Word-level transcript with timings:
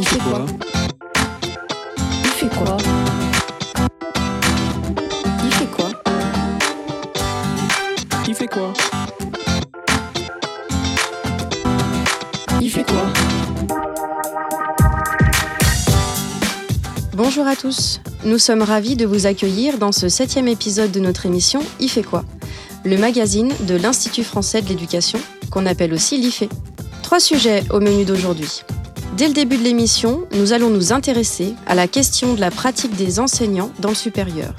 Il 0.00 0.06
fait 0.06 0.18
quoi 0.18 0.46
Il 2.24 2.30
fait 2.30 2.48
quoi 2.56 2.76
Il 5.44 5.52
fait 5.52 5.66
quoi 5.66 5.90
Il 8.28 8.34
fait 8.34 8.46
quoi 8.46 8.72
Il 12.60 12.70
fait 12.70 12.84
quoi 12.84 13.06
Bonjour 17.14 17.48
à 17.48 17.56
tous, 17.56 18.00
nous 18.24 18.38
sommes 18.38 18.62
ravis 18.62 18.94
de 18.94 19.04
vous 19.04 19.26
accueillir 19.26 19.78
dans 19.78 19.90
ce 19.90 20.08
septième 20.08 20.46
épisode 20.46 20.92
de 20.92 21.00
notre 21.00 21.26
émission 21.26 21.60
Il 21.80 21.88
fait 21.88 22.04
quoi? 22.04 22.24
Le 22.84 22.96
magazine 22.96 23.52
de 23.66 23.74
l'Institut 23.74 24.22
français 24.22 24.62
de 24.62 24.68
l'éducation, 24.68 25.18
qu'on 25.50 25.66
appelle 25.66 25.92
aussi 25.92 26.18
l'IFE. 26.18 26.44
Trois 27.02 27.18
sujets 27.18 27.64
au 27.70 27.80
menu 27.80 28.04
d'aujourd'hui. 28.04 28.62
Dès 29.18 29.26
le 29.26 29.34
début 29.34 29.56
de 29.56 29.64
l'émission, 29.64 30.28
nous 30.30 30.52
allons 30.52 30.70
nous 30.70 30.92
intéresser 30.92 31.56
à 31.66 31.74
la 31.74 31.88
question 31.88 32.34
de 32.34 32.40
la 32.40 32.52
pratique 32.52 32.94
des 32.94 33.18
enseignants 33.18 33.72
dans 33.80 33.88
le 33.88 33.96
supérieur 33.96 34.54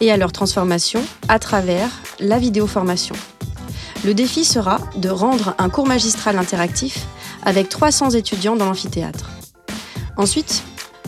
et 0.00 0.10
à 0.10 0.16
leur 0.16 0.32
transformation 0.32 1.02
à 1.28 1.38
travers 1.38 1.90
la 2.18 2.38
vidéoformation. 2.38 3.14
Le 4.06 4.14
défi 4.14 4.46
sera 4.46 4.78
de 4.96 5.10
rendre 5.10 5.54
un 5.58 5.68
cours 5.68 5.86
magistral 5.86 6.38
interactif 6.38 7.04
avec 7.44 7.68
300 7.68 8.12
étudiants 8.12 8.56
dans 8.56 8.64
l'amphithéâtre. 8.64 9.28
Ensuite, 10.16 10.62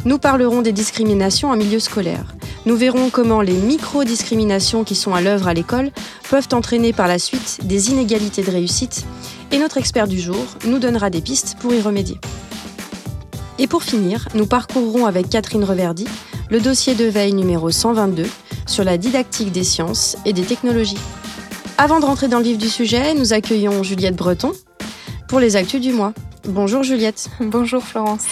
nous 0.05 0.19
parlerons 0.19 0.60
des 0.60 0.73
discriminations 0.73 1.48
en 1.48 1.57
milieu 1.57 1.80
scolaire. 1.80 2.35
Nous 2.66 2.77
verrons 2.77 3.09
comment 3.09 3.41
les 3.41 3.55
micro-discriminations 3.55 4.85
qui 4.85 4.95
sont 4.95 5.15
à 5.15 5.23
l'œuvre 5.23 5.48
à 5.48 5.55
l'école 5.55 5.91
peuvent 6.29 6.48
entraîner 6.52 6.93
par 6.93 7.09
la 7.09 7.19
suite 7.19 7.60
des 7.62 7.93
inégalités 7.93 8.43
de 8.43 8.51
réussite 8.51 9.07
et 9.52 9.59
notre 9.59 9.79
expert 9.79 10.07
du 10.07 10.21
jour 10.21 10.45
nous 10.66 10.79
donnera 10.79 11.09
des 11.09 11.23
pistes 11.23 11.57
pour 11.60 11.73
y 11.73 11.80
remédier. 11.80 12.19
Et 13.60 13.66
pour 13.66 13.82
finir, 13.82 14.27
nous 14.34 14.46
parcourrons 14.46 15.05
avec 15.05 15.28
Catherine 15.28 15.64
Reverdy 15.64 16.06
le 16.48 16.60
dossier 16.60 16.95
de 16.95 17.04
veille 17.04 17.35
numéro 17.35 17.71
122 17.71 18.24
sur 18.66 18.85
la 18.85 18.96
didactique 18.96 19.52
des 19.52 19.65
sciences 19.65 20.16
et 20.24 20.32
des 20.32 20.45
technologies. 20.45 20.98
Avant 21.76 22.01
de 22.01 22.07
rentrer 22.07 22.29
dans 22.29 22.38
le 22.38 22.45
vif 22.45 22.57
du 22.57 22.70
sujet, 22.70 23.12
nous 23.12 23.35
accueillons 23.35 23.82
Juliette 23.82 24.16
Breton 24.16 24.52
pour 25.29 25.40
les 25.40 25.57
actus 25.57 25.79
du 25.79 25.93
mois. 25.93 26.15
Bonjour 26.48 26.82
Juliette. 26.82 27.29
Bonjour 27.40 27.82
Florence. 27.82 28.24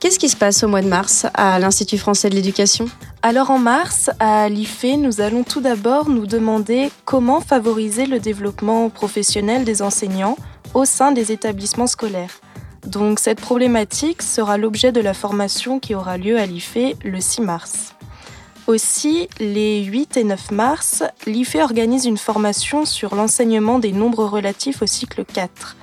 Qu'est-ce 0.00 0.18
qui 0.18 0.30
se 0.30 0.36
passe 0.36 0.64
au 0.64 0.68
mois 0.68 0.80
de 0.80 0.88
mars 0.88 1.26
à 1.34 1.58
l'Institut 1.58 1.98
français 1.98 2.30
de 2.30 2.34
l'éducation? 2.34 2.86
Alors 3.20 3.50
en 3.50 3.58
mars, 3.58 4.08
à 4.20 4.48
l'IFE, 4.48 4.96
nous 4.96 5.20
allons 5.20 5.44
tout 5.44 5.60
d'abord 5.60 6.08
nous 6.08 6.26
demander 6.26 6.90
comment 7.04 7.42
favoriser 7.42 8.06
le 8.06 8.20
développement 8.20 8.88
professionnel 8.88 9.64
des 9.64 9.82
enseignants 9.82 10.38
au 10.72 10.86
sein 10.86 11.12
des 11.12 11.30
établissements 11.30 11.86
scolaires. 11.86 12.40
Donc 12.86 13.20
cette 13.20 13.40
problématique 13.40 14.22
sera 14.22 14.58
l'objet 14.58 14.92
de 14.92 15.00
la 15.00 15.14
formation 15.14 15.78
qui 15.78 15.94
aura 15.94 16.18
lieu 16.18 16.38
à 16.38 16.46
l'IFE 16.46 16.96
le 17.04 17.20
6 17.20 17.40
mars. 17.42 17.94
Aussi, 18.66 19.28
les 19.40 19.82
8 19.82 20.16
et 20.16 20.24
9 20.24 20.50
mars, 20.52 21.02
l'IFE 21.26 21.56
organise 21.56 22.06
une 22.06 22.16
formation 22.16 22.84
sur 22.84 23.14
l'enseignement 23.14 23.78
des 23.78 23.92
nombres 23.92 24.24
relatifs 24.24 24.82
au 24.82 24.86
cycle 24.86 25.24
4. 25.24 25.76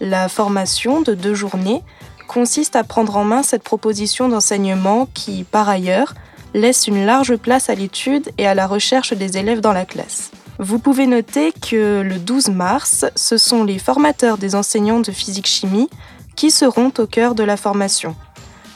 La 0.00 0.28
formation 0.28 1.00
de 1.00 1.14
deux 1.14 1.34
journées 1.34 1.82
consiste 2.26 2.74
à 2.76 2.84
prendre 2.84 3.16
en 3.16 3.24
main 3.24 3.42
cette 3.42 3.62
proposition 3.62 4.28
d'enseignement 4.28 5.08
qui, 5.14 5.44
par 5.44 5.68
ailleurs, 5.68 6.14
laisse 6.54 6.86
une 6.86 7.04
large 7.04 7.36
place 7.36 7.68
à 7.70 7.74
l'étude 7.74 8.30
et 8.38 8.46
à 8.46 8.54
la 8.54 8.66
recherche 8.66 9.12
des 9.12 9.38
élèves 9.38 9.60
dans 9.60 9.72
la 9.72 9.84
classe. 9.84 10.30
Vous 10.58 10.78
pouvez 10.78 11.06
noter 11.06 11.52
que 11.52 12.00
le 12.00 12.18
12 12.18 12.48
mars, 12.50 13.04
ce 13.16 13.36
sont 13.38 13.64
les 13.64 13.78
formateurs 13.78 14.38
des 14.38 14.54
enseignants 14.54 15.00
de 15.00 15.10
physique-chimie 15.10 15.88
qui 16.36 16.50
seront 16.50 16.92
au 16.98 17.06
cœur 17.06 17.34
de 17.34 17.44
la 17.44 17.56
formation. 17.56 18.14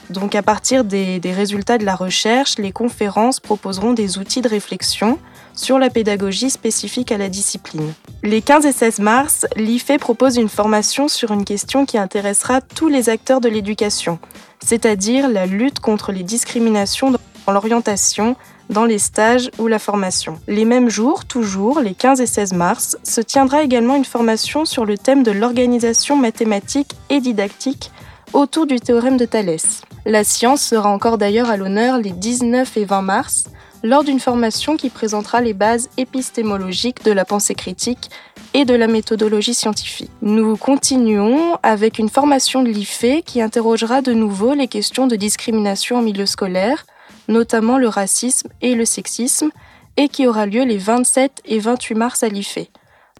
Donc 0.09 0.33
à 0.33 0.41
partir 0.41 0.83
des, 0.83 1.19
résultats 1.23 1.77
de 1.77 1.85
la 1.85 1.95
recherche, 1.95 2.57
les 2.57 2.71
conférences 2.71 3.39
proposeront 3.39 3.93
des 3.93 4.17
outils 4.17 4.41
de 4.41 4.49
réflexion 4.49 5.19
sur 5.53 5.77
la 5.77 5.89
pédagogie 5.89 6.49
spécifique 6.49 7.11
à 7.11 7.17
la 7.17 7.29
discipline. 7.29 7.93
Les 8.23 8.41
15 8.41 8.65
et 8.65 8.71
16 8.71 8.99
mars, 8.99 9.45
l'IFE 9.55 9.97
propose 9.99 10.37
une 10.37 10.49
formation 10.49 11.07
sur 11.07 11.31
une 11.31 11.45
question 11.45 11.85
qui 11.85 11.97
intéressera 11.97 12.61
tous 12.61 12.87
les 12.87 13.09
acteurs 13.09 13.39
de 13.39 13.49
l'éducation, 13.49 14.19
c'est-à-dire 14.65 15.29
la 15.29 15.45
lutte 15.45 15.79
contre 15.79 16.11
les 16.11 16.23
discriminations 16.23 17.11
dans 17.11 17.53
l'orientation, 17.53 18.35
dans 18.69 18.85
les 18.85 18.99
stages 18.99 19.49
ou 19.57 19.67
la 19.67 19.79
formation. 19.79 20.39
Les 20.47 20.65
mêmes 20.65 20.89
jours, 20.89 21.25
toujours, 21.25 21.79
les 21.79 21.93
15 21.93 22.21
et 22.21 22.27
16 22.27 22.53
mars, 22.53 22.97
se 23.03 23.21
tiendra 23.21 23.63
également 23.63 23.95
une 23.95 24.05
formation 24.05 24.65
sur 24.65 24.85
le 24.85 24.97
thème 24.97 25.23
de 25.23 25.31
l'organisation 25.31 26.15
mathématique 26.15 26.91
et 27.09 27.19
didactique 27.19 27.91
autour 28.33 28.67
du 28.67 28.79
théorème 28.79 29.17
de 29.17 29.25
Thalès. 29.25 29.81
La 30.05 30.23
science 30.23 30.61
sera 30.61 30.89
encore 30.89 31.17
d'ailleurs 31.17 31.49
à 31.49 31.57
l'honneur 31.57 31.97
les 31.97 32.11
19 32.11 32.77
et 32.77 32.85
20 32.85 33.01
mars, 33.01 33.45
lors 33.83 34.03
d'une 34.03 34.19
formation 34.19 34.77
qui 34.77 34.89
présentera 34.89 35.41
les 35.41 35.53
bases 35.53 35.89
épistémologiques 35.97 37.03
de 37.03 37.11
la 37.11 37.25
pensée 37.25 37.55
critique 37.55 38.09
et 38.53 38.65
de 38.65 38.73
la 38.73 38.87
méthodologie 38.87 39.53
scientifique. 39.53 40.11
Nous 40.21 40.57
continuons 40.57 41.57
avec 41.63 41.99
une 41.99 42.09
formation 42.09 42.61
de 42.61 42.69
l'IFE 42.69 43.23
qui 43.25 43.41
interrogera 43.41 44.01
de 44.01 44.13
nouveau 44.13 44.53
les 44.53 44.67
questions 44.67 45.07
de 45.07 45.15
discrimination 45.15 45.97
en 45.97 46.01
milieu 46.01 46.25
scolaire, 46.25 46.85
notamment 47.29 47.77
le 47.77 47.87
racisme 47.87 48.49
et 48.61 48.75
le 48.75 48.83
sexisme, 48.83 49.51
et 49.95 50.09
qui 50.09 50.27
aura 50.27 50.45
lieu 50.45 50.63
les 50.63 50.77
27 50.77 51.41
et 51.45 51.59
28 51.59 51.95
mars 51.95 52.23
à 52.23 52.27
l'IFE. 52.27 52.67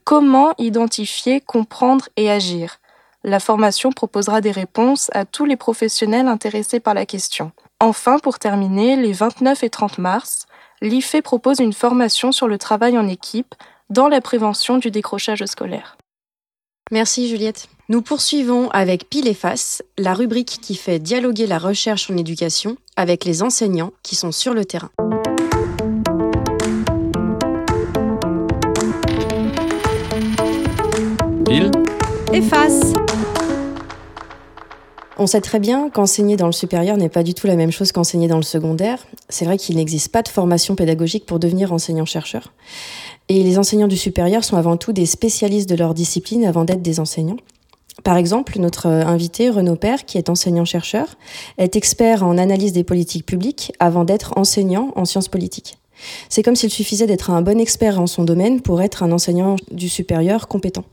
Comment 0.04 0.54
identifier, 0.58 1.40
comprendre 1.40 2.10
et 2.18 2.30
agir? 2.30 2.80
La 3.24 3.40
formation 3.40 3.92
proposera 3.92 4.42
des 4.42 4.52
réponses 4.52 5.10
à 5.14 5.26
tous 5.26 5.46
les 5.46 5.58
professionnels 5.58 6.28
intéressés 6.28 6.80
par 6.80 6.94
la 6.94 7.06
question. 7.06 7.52
Enfin, 7.80 8.18
pour 8.18 8.40
terminer, 8.40 8.96
les 8.96 9.14
29 9.14 9.64
et 9.64 9.70
30 9.70 10.00
mars, 10.00 10.48
l'IFE 10.82 11.22
propose 11.22 11.60
une 11.60 11.74
formation 11.74 12.32
sur 12.32 12.48
le 12.48 12.58
travail 12.58 12.98
en 12.98 13.08
équipe 13.08 13.56
dans 13.90 14.08
la 14.08 14.22
prévention 14.22 14.78
du 14.78 14.90
décrochage 14.90 15.46
scolaire. 15.46 15.99
Merci 16.92 17.30
Juliette. 17.30 17.70
Nous 17.88 18.02
poursuivons 18.02 18.70
avec 18.70 19.10
Pile 19.10 19.28
et 19.28 19.36
Face, 19.36 19.84
la 19.98 20.16
rubrique 20.16 20.58
qui 20.62 20.76
fait 20.76 20.98
dialoguer 20.98 21.46
la 21.46 21.60
recherche 21.60 22.10
en 22.10 22.18
éducation 22.18 22.78
avec 22.96 23.26
les 23.26 23.44
enseignants 23.44 23.94
qui 24.02 24.16
sont 24.16 24.32
sur 24.32 24.54
le 24.56 24.66
terrain. 24.66 24.90
Pile 31.46 31.72
et 32.34 32.42
Face. 32.42 32.94
On 35.22 35.28
sait 35.28 35.42
très 35.42 35.60
bien 35.60 35.90
qu'enseigner 35.90 36.38
dans 36.38 36.46
le 36.46 36.54
supérieur 36.54 36.96
n'est 36.96 37.10
pas 37.10 37.24
du 37.24 37.34
tout 37.34 37.46
la 37.46 37.58
même 37.58 37.72
chose 37.72 37.92
qu'enseigner 37.92 38.30
dans 38.30 38.38
le 38.38 38.42
secondaire. 38.42 39.06
C'est 39.28 39.44
vrai 39.44 39.58
qu'il 39.58 39.76
n'existe 39.76 40.14
pas 40.14 40.22
de 40.22 40.30
formation 40.30 40.76
pédagogique 40.76 41.26
pour 41.26 41.40
devenir 41.40 41.74
enseignant-chercheur. 41.74 42.54
Et 43.28 43.44
les 43.44 43.60
enseignants 43.60 43.90
du 43.90 43.98
supérieur 43.98 44.46
sont 44.46 44.56
avant 44.56 44.78
tout 44.78 44.94
des 44.94 45.06
spécialistes 45.06 45.68
de 45.68 45.76
leur 45.76 45.94
discipline 45.94 46.46
avant 46.46 46.64
d'être 46.64 46.82
des 46.82 47.02
enseignants. 47.02 47.36
Par 48.06 48.16
exemple, 48.16 48.58
notre 48.60 48.88
invité, 48.88 49.50
Renaud 49.50 49.76
Père, 49.76 50.06
qui 50.06 50.18
est 50.18 50.30
enseignant-chercheur, 50.30 51.18
est 51.58 51.76
expert 51.76 52.24
en 52.24 52.38
analyse 52.38 52.72
des 52.72 52.86
politiques 52.86 53.26
publiques 53.26 53.74
avant 53.80 54.06
d'être 54.06 54.38
enseignant 54.38 54.94
en 54.96 55.04
sciences 55.04 55.28
politiques. 55.28 55.80
C'est 56.30 56.44
comme 56.44 56.56
s'il 56.56 56.70
suffisait 56.70 57.08
d'être 57.08 57.30
un 57.30 57.42
bon 57.42 57.60
expert 57.60 58.00
en 58.00 58.08
son 58.08 58.24
domaine 58.24 58.62
pour 58.62 58.82
être 58.82 59.04
un 59.04 59.12
enseignant 59.12 59.58
du 59.70 59.90
supérieur 59.90 60.48
compétent. 60.48 60.86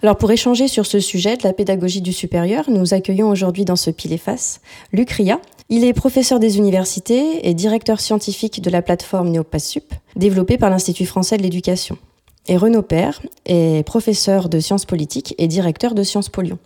Alors 0.00 0.16
pour 0.16 0.30
échanger 0.30 0.68
sur 0.68 0.86
ce 0.86 1.00
sujet 1.00 1.36
de 1.36 1.42
la 1.42 1.52
pédagogie 1.52 2.00
du 2.00 2.12
supérieur, 2.12 2.70
nous 2.70 2.94
accueillons 2.94 3.28
aujourd'hui 3.28 3.64
dans 3.64 3.74
ce 3.74 3.90
pile 3.90 4.12
et 4.12 4.18
face 4.18 4.60
Luc 4.92 5.10
Ria. 5.10 5.40
Il 5.70 5.84
est 5.84 5.92
professeur 5.92 6.38
des 6.38 6.56
universités 6.56 7.48
et 7.48 7.52
directeur 7.52 8.00
scientifique 8.00 8.62
de 8.62 8.70
la 8.70 8.80
plateforme 8.80 9.30
NeoPassUp, 9.30 9.92
développée 10.14 10.56
par 10.56 10.70
l'Institut 10.70 11.04
français 11.04 11.36
de 11.36 11.42
l'éducation. 11.42 11.98
Et 12.46 12.56
Renaud 12.56 12.82
Père 12.82 13.20
est 13.44 13.84
professeur 13.84 14.48
de 14.48 14.60
sciences 14.60 14.84
politiques 14.84 15.34
et 15.36 15.48
directeur 15.48 15.94
de 15.94 16.04
Sciences 16.04 16.28
Po 16.28 16.42
Lyon. 16.42 16.58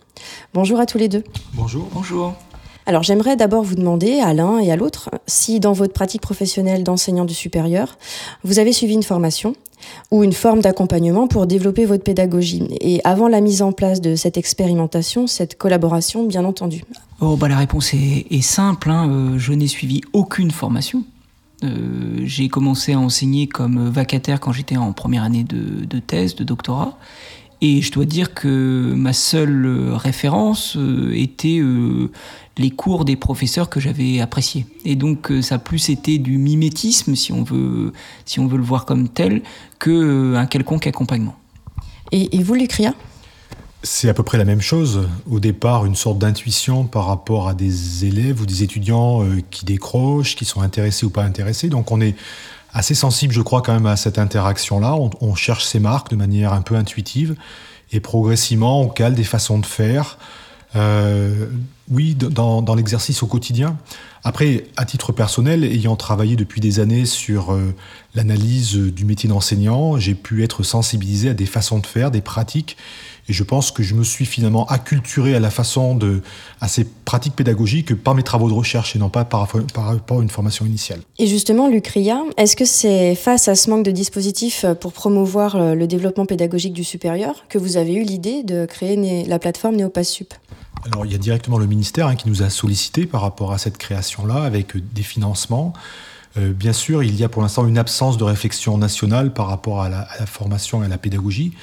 Bonjour 0.53 0.79
à 0.79 0.85
tous 0.85 0.99
les 0.99 1.09
deux. 1.09 1.23
Bonjour. 1.55 1.89
Bonjour. 1.91 2.35
Alors 2.85 3.03
j'aimerais 3.03 3.35
d'abord 3.35 3.63
vous 3.63 3.75
demander, 3.75 4.19
à 4.19 4.33
l'un 4.33 4.59
et 4.59 4.71
à 4.71 4.75
l'autre, 4.75 5.09
si 5.27 5.59
dans 5.59 5.73
votre 5.73 5.93
pratique 5.93 6.21
professionnelle 6.21 6.83
d'enseignant 6.83 7.25
du 7.25 7.33
supérieur, 7.33 7.97
vous 8.43 8.59
avez 8.59 8.73
suivi 8.73 8.93
une 8.93 9.03
formation 9.03 9.55
ou 10.11 10.23
une 10.23 10.33
forme 10.33 10.61
d'accompagnement 10.61 11.27
pour 11.27 11.47
développer 11.47 11.85
votre 11.85 12.03
pédagogie. 12.03 12.63
Et 12.81 13.01
avant 13.03 13.27
la 13.27 13.41
mise 13.41 13.61
en 13.61 13.71
place 13.71 14.01
de 14.01 14.15
cette 14.15 14.37
expérimentation, 14.37 15.27
cette 15.27 15.57
collaboration, 15.57 16.25
bien 16.25 16.45
entendu. 16.45 16.83
Oh, 17.19 17.35
bah, 17.35 17.47
la 17.47 17.57
réponse 17.57 17.93
est, 17.93 18.41
simple. 18.41 18.89
Hein. 18.89 19.09
Euh, 19.09 19.37
je 19.37 19.53
n'ai 19.53 19.67
suivi 19.67 20.01
aucune 20.13 20.51
formation. 20.51 21.03
Euh, 21.63 22.21
j'ai 22.25 22.49
commencé 22.49 22.93
à 22.93 22.99
enseigner 22.99 23.47
comme 23.47 23.89
vacataire 23.89 24.39
quand 24.39 24.51
j'étais 24.51 24.77
en 24.77 24.91
première 24.91 25.23
année 25.23 25.43
de, 25.43 25.99
thèse, 25.99 26.35
de 26.35 26.43
doctorat. 26.43 26.97
Et 27.65 27.81
je 27.81 27.93
dois 27.93 28.03
dire 28.03 28.33
que 28.33 28.93
ma 28.93 29.13
seule 29.13 29.93
référence 29.93 30.75
euh, 30.75 31.13
était 31.15 31.59
euh, 31.59 32.11
les 32.57 32.71
cours 32.71 33.05
des 33.05 33.15
professeurs 33.15 33.69
que 33.69 33.79
j'avais 33.79 34.19
appréciés. 34.19 34.65
Et 34.83 34.97
donc 34.97 35.31
euh, 35.31 35.41
ça 35.41 35.55
a 35.55 35.59
plus 35.59 35.89
été 35.89 36.17
du 36.17 36.37
mimétisme, 36.37 37.15
si 37.15 37.31
on 37.31 37.41
veut, 37.41 37.93
si 38.25 38.41
on 38.41 38.47
veut 38.47 38.57
le 38.57 38.63
voir 38.63 38.83
comme 38.83 39.07
tel, 39.07 39.43
que 39.79 40.35
un 40.35 40.45
quelconque 40.45 40.87
accompagnement. 40.87 41.37
Et, 42.11 42.35
et 42.35 42.43
vous, 42.43 42.55
Lucria? 42.55 42.93
C'est 43.81 44.09
à 44.09 44.13
peu 44.13 44.23
près 44.23 44.37
la 44.37 44.45
même 44.45 44.61
chose. 44.61 45.07
Au 45.29 45.39
départ, 45.39 45.85
une 45.85 45.95
sorte 45.95 46.19
d'intuition 46.19 46.83
par 46.85 47.05
rapport 47.05 47.47
à 47.47 47.53
des 47.53 48.03
élèves 48.03 48.41
ou 48.41 48.45
des 48.45 48.63
étudiants 48.63 49.23
euh, 49.23 49.39
qui 49.51 49.63
décrochent, 49.63 50.35
qui 50.35 50.43
sont 50.43 50.61
intéressés 50.61 51.05
ou 51.05 51.09
pas 51.09 51.23
intéressés. 51.23 51.69
Donc 51.69 51.91
on 51.91 52.01
est 52.01 52.15
assez 52.73 52.95
sensible, 52.95 53.33
je 53.33 53.41
crois, 53.41 53.61
quand 53.61 53.73
même 53.73 53.85
à 53.85 53.95
cette 53.95 54.17
interaction-là. 54.17 54.95
On, 55.21 55.35
cherche 55.35 55.65
ces 55.65 55.79
marques 55.79 56.09
de 56.09 56.15
manière 56.15 56.53
un 56.53 56.61
peu 56.61 56.75
intuitive 56.75 57.35
et 57.91 57.99
progressivement, 57.99 58.81
on 58.81 58.89
cale 58.89 59.13
des 59.13 59.23
façons 59.23 59.59
de 59.59 59.65
faire. 59.65 60.17
Euh, 60.75 61.47
oui, 61.91 62.15
dans, 62.15 62.75
l'exercice 62.75 63.21
au 63.21 63.27
quotidien. 63.27 63.77
Après, 64.23 64.65
à 64.77 64.85
titre 64.85 65.11
personnel, 65.11 65.63
ayant 65.63 65.95
travaillé 65.95 66.35
depuis 66.35 66.61
des 66.61 66.79
années 66.79 67.05
sur 67.05 67.53
euh, 67.53 67.75
l'analyse 68.15 68.73
du 68.75 69.05
métier 69.05 69.29
d'enseignant, 69.29 69.97
j'ai 69.97 70.15
pu 70.15 70.43
être 70.43 70.63
sensibilisé 70.63 71.29
à 71.29 71.33
des 71.33 71.45
façons 71.45 71.77
de 71.77 71.85
faire, 71.85 72.09
des 72.09 72.21
pratiques 72.21 72.77
et 73.29 73.33
je 73.33 73.43
pense 73.43 73.71
que 73.71 73.83
je 73.83 73.95
me 73.95 74.03
suis 74.03 74.25
finalement 74.25 74.65
acculturé 74.67 75.35
à 75.35 75.39
la 75.39 75.49
façon 75.49 75.95
de, 75.95 76.21
à 76.61 76.67
ces 76.67 76.85
pratiques 76.85 77.35
pédagogiques 77.35 77.95
par 77.95 78.15
mes 78.15 78.23
travaux 78.23 78.49
de 78.49 78.53
recherche 78.53 78.95
et 78.95 78.99
non 78.99 79.09
pas 79.09 79.25
par, 79.25 79.47
par 79.73 79.85
rapport 79.85 80.19
à 80.19 80.23
une 80.23 80.29
formation 80.29 80.65
initiale. 80.65 80.99
Et 81.19 81.27
justement, 81.27 81.67
Lucria, 81.67 82.21
est-ce 82.37 82.55
que 82.55 82.65
c'est 82.65 83.15
face 83.15 83.47
à 83.47 83.55
ce 83.55 83.69
manque 83.69 83.85
de 83.85 83.91
dispositifs 83.91 84.65
pour 84.79 84.93
promouvoir 84.93 85.75
le 85.75 85.87
développement 85.87 86.25
pédagogique 86.25 86.73
du 86.73 86.83
supérieur 86.83 87.45
que 87.49 87.57
vous 87.57 87.77
avez 87.77 87.93
eu 87.93 88.03
l'idée 88.03 88.43
de 88.43 88.65
créer 88.65 89.25
la 89.25 89.39
plateforme 89.39 89.75
NeoPassSup 89.75 90.33
alors, 90.85 91.05
il 91.05 91.13
y 91.13 91.15
a 91.15 91.17
directement 91.17 91.57
le 91.57 91.65
ministère 91.65 92.07
hein, 92.07 92.15
qui 92.15 92.27
nous 92.27 92.43
a 92.43 92.49
sollicité 92.49 93.05
par 93.05 93.21
rapport 93.21 93.53
à 93.53 93.57
cette 93.57 93.77
création-là 93.77 94.43
avec 94.43 94.75
des 94.93 95.03
financements. 95.03 95.71
Euh, 96.37 96.51
bien 96.51 96.73
sûr, 96.73 97.03
il 97.03 97.15
y 97.15 97.23
a 97.23 97.29
pour 97.29 97.41
l'instant 97.41 97.67
une 97.67 97.77
absence 97.77 98.17
de 98.17 98.23
réflexion 98.23 98.77
nationale 98.77 99.33
par 99.33 99.47
rapport 99.47 99.81
à 99.81 99.89
la, 99.89 100.05
formation 100.25 100.81
et 100.81 100.87
à 100.87 100.89
la 100.89 100.97
pédagogie, 100.97 101.53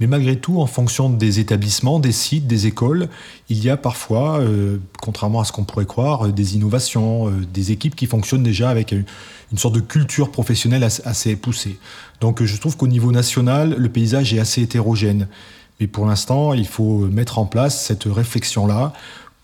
mais 0.00 0.06
malgré 0.06 0.36
tout, 0.36 0.60
en 0.60 0.66
fonction 0.66 1.08
des 1.08 1.40
établissements, 1.40 1.98
des 1.98 2.12
sites, 2.12 2.46
des 2.46 2.66
écoles, 2.66 3.08
il 3.48 3.62
y 3.64 3.70
a 3.70 3.76
parfois, 3.76 4.38
euh, 4.38 4.78
contrairement 5.00 5.40
à 5.40 5.44
ce 5.44 5.52
qu'on 5.52 5.64
pourrait 5.64 5.86
croire, 5.86 6.26
euh, 6.26 6.32
des 6.32 6.56
innovations, 6.56 7.32
des 7.52 7.72
équipes 7.72 7.96
qui 7.96 8.06
fonctionnent 8.06 8.42
déjà 8.42 8.68
avec 8.68 8.92
une, 8.92 9.04
sorte 9.56 9.74
de 9.74 9.80
culture 9.80 10.30
professionnelle 10.30 10.84
assez, 10.84 11.34
poussée. 11.34 11.78
Donc 12.20 12.42
je 12.42 12.56
trouve 12.58 12.76
qu'au 12.76 12.86
niveau 12.86 13.12
national, 13.12 13.74
le 13.78 13.88
paysage 13.88 14.34
est 14.34 14.40
assez 14.40 14.60
hétérogène. 14.60 15.26
Mais 15.80 15.86
pour 15.86 16.06
l'instant, 16.06 16.52
il 16.52 16.66
faut 16.66 17.06
mettre 17.06 17.38
en 17.38 17.46
place 17.46 17.82
cette 17.86 18.04
réflexion-là 18.04 18.92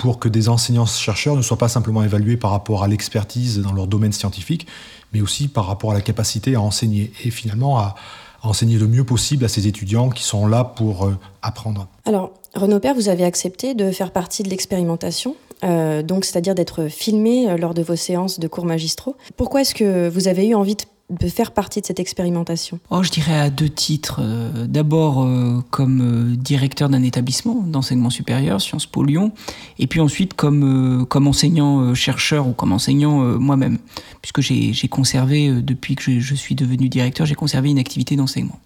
pour 0.05 0.19
que 0.19 0.29
des 0.29 0.51
enseignants-chercheurs 0.51 1.35
ne 1.35 1.41
soient 1.41 1.56
pas 1.56 1.71
simplement 1.71 2.03
évalués 2.03 2.37
par 2.37 2.51
rapport 2.51 2.85
à 2.85 2.89
l'expertise 2.89 3.62
dans 3.62 3.73
leur 3.73 3.87
domaine 3.87 4.12
scientifique, 4.12 4.67
mais 5.15 5.23
aussi 5.23 5.49
par 5.49 5.65
rapport 5.65 5.93
à 5.93 5.95
la 5.95 6.03
capacité 6.03 6.56
à 6.56 6.61
enseigner 6.61 7.11
et 7.25 7.31
finalement 7.31 7.79
à, 7.79 7.95
enseigner 8.43 8.77
le 8.77 8.87
mieux 8.87 9.05
possible 9.05 9.47
à 9.47 9.49
ces 9.49 9.67
étudiants 9.67 10.11
qui 10.11 10.23
sont 10.23 10.47
là 10.47 10.62
pour 10.62 11.06
euh, 11.06 11.17
apprendre. 11.41 11.89
Alors, 12.05 12.33
Renaud 12.55 12.81
Père, 12.81 12.95
vous 12.95 13.09
avez 13.09 13.25
accepté 13.25 13.73
de 13.73 13.91
faire 13.93 14.11
partie 14.11 14.43
de 14.43 14.51
l'expérimentation, 14.51 15.37
euh, 15.65 16.03
donc 16.03 16.27
c'est-à-dire 16.27 16.55
d'être 16.55 16.89
filmé 16.89 17.49
euh, 17.49 17.57
lors 17.57 17.73
de 17.73 17.81
vos 17.81 17.97
séances 17.97 18.39
de 18.39 18.47
cours 18.47 18.67
magistraux. 18.67 19.17
Pourquoi 19.39 19.62
est-ce 19.62 19.75
que 19.75 20.11
vous 20.11 20.29
avez 20.29 20.49
eu 20.49 20.55
envie 20.55 20.77
de 20.77 20.83
de 21.11 21.29
faire 21.29 21.53
partie 21.53 21.81
de 21.81 21.87
cette 21.87 22.01
expérimentation? 22.01 22.81
Oh, 22.91 23.03
Je 23.03 23.11
dirais 23.11 23.39
à 23.39 23.51
deux 23.51 23.69
titres. 23.69 24.21
Euh, 24.23 24.67
d'abord 24.67 25.23
euh, 25.23 25.62
comme 25.71 26.01
euh, 26.33 26.37
directeur 26.37 26.89
d'un 26.89 27.03
établissement 27.03 27.55
d'enseignement 27.55 28.11
supérieur, 28.11 28.61
Sciences 28.61 28.87
Po 28.87 29.05
Lyon, 29.05 29.33
et 29.79 29.87
puis 29.87 30.01
ensuite 30.01 30.35
comme, 30.35 31.05
comme 31.09 31.27
enseignant-chercheur 31.27 32.49
ou 32.49 32.53
comme 32.53 32.73
enseignant 32.73 33.19
moi-même, 33.39 33.79
puisque 34.23 34.41
j'ai 34.41 34.89
conservé, 34.89 35.51
depuis 35.51 35.95
que 35.95 36.03
je, 36.03 36.21
je 36.21 36.35
suis 36.35 36.55
devenu 36.55 36.89
directeur, 36.89 37.27
j'ai 37.27 37.35
conservé 37.35 37.71
une 37.71 37.79
activité 37.79 38.17
d'enseignement. 38.17 38.59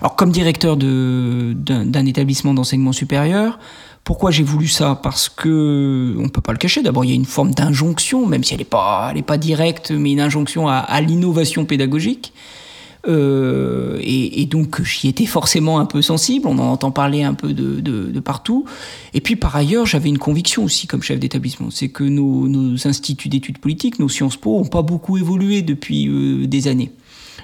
Alors 0.00 0.16
comme 0.16 0.30
directeur 0.30 0.76
d'un 0.76 2.06
établissement 2.06 2.54
d'enseignement 2.54 2.92
supérieur, 2.92 3.58
pourquoi 4.04 4.30
j'ai 4.32 4.42
voulu 4.42 4.66
ça? 4.66 4.98
Parce 5.00 5.28
que 5.28 6.16
on 6.18 6.28
peut 6.28 6.40
pas 6.40 6.52
le 6.52 6.58
cacher. 6.58 6.82
D'abord, 6.82 7.04
il 7.04 7.10
y 7.10 7.12
a 7.12 7.16
une 7.16 7.24
forme 7.24 7.52
d'injonction, 7.52 8.26
même 8.26 8.42
si 8.42 8.54
elle 8.54 8.60
n'est 8.60 8.64
pas, 8.64 9.08
elle 9.10 9.18
est 9.18 9.22
pas 9.22 9.38
directe, 9.38 9.92
mais 9.92 10.12
une 10.12 10.20
injonction 10.20 10.68
à, 10.68 11.00
l'innovation 11.00 11.64
pédagogique. 11.64 12.32
Euh, 13.08 13.98
et, 14.00 14.46
donc 14.46 14.80
j'y 14.82 15.08
étais 15.08 15.26
forcément 15.26 15.80
un 15.80 15.86
peu 15.86 16.02
sensible, 16.02 16.46
on 16.46 16.58
en 16.58 16.70
entend 16.70 16.92
parler 16.92 17.22
un 17.22 17.34
peu 17.34 17.52
de, 17.52 18.20
partout. 18.20 18.64
Et 19.14 19.20
puis 19.20 19.36
par 19.36 19.54
ailleurs, 19.54 19.86
j'avais 19.86 20.08
une 20.08 20.18
conviction 20.18 20.64
aussi 20.64 20.86
comme 20.86 21.02
chef 21.02 21.18
d'établissement, 21.18 21.70
c'est 21.70 21.88
que 21.88 22.04
nos, 22.04 22.74
instituts 22.86 23.28
d'études 23.28 23.58
politiques, 23.58 23.98
nos 23.98 24.08
Sciences 24.08 24.36
Po, 24.36 24.58
ont 24.58 24.66
pas 24.66 24.82
beaucoup 24.82 25.16
évolué 25.16 25.62
depuis 25.62 26.08
euh, 26.08 26.46
des 26.46 26.68
années 26.68 26.92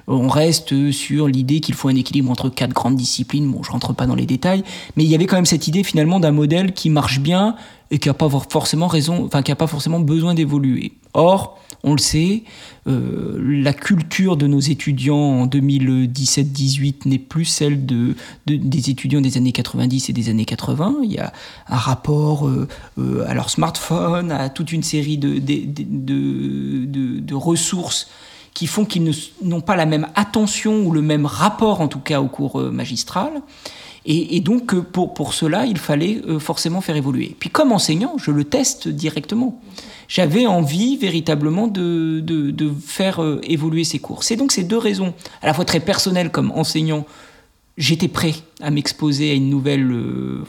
on 0.08 0.28
reste 0.28 0.90
sur 0.90 1.28
l'idée 1.28 1.60
qu'il 1.60 1.74
faut 1.74 1.88
un 1.88 1.94
équilibre 1.94 2.30
entre 2.30 2.48
quatre 2.48 2.72
grandes 2.72 2.96
disciplines. 2.96 3.50
Bon, 3.50 3.62
je 3.62 3.70
rentre 3.70 3.92
pas 3.92 4.06
dans 4.06 4.14
les 4.14 4.26
détails, 4.26 4.64
mais 4.96 5.04
il 5.04 5.10
y 5.10 5.14
avait 5.14 5.26
quand 5.26 5.36
même 5.36 5.46
cette 5.46 5.68
idée 5.68 5.84
finalement 5.84 6.18
d'un 6.18 6.32
modèle 6.32 6.72
qui 6.72 6.88
marche 6.88 7.20
bien 7.20 7.56
et 7.90 7.98
qui 7.98 8.08
n'a 8.08 8.14
pas 8.14 8.28
forcément 8.28 8.86
raison, 8.86 9.24
enfin 9.26 9.42
qui 9.42 9.52
a 9.52 9.56
pas 9.56 9.66
forcément 9.66 10.00
besoin 10.00 10.34
d'évoluer. 10.34 10.92
Or, 11.14 11.58
on 11.84 11.92
le 11.92 11.98
sait, 11.98 12.42
euh, 12.86 13.38
la 13.40 13.72
culture 13.72 14.36
de 14.36 14.46
nos 14.46 14.60
étudiants 14.60 15.16
en 15.16 15.46
2017-18 15.46 17.06
n'est 17.06 17.18
plus 17.18 17.44
celle 17.44 17.86
de, 17.86 18.14
des 18.46 18.90
étudiants 18.90 19.20
des 19.20 19.36
années 19.36 19.52
90 19.52 20.10
et 20.10 20.12
des 20.12 20.28
années 20.28 20.44
80. 20.44 20.96
Il 21.04 21.12
y 21.12 21.18
a 21.18 21.32
un 21.68 21.76
rapport 21.76 22.48
euh, 22.48 22.66
euh, 22.98 23.24
à 23.28 23.34
leur 23.34 23.50
smartphone, 23.50 24.32
à 24.32 24.48
toute 24.48 24.72
une 24.72 24.82
série 24.82 25.18
de 25.18 25.34
ressources 27.34 28.08
qui 28.58 28.66
font 28.66 28.84
qu'ils 28.84 29.14
n'ont 29.40 29.60
pas 29.60 29.76
la 29.76 29.86
même 29.86 30.08
attention 30.16 30.80
ou 30.84 30.90
le 30.90 31.00
même 31.00 31.26
rapport, 31.26 31.80
en 31.80 31.86
tout 31.86 32.00
cas, 32.00 32.20
au 32.20 32.26
cours 32.26 32.58
euh, 32.58 32.72
magistral. 32.72 33.30
Et, 34.04 34.40
donc, 34.40 34.74
euh, 34.74 34.82
pour, 34.82 35.32
cela, 35.32 35.64
il 35.64 35.78
fallait 35.78 36.20
euh, 36.26 36.40
forcément 36.40 36.80
faire 36.80 36.96
évoluer. 36.96 37.36
Puis, 37.38 37.50
comme 37.50 37.70
enseignant, 37.70 38.16
je 38.18 38.32
le 38.32 38.42
teste 38.42 38.88
directement. 38.88 39.60
J'avais 40.08 40.44
envie 40.46 40.96
véritablement 40.96 41.68
de, 41.68 42.74
faire 42.84 43.20
évoluer 43.44 43.84
ces 43.84 44.00
cours. 44.00 44.24
C'est 44.24 44.34
donc 44.34 44.50
ces 44.50 44.64
deux 44.64 44.78
raisons, 44.78 45.14
à 45.40 45.46
la 45.46 45.54
fois 45.54 45.64
très 45.64 45.78
personnelles 45.78 46.32
comme 46.32 46.50
enseignant, 46.50 47.06
j'étais 47.76 48.08
prêt 48.08 48.34
à 48.60 48.72
m'exposer 48.72 49.30
à 49.30 49.76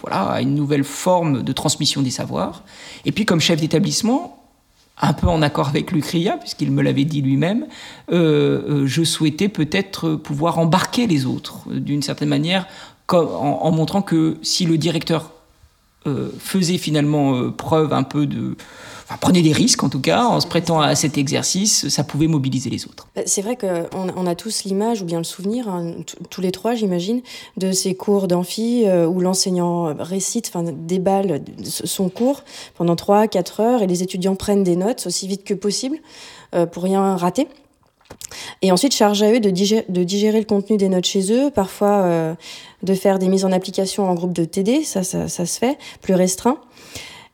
voilà, 0.02 0.32
à 0.32 0.42
une 0.42 0.56
nouvelle 0.56 0.84
forme 0.84 1.44
de 1.44 1.54
transmission 1.54 2.02
des 2.02 2.10
savoirs. 2.10 2.64
Et 3.06 3.12
puis, 3.12 3.26
comme 3.26 3.40
chef 3.40 3.62
d'établissement, 3.62 4.39
un 5.02 5.14
peu 5.14 5.28
en 5.28 5.42
accord 5.42 5.70
avec 5.70 5.92
Lucria, 5.92 6.38
puisqu'il 6.38 6.72
me 6.72 6.82
l'avait 6.82 7.06
dit 7.06 7.22
lui-même, 7.22 7.68
euh, 8.12 8.62
euh, 8.84 8.88
je 8.88 9.04
souhaitais 9.04 9.48
peut-être 9.48 10.16
pouvoir 10.16 10.60
embarquer 10.60 11.08
les 11.08 11.26
autres, 11.26 11.60
euh, 11.70 11.80
d'une 11.80 12.02
certaine 12.02 12.30
manière, 12.30 12.68
en, 13.12 13.72
montrant 13.72 14.04
que 14.04 14.38
si 14.44 14.66
le 14.66 14.78
directeur 14.78 15.32
faisait 16.38 16.78
finalement 16.78 17.50
preuve 17.50 17.92
un 17.92 18.04
peu 18.04 18.28
de, 18.28 18.56
prenez 19.18 19.42
des 19.42 19.52
risques 19.52 19.84
en 19.84 19.90
tout 19.90 20.02
cas, 20.02 20.26
en 20.26 20.40
se 20.40 20.48
prêtant 20.48 20.82
à 20.82 20.96
cet 20.96 21.18
exercice, 21.18 21.88
ça 21.90 22.04
pouvait 22.04 22.28
mobiliser 22.28 22.70
les 22.70 22.86
autres. 22.86 23.08
Bah, 23.16 23.22
c'est 23.26 23.42
vrai 23.42 23.56
qu'on 23.56 23.88
on 24.16 24.28
a 24.28 24.36
tous 24.36 24.64
l'image 24.64 25.02
ou 25.02 25.06
bien 25.06 25.18
le 25.18 25.24
souvenir, 25.24 25.68
hein, 25.68 25.96
tous 26.30 26.42
les 26.42 26.52
trois 26.52 26.76
j'imagine, 26.76 27.22
de 27.58 27.72
ces 27.72 27.96
cours 27.96 28.28
d'amphi 28.28 28.84
euh, 28.86 29.08
où 29.08 29.22
l'enseignant 29.22 29.96
récite, 29.98 30.52
enfin 30.54 30.64
déballe 30.72 31.42
son 31.64 32.10
cours 32.10 32.44
pendant 32.76 32.96
3-4 32.96 33.62
heures 33.62 33.82
et 33.82 33.88
les 33.88 34.04
étudiants 34.04 34.36
prennent 34.36 34.64
des 34.64 34.76
notes 34.76 35.06
aussi 35.08 35.28
vite 35.28 35.44
que 35.44 35.54
possible 35.54 35.98
euh, 36.56 36.66
pour 36.66 36.84
rien 36.84 37.16
rater. 37.16 37.48
Et 38.62 38.72
ensuite, 38.72 38.94
charge 38.94 39.22
à 39.22 39.32
eux 39.32 39.40
de 39.40 39.50
digérer, 39.50 40.40
le 40.40 40.46
contenu 40.46 40.78
des 40.78 40.90
notes 40.90 41.06
chez 41.06 41.32
eux, 41.32 41.50
parfois 41.52 42.02
euh, 42.02 42.34
de 42.84 42.94
faire 42.94 43.20
des 43.20 43.28
mises 43.28 43.46
en 43.46 43.52
application 43.52 44.10
en 44.10 44.14
groupe 44.14 44.34
de 44.34 44.46
TD, 44.46 44.84
ça 44.84 45.04
se 45.04 45.60
fait, 45.60 45.78
plus 46.02 46.16
restreint. 46.16 46.58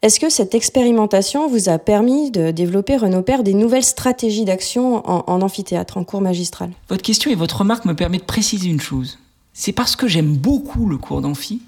Est-ce 0.06 0.20
que 0.20 0.30
cette 0.30 0.54
expérimentation 0.54 1.50
vous 1.50 1.68
a 1.68 1.80
permis 1.80 2.30
de 2.30 2.52
développer, 2.52 2.96
Renaud 2.96 3.24
Père, 3.24 3.42
des 3.42 3.56
nouvelles 3.56 3.84
stratégies 3.84 4.46
d'action 4.46 5.02
en, 5.04 5.42
amphithéâtre, 5.42 5.98
en 5.98 6.04
cours 6.04 6.22
magistral? 6.22 6.70
Votre 6.90 7.02
question 7.02 7.32
et 7.32 7.36
votre 7.36 7.62
remarque 7.62 7.86
me 7.86 7.96
permettent 7.96 8.22
de 8.22 8.28
préciser 8.28 8.70
une 8.70 8.80
chose. 8.80 9.18
C'est 9.54 9.72
parce 9.72 9.96
que 9.96 10.08
j'aime 10.08 10.38
beaucoup 10.38 10.86
le 10.86 11.00
cours 11.00 11.22
d'amphi 11.22 11.64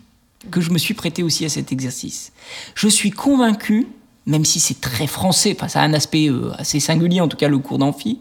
que 0.52 0.62
je 0.62 0.70
me 0.70 0.78
suis 0.78 0.94
prêté 0.94 1.24
aussi 1.24 1.46
à 1.46 1.50
cet 1.50 1.72
exercice. 1.72 2.32
Je 2.76 2.88
suis 2.88 3.10
convaincu, 3.10 3.88
même 4.28 4.46
si 4.46 4.60
c'est 4.60 4.82
très 4.82 5.08
français, 5.08 5.56
enfin 5.58 5.68
ça 5.68 5.82
a 5.82 5.86
un 5.86 5.96
aspect 5.96 6.30
euh, 6.30 6.52
assez 6.60 6.80
singulier 6.80 7.22
en 7.22 7.28
tout 7.28 7.38
cas 7.38 7.48
le 7.48 7.58
cours 7.58 7.80
d'amphi, 7.80 8.20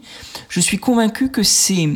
je 0.49 0.59
suis 0.59 0.79
convaincu 0.79 1.29
que 1.29 1.43
c'est 1.43 1.89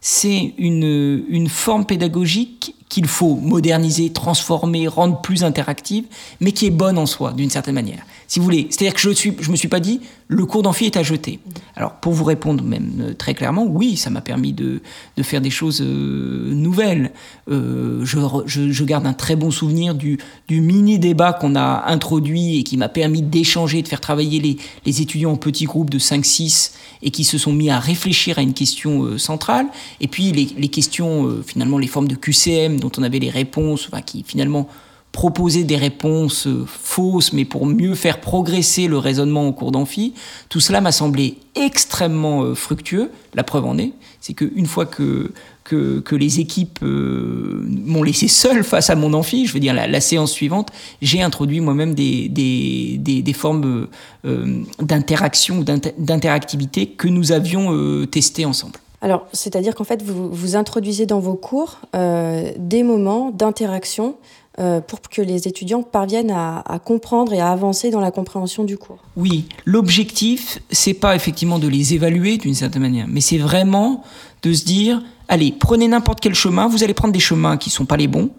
c'est 0.00 0.54
une, 0.58 1.24
une 1.28 1.48
forme 1.48 1.86
pédagogique 1.86 2.59
qu'il 2.90 3.06
faut 3.06 3.36
moderniser, 3.36 4.12
transformer, 4.12 4.86
rendre 4.86 5.22
plus 5.22 5.44
interactive, 5.44 6.04
mais 6.40 6.52
qui 6.52 6.66
est 6.66 6.70
bonne 6.70 6.98
en 6.98 7.06
soi, 7.06 7.32
d'une 7.32 7.48
certaine 7.48 7.76
manière. 7.76 8.04
Si 8.30 8.38
vous 8.38 8.44
voulez, 8.44 8.68
c'est-à-dire 8.70 8.94
que 8.94 9.00
je 9.00 9.10
suis, 9.10 9.34
je 9.40 9.50
me 9.50 9.56
suis 9.56 9.66
pas 9.66 9.80
dit 9.80 10.00
le 10.28 10.46
cours 10.46 10.62
d'amphi 10.62 10.84
est 10.84 10.96
à 10.96 11.02
jeter. 11.02 11.40
Alors 11.74 11.94
pour 11.94 12.12
vous 12.12 12.22
répondre 12.22 12.62
même 12.62 12.92
euh, 13.00 13.12
très 13.12 13.34
clairement, 13.34 13.64
oui, 13.64 13.96
ça 13.96 14.08
m'a 14.08 14.20
permis 14.20 14.52
de, 14.52 14.82
de, 15.16 15.22
faire 15.24 15.40
des 15.40 15.50
choses 15.50 15.82
euh, 15.82 16.54
nouvelles. 16.54 17.10
Euh, 17.50 18.04
je, 18.04 18.20
je, 18.46 18.70
je, 18.70 18.84
garde 18.84 19.04
un 19.04 19.14
très 19.14 19.34
bon 19.34 19.50
souvenir 19.50 19.96
du, 19.96 20.18
du 20.46 20.60
mini 20.60 21.00
débat 21.00 21.32
qu'on 21.32 21.56
a 21.56 21.86
introduit 21.88 22.60
et 22.60 22.62
qui 22.62 22.76
m'a 22.76 22.88
permis 22.88 23.20
d'échanger, 23.20 23.82
de 23.82 23.88
faire 23.88 24.00
travailler 24.00 24.38
les, 24.38 24.58
les, 24.86 25.02
étudiants 25.02 25.32
en 25.32 25.36
petits 25.36 25.64
groupes 25.64 25.90
de 25.90 25.98
5-6 25.98 26.74
et 27.02 27.10
qui 27.10 27.24
se 27.24 27.36
sont 27.36 27.52
mis 27.52 27.68
à 27.68 27.80
réfléchir 27.80 28.38
à 28.38 28.42
une 28.42 28.54
question 28.54 29.06
euh, 29.06 29.18
centrale. 29.18 29.66
Et 30.00 30.06
puis 30.06 30.30
les, 30.30 30.46
les 30.56 30.68
questions, 30.68 31.42
finalement, 31.44 31.78
les 31.78 31.88
formes 31.88 32.06
de 32.06 32.14
QCM 32.14 32.78
dont 32.78 32.92
on 32.96 33.02
avait 33.02 33.18
les 33.18 33.30
réponses, 33.30 33.88
enfin, 33.90 34.02
qui 34.02 34.22
finalement 34.24 34.68
proposer 35.12 35.64
des 35.64 35.76
réponses 35.76 36.46
euh, 36.46 36.64
fausses, 36.66 37.32
mais 37.32 37.44
pour 37.44 37.66
mieux 37.66 37.94
faire 37.94 38.20
progresser 38.20 38.86
le 38.86 38.98
raisonnement 38.98 39.46
au 39.46 39.52
cours 39.52 39.72
d'amphi. 39.72 40.14
Tout 40.48 40.60
cela 40.60 40.80
m'a 40.80 40.92
semblé 40.92 41.38
extrêmement 41.56 42.42
euh, 42.42 42.54
fructueux. 42.54 43.10
La 43.34 43.42
preuve 43.42 43.66
en 43.66 43.76
est, 43.78 43.92
c'est 44.20 44.34
qu'une 44.34 44.66
fois 44.66 44.86
que, 44.86 45.32
que, 45.64 46.14
les 46.14 46.40
équipes 46.40 46.80
euh, 46.82 47.64
m'ont 47.64 48.02
laissé 48.02 48.28
seul 48.28 48.62
face 48.64 48.90
à 48.90 48.94
mon 48.94 49.12
amphi, 49.14 49.46
je 49.46 49.52
veux 49.52 49.60
dire 49.60 49.74
la, 49.74 50.00
séance 50.00 50.32
suivante, 50.32 50.70
j'ai 51.02 51.22
introduit 51.22 51.60
moi-même 51.60 51.94
des, 51.94 52.28
des, 52.28 52.98
des, 52.98 53.32
formes 53.32 53.86
d'interaction, 54.24 55.64
d'interactivité 55.98 56.86
que 56.86 57.06
nous 57.06 57.30
avions 57.30 58.04
testées 58.06 58.44
ensemble. 58.44 58.74
Alors, 59.00 59.28
c'est-à-dire 59.32 59.76
qu'en 59.76 59.84
fait, 59.84 60.02
vous, 60.02 60.28
vous 60.32 60.56
introduisez 60.56 61.06
dans 61.06 61.20
vos 61.20 61.34
cours 61.34 61.78
des 61.94 62.82
moments 62.82 63.30
d'interaction 63.30 64.16
pour 64.56 65.00
que 65.00 65.22
les 65.22 65.48
étudiants 65.48 65.82
parviennent 65.82 66.32
à, 66.32 66.78
comprendre 66.84 67.32
et 67.32 67.40
à 67.40 67.50
avancer 67.50 67.90
dans 67.90 68.00
la 68.00 68.10
compréhension 68.10 68.64
du 68.64 68.76
cours. 68.76 68.98
Oui, 69.16 69.48
l'objectif, 69.64 70.58
c'est 70.70 70.94
pas 70.94 71.16
effectivement 71.16 71.58
de 71.58 71.68
les 71.68 71.94
évaluer 71.94 72.36
d'une 72.36 72.54
certaine 72.54 72.82
manière, 72.82 73.06
mais 73.08 73.20
c'est 73.20 73.38
vraiment 73.38 74.04
de 74.42 74.52
se 74.52 74.64
dire, 74.64 75.02
allez, 75.28 75.52
prenez 75.52 75.88
n'importe 75.88 76.20
quel 76.20 76.34
chemin, 76.34 76.68
vous 76.68 76.84
allez 76.84 76.94
prendre 76.94 77.12
des 77.12 77.20
chemins 77.20 77.56
qui 77.56 77.70
sont 77.70 77.86
pas 77.86 77.96
les 77.96 78.08
bons, 78.08 78.30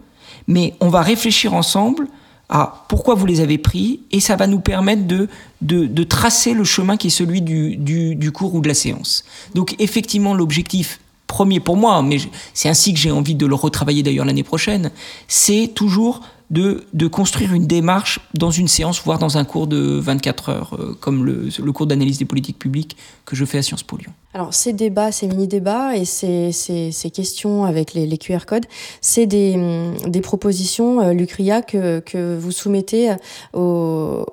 mais 0.46 0.74
on 0.80 0.88
va 0.88 1.02
réfléchir 1.02 1.54
ensemble 1.54 2.08
à 2.48 2.84
pourquoi 2.88 3.14
vous 3.14 3.24
les 3.24 3.40
avez 3.40 3.56
pris, 3.56 4.00
et 4.10 4.20
ça 4.20 4.36
va 4.36 4.46
nous 4.46 4.60
permettre 4.60 5.06
de, 5.06 5.28
de, 5.62 6.04
tracer 6.04 6.52
le 6.52 6.64
chemin 6.64 6.98
qui 6.98 7.06
est 7.06 7.10
celui 7.10 7.40
du, 7.40 7.76
du 7.76 8.32
cours 8.32 8.54
ou 8.54 8.60
de 8.60 8.68
la 8.68 8.74
séance. 8.74 9.24
Donc 9.54 9.74
effectivement, 9.78 10.34
l'objectif, 10.34 11.00
premier 11.32 11.60
pour 11.60 11.76
moi, 11.76 12.02
mais 12.02 12.18
c'est 12.52 12.68
ainsi 12.68 12.92
que 12.92 13.00
j'ai 13.00 13.10
envie 13.10 13.34
de 13.34 13.46
le 13.46 13.54
retravailler 13.54 14.02
d'ailleurs 14.02 14.26
l'année 14.26 14.42
prochaine, 14.42 14.90
c'est 15.28 15.70
toujours 15.74 16.20
de, 16.50 16.84
de, 16.92 17.06
construire 17.06 17.54
une 17.54 17.66
démarche 17.66 18.20
dans 18.34 18.50
une 18.50 18.68
séance, 18.68 19.00
voire 19.02 19.18
dans 19.18 19.38
un 19.38 19.44
cours 19.44 19.66
de 19.66 19.98
24 19.98 20.48
heures, 20.50 20.76
euh, 20.78 20.94
comme 21.00 21.24
le, 21.24 21.72
cours 21.72 21.86
d'analyse 21.86 22.18
des 22.18 22.26
politiques 22.26 22.58
publiques 22.58 22.98
que 23.24 23.34
je 23.34 23.46
fais 23.46 23.56
à 23.56 23.62
Sciences 23.62 23.82
Po 23.82 23.96
Lyon. 23.96 24.12
Alors 24.34 24.52
ces 24.52 24.74
débats, 24.74 25.12
ces 25.12 25.28
mini-débats 25.28 25.96
et 25.96 26.04
ces, 26.04 26.52
ces, 26.52 27.10
questions 27.10 27.64
avec 27.64 27.94
les, 27.94 28.18
QR 28.18 28.44
codes, 28.46 28.66
c'est 29.00 29.24
des, 29.24 29.56
des, 30.06 30.20
propositions, 30.20 31.00
euh, 31.00 31.14
Lucria, 31.14 31.62
que, 31.62 32.00
que 32.00 32.36
vous 32.36 32.52
soumettez 32.52 33.14
aux, 33.54 34.24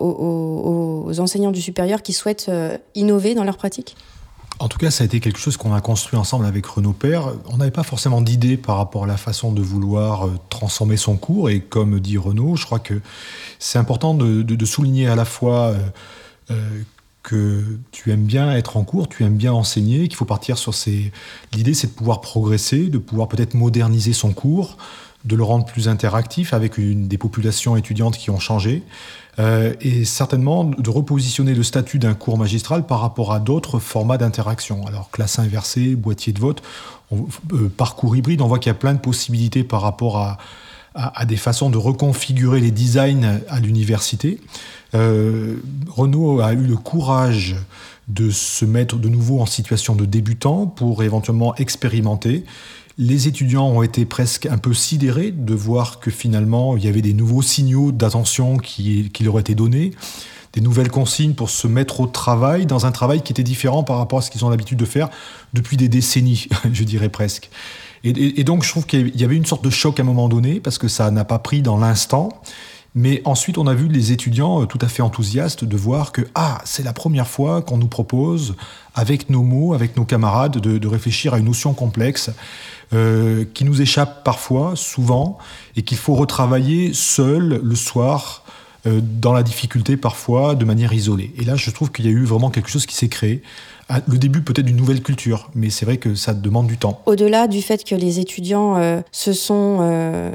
enseignants 1.19 1.51
du 1.51 1.61
supérieur 1.61 2.01
qui 2.01 2.11
souhaitent 2.11 2.47
euh, 2.49 2.77
innover 2.95 3.33
dans 3.33 3.45
leur 3.45 3.55
pratique? 3.55 3.95
En 4.59 4.67
tout 4.67 4.77
cas, 4.77 4.91
ça 4.91 5.03
a 5.03 5.05
été 5.05 5.21
quelque 5.21 5.39
chose 5.39 5.55
qu'on 5.55 5.73
a 5.73 5.79
construit 5.79 6.17
ensemble 6.17 6.45
avec 6.45 6.65
Renaud 6.65 6.93
Père. 6.93 7.33
On 7.47 7.57
n'avait 7.57 7.71
pas 7.71 7.83
forcément 7.83 8.21
d'idée 8.21 8.57
par 8.57 8.77
rapport 8.77 9.05
à 9.05 9.07
la 9.07 9.15
façon 9.15 9.53
de 9.53 9.61
vouloir 9.61 10.27
transformer 10.49 10.97
son 10.97 11.15
cours. 11.15 11.49
Et 11.49 11.61
comme 11.61 11.99
dit 11.99 12.17
Renaud, 12.17 12.57
je 12.57 12.65
crois 12.65 12.79
que 12.79 12.99
c'est 13.57 13.79
important 13.79 14.13
de, 14.13 14.65
souligner 14.65 15.07
à 15.07 15.15
la 15.15 15.23
fois 15.23 15.73
euh, 16.51 16.81
que 17.23 17.63
tu 17.91 18.11
aimes 18.11 18.25
bien 18.25 18.53
être 18.53 18.75
en 18.75 18.83
cours, 18.83 19.07
tu 19.07 19.23
aimes 19.23 19.37
bien 19.37 19.53
enseigner, 19.53 20.07
qu'il 20.07 20.15
faut 20.15 20.25
partir 20.25 20.57
sur 20.57 20.73
ces... 20.73 21.11
L'idée, 21.53 21.73
c'est 21.73 21.87
de 21.87 21.93
pouvoir 21.93 22.21
progresser, 22.21 22.87
de 22.87 22.97
pouvoir 22.97 23.27
peut-être 23.29 23.53
moderniser 23.53 24.13
son 24.13 24.33
cours, 24.33 24.77
de 25.25 25.35
le 25.35 25.43
rendre 25.43 25.65
plus 25.65 25.87
interactif 25.87 26.53
avec 26.53 26.79
des 26.79 27.17
populations 27.17 27.75
étudiantes 27.75 28.17
qui 28.17 28.29
ont 28.29 28.39
changé. 28.39 28.83
Euh, 29.39 29.73
et 29.79 30.03
certainement 30.03 30.65
de 30.65 30.89
repositionner 30.89 31.53
le 31.53 31.63
statut 31.63 31.97
d'un 31.97 32.13
cours 32.13 32.37
magistral 32.37 32.85
par 32.85 32.99
rapport 32.99 33.31
à 33.31 33.39
d'autres 33.39 33.79
formats 33.79 34.17
d'interaction. 34.17 34.85
Alors 34.85 35.09
classe 35.11 35.39
inversée, 35.39 35.95
boîtier 35.95 36.33
de 36.33 36.39
vote, 36.39 36.61
euh, 37.13 37.69
parcours 37.75 38.17
hybride, 38.17 38.41
on 38.41 38.47
voit 38.47 38.59
qu'il 38.59 38.69
y 38.69 38.75
a 38.75 38.77
plein 38.77 38.93
de 38.93 38.99
possibilités 38.99 39.63
par 39.63 39.81
rapport 39.81 40.17
à, 40.17 40.37
des 41.25 41.37
façons 41.37 41.69
de 41.69 41.77
reconfigurer 41.77 42.59
les 42.59 42.71
designs 42.71 43.39
à 43.47 43.59
l'université. 43.61 44.41
Euh, 44.95 45.57
Renault 45.87 46.41
a 46.41 46.51
eu 46.51 46.63
le 46.63 46.75
courage 46.75 47.55
de 48.09 48.31
se 48.31 48.65
mettre 48.65 48.97
de 48.97 49.07
nouveau 49.07 49.39
en 49.39 49.45
situation 49.45 49.95
de 49.95 50.03
débutant 50.03 50.65
pour 50.65 51.03
éventuellement 51.03 51.55
expérimenter. 51.55 52.43
Les 53.01 53.29
étudiants 53.29 53.65
ont 53.65 53.81
été 53.81 54.05
presque 54.05 54.45
un 54.45 54.57
peu 54.57 54.73
sidérés 54.73 55.31
de 55.31 55.53
voir 55.53 56.01
que 56.01 56.11
finalement 56.11 56.75
il 56.75 56.83
y 56.83 56.89
avait 56.89 57.01
des 57.01 57.13
nouveaux 57.13 57.41
signaux 57.41 57.93
d'attention 57.93 58.57
qui, 58.57 59.09
qui, 59.13 59.23
leur 59.23 59.39
étaient 59.39 59.55
donnés, 59.55 59.93
des 60.51 60.59
nouvelles 60.59 60.91
consignes 60.91 61.33
pour 61.33 61.49
se 61.49 61.65
mettre 61.65 62.01
au 62.01 62.07
travail, 62.07 62.65
dans 62.65 62.85
un 62.85 62.91
travail 62.91 63.21
qui 63.21 63.31
était 63.31 63.41
différent 63.41 63.85
par 63.85 63.99
rapport 63.99 64.19
à 64.19 64.21
ce 64.21 64.29
qu'ils 64.29 64.43
ont 64.43 64.49
l'habitude 64.49 64.77
de 64.77 64.83
faire 64.83 65.07
depuis 65.53 65.77
des 65.77 65.87
décennies, 65.87 66.49
je 66.73 66.83
dirais 66.83 67.07
presque. 67.07 67.49
Et, 68.03 68.43
donc 68.43 68.65
je 68.65 68.69
trouve 68.69 68.85
qu'il 68.85 69.17
y 69.17 69.23
avait 69.23 69.37
une 69.37 69.45
sorte 69.45 69.63
de 69.63 69.69
choc 69.69 69.97
à 69.97 70.03
un 70.03 70.05
moment 70.05 70.27
donné, 70.27 70.59
parce 70.59 70.77
que 70.77 70.89
ça 70.89 71.09
n'a 71.09 71.23
pas 71.23 71.39
pris 71.39 71.61
dans 71.61 71.77
l'instant. 71.77 72.41
Mais 72.95 73.21
ensuite, 73.23 73.59
on 73.59 73.67
a 73.67 73.75
vu 73.75 73.87
les 73.87 74.11
étudiants 74.11 74.65
tout 74.65 74.79
à 74.81 74.87
fait 74.87 75.03
enthousiastes 75.03 75.63
de 75.63 75.77
voir 75.77 76.11
que 76.11 76.21
ah, 76.33 76.59
c'est 76.65 76.81
la 76.81 76.91
première 76.91 77.27
fois 77.27 77.61
qu'on 77.61 77.77
nous 77.77 77.87
propose, 77.87 78.55
avec 78.95 79.29
nos 79.29 79.43
mots, 79.43 79.73
avec 79.73 79.95
nos 79.95 80.05
camarades, 80.05 80.57
de, 80.57 80.79
de 80.79 80.87
réfléchir 80.87 81.33
à 81.35 81.39
une 81.39 81.45
notion 81.45 81.73
complexe 81.73 82.31
euh, 82.93 83.45
qui 83.53 83.65
nous 83.65 83.81
échappe 83.81 84.23
parfois, 84.23 84.75
souvent, 84.75 85.37
et 85.75 85.83
qu'il 85.83 85.97
faut 85.97 86.15
retravailler 86.15 86.93
seul 86.93 87.61
le 87.63 87.75
soir, 87.75 88.43
dans 88.85 89.33
la 89.33 89.43
difficulté 89.43 89.97
parfois, 89.97 90.55
de 90.55 90.65
manière 90.65 90.93
isolée. 90.93 91.31
Et 91.37 91.43
là, 91.43 91.55
je 91.55 91.69
trouve 91.69 91.91
qu'il 91.91 92.05
y 92.05 92.07
a 92.07 92.11
eu 92.11 92.23
vraiment 92.23 92.49
quelque 92.49 92.69
chose 92.69 92.85
qui 92.85 92.95
s'est 92.95 93.09
créé 93.09 93.41
le 94.07 94.17
début 94.17 94.41
peut-être 94.41 94.65
d'une 94.65 94.75
nouvelle 94.75 95.01
culture, 95.01 95.49
mais 95.55 95.69
c'est 95.69 95.85
vrai 95.85 95.97
que 95.97 96.13
ça 96.13 96.33
demande 96.33 96.67
du 96.67 96.77
temps. 96.77 97.01
Au-delà 97.05 97.47
du 97.47 97.61
fait 97.61 97.83
que 97.83 97.95
les 97.95 98.19
étudiants 98.19 98.77
euh, 98.77 99.01
euh, 99.49 100.31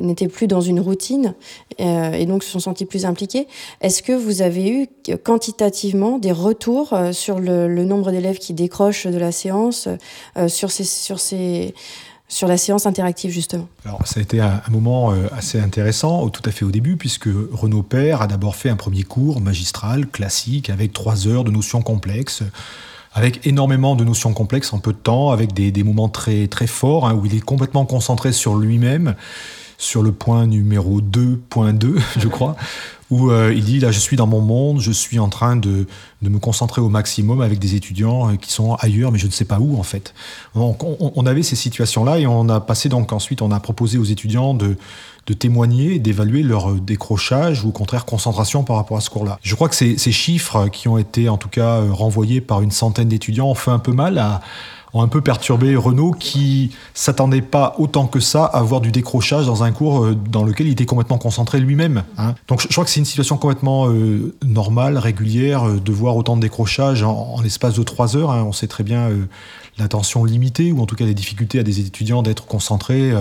n'étaient 0.00 0.28
plus 0.28 0.46
dans 0.46 0.62
une 0.62 0.80
routine 0.80 1.34
euh, 1.80 2.12
et 2.12 2.24
donc 2.24 2.42
se 2.42 2.50
sont 2.50 2.60
sentis 2.60 2.86
plus 2.86 3.04
impliqués, 3.04 3.48
est-ce 3.82 4.02
que 4.02 4.12
vous 4.12 4.40
avez 4.40 4.70
eu 4.70 4.86
quantitativement 5.24 6.18
des 6.18 6.32
retours 6.32 6.94
euh, 6.94 7.12
sur 7.12 7.38
le, 7.38 7.68
le 7.68 7.84
nombre 7.84 8.10
d'élèves 8.12 8.38
qui 8.38 8.54
décrochent 8.54 9.06
de 9.06 9.18
la 9.18 9.32
séance, 9.32 9.88
euh, 10.38 10.48
sur 10.48 10.70
ces, 10.70 10.84
sur 10.84 11.20
ces 11.20 11.74
sur 12.28 12.48
la 12.48 12.56
séance 12.56 12.86
interactive 12.86 13.30
justement. 13.30 13.68
Alors 13.84 14.06
ça 14.06 14.20
a 14.20 14.22
été 14.22 14.40
un, 14.40 14.60
moment 14.70 15.12
euh, 15.12 15.28
assez 15.36 15.60
intéressant, 15.60 16.28
tout 16.28 16.42
à 16.44 16.50
fait 16.50 16.64
au 16.64 16.70
début, 16.70 16.96
puisque 16.96 17.28
Renaud 17.52 17.82
Père 17.82 18.22
a 18.22 18.26
d'abord 18.26 18.56
fait 18.56 18.68
un 18.68 18.76
premier 18.76 19.02
cours 19.02 19.40
magistral, 19.40 20.06
classique, 20.06 20.70
avec 20.70 20.92
trois 20.92 21.28
heures 21.28 21.44
de 21.44 21.50
notions 21.50 21.82
complexes, 21.82 22.42
avec 23.14 23.46
énormément 23.46 23.96
de 23.96 24.04
notions 24.04 24.32
complexes 24.32 24.72
en 24.72 24.78
peu 24.78 24.92
de 24.92 24.98
temps, 24.98 25.30
avec 25.30 25.52
des, 25.52 25.70
des 25.70 25.84
moments 25.84 26.08
très, 26.08 26.48
très 26.48 26.66
forts, 26.66 27.08
hein, 27.08 27.14
où 27.14 27.26
il 27.26 27.34
est 27.34 27.40
complètement 27.40 27.86
concentré 27.86 28.32
sur 28.32 28.56
lui-même, 28.56 29.14
sur 29.78 30.02
le 30.02 30.12
point 30.12 30.46
numéro 30.46 31.00
2.2, 31.00 32.00
je 32.18 32.28
crois, 32.28 32.56
où 33.10 33.30
euh, 33.30 33.52
il 33.54 33.64
dit 33.64 33.80
là 33.80 33.92
je 33.92 33.98
suis 33.98 34.16
dans 34.16 34.26
mon 34.26 34.40
monde, 34.40 34.80
je 34.80 34.92
suis 34.92 35.18
en 35.18 35.28
train 35.28 35.56
de, 35.56 35.86
de 36.22 36.28
me 36.28 36.38
concentrer 36.38 36.80
au 36.80 36.88
maximum 36.88 37.40
avec 37.40 37.58
des 37.58 37.74
étudiants 37.74 38.30
euh, 38.30 38.36
qui 38.36 38.52
sont 38.52 38.74
ailleurs, 38.74 39.12
mais 39.12 39.18
je 39.18 39.26
ne 39.26 39.32
sais 39.32 39.44
pas 39.44 39.58
où 39.60 39.78
en 39.78 39.82
fait. 39.82 40.14
Donc 40.54 40.82
on, 40.82 41.12
on 41.14 41.26
avait 41.26 41.42
ces 41.42 41.56
situations-là 41.56 42.18
et 42.18 42.26
on 42.26 42.48
a 42.48 42.60
passé 42.60 42.88
donc 42.88 43.12
ensuite 43.12 43.42
on 43.42 43.50
a 43.50 43.60
proposé 43.60 43.98
aux 43.98 44.04
étudiants 44.04 44.54
de, 44.54 44.76
de 45.26 45.34
témoigner, 45.34 45.98
d'évaluer 45.98 46.42
leur 46.42 46.72
décrochage 46.74 47.64
ou 47.64 47.68
au 47.68 47.72
contraire 47.72 48.04
concentration 48.04 48.62
par 48.62 48.76
rapport 48.76 48.96
à 48.96 49.00
ce 49.00 49.10
cours-là. 49.10 49.38
Je 49.42 49.54
crois 49.54 49.68
que 49.68 49.74
ces, 49.74 49.98
ces 49.98 50.12
chiffres 50.12 50.68
qui 50.68 50.88
ont 50.88 50.98
été 50.98 51.28
en 51.28 51.36
tout 51.36 51.48
cas 51.48 51.80
euh, 51.80 51.92
renvoyés 51.92 52.40
par 52.40 52.62
une 52.62 52.70
centaine 52.70 53.08
d'étudiants 53.08 53.48
ont 53.48 53.54
fait 53.54 53.72
un 53.72 53.80
peu 53.80 53.92
mal 53.92 54.18
à 54.18 54.40
ont 54.92 55.02
un 55.02 55.08
peu 55.08 55.20
perturbé 55.20 55.76
Renault 55.76 56.12
qui 56.12 56.70
s'attendait 56.94 57.42
pas 57.42 57.74
autant 57.78 58.06
que 58.06 58.20
ça 58.20 58.44
à 58.44 58.58
avoir 58.58 58.80
du 58.80 58.92
décrochage 58.92 59.46
dans 59.46 59.62
un 59.62 59.72
cours 59.72 60.04
euh, 60.04 60.14
dans 60.14 60.44
lequel 60.44 60.66
il 60.66 60.72
était 60.72 60.86
complètement 60.86 61.18
concentré 61.18 61.60
lui-même. 61.60 62.04
Hein. 62.18 62.34
Donc 62.48 62.60
je, 62.60 62.68
crois 62.68 62.84
que 62.84 62.90
c'est 62.90 63.00
une 63.00 63.06
situation 63.06 63.36
complètement 63.36 63.88
euh, 63.88 64.34
normale, 64.44 64.98
régulière, 64.98 65.68
euh, 65.68 65.80
de 65.80 65.92
voir 65.92 66.16
autant 66.16 66.36
de 66.36 66.40
décrochage 66.40 67.02
en, 67.02 67.40
l'espace 67.42 67.74
de 67.74 67.82
trois 67.82 68.16
heures. 68.16 68.30
Hein. 68.30 68.44
On 68.46 68.52
sait 68.52 68.68
très 68.68 68.84
bien 68.84 69.10
l'attention 69.78 70.24
limitée 70.24 70.72
ou 70.72 70.80
en 70.80 70.86
tout 70.86 70.96
cas 70.96 71.04
les 71.04 71.14
difficultés 71.14 71.58
à 71.58 71.62
des 71.62 71.80
étudiants 71.80 72.22
d'être 72.22 72.46
concentrés 72.46 73.12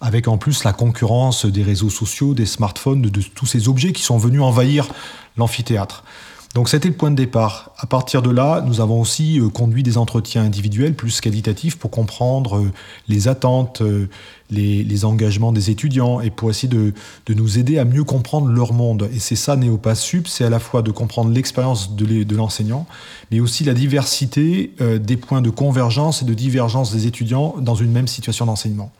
avec 0.00 0.28
en 0.28 0.38
plus 0.38 0.64
la 0.64 0.72
concurrence 0.72 1.46
des 1.46 1.62
réseaux 1.62 1.90
sociaux, 1.90 2.34
des 2.34 2.46
smartphones, 2.46 3.02
de 3.02 3.22
tous 3.22 3.46
ces 3.46 3.68
objets 3.68 3.92
qui 3.92 4.02
sont 4.02 4.18
venus 4.18 4.40
envahir 4.40 4.88
l'amphithéâtre. 5.36 6.04
Donc 6.54 6.68
c'était 6.68 6.88
le 6.88 6.94
point 6.94 7.12
de 7.12 7.16
départ. 7.16 7.70
À 7.78 7.86
partir 7.86 8.22
de 8.22 8.30
là, 8.30 8.60
nous 8.66 8.80
avons 8.80 9.00
aussi 9.00 9.38
euh, 9.38 9.48
conduit 9.48 9.84
des 9.84 9.96
entretiens 9.96 10.42
individuels 10.42 10.94
plus 10.94 11.20
qualitatifs 11.20 11.78
pour 11.78 11.92
comprendre 11.92 12.56
euh, 12.56 12.72
les 13.06 13.28
attentes, 13.28 13.82
euh, 13.82 14.08
les, 14.50 14.82
les, 14.82 15.04
engagements 15.04 15.52
des 15.52 15.70
étudiants 15.70 16.20
et 16.20 16.30
pour 16.30 16.50
essayer 16.50 16.66
de, 16.66 16.92
de, 17.26 17.34
nous 17.34 17.60
aider 17.60 17.78
à 17.78 17.84
mieux 17.84 18.02
comprendre 18.02 18.48
leur 18.48 18.72
monde. 18.72 19.08
Et 19.14 19.20
c'est 19.20 19.36
ça 19.36 19.54
Néopasup, 19.54 20.26
c'est 20.26 20.44
à 20.44 20.50
la 20.50 20.58
fois 20.58 20.82
de 20.82 20.90
comprendre 20.90 21.30
l'expérience 21.30 21.94
de 21.94 22.34
l'enseignant, 22.34 22.88
mais 23.30 23.38
aussi 23.38 23.62
la 23.62 23.74
diversité 23.74 24.74
des 25.00 25.16
points 25.16 25.42
de 25.42 25.50
convergence 25.50 26.22
et 26.22 26.24
de 26.24 26.34
divergence 26.34 26.92
des 26.92 27.06
étudiants 27.06 27.54
dans 27.60 27.76
une 27.76 27.92
même 27.92 28.08
situation 28.08 28.44
d'enseignement. 28.44 28.90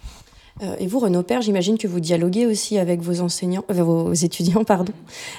Euh, 0.62 0.74
et 0.78 0.86
vous, 0.86 0.98
Renaud 0.98 1.22
Père, 1.22 1.42
j'imagine 1.42 1.78
que 1.78 1.86
vous 1.86 2.00
dialoguez 2.00 2.46
aussi 2.46 2.78
avec 2.78 3.00
vos 3.00 3.20
enseignants, 3.20 3.64
euh, 3.70 3.82
vos 3.82 4.12
étudiants, 4.12 4.64
pardon. 4.66 4.92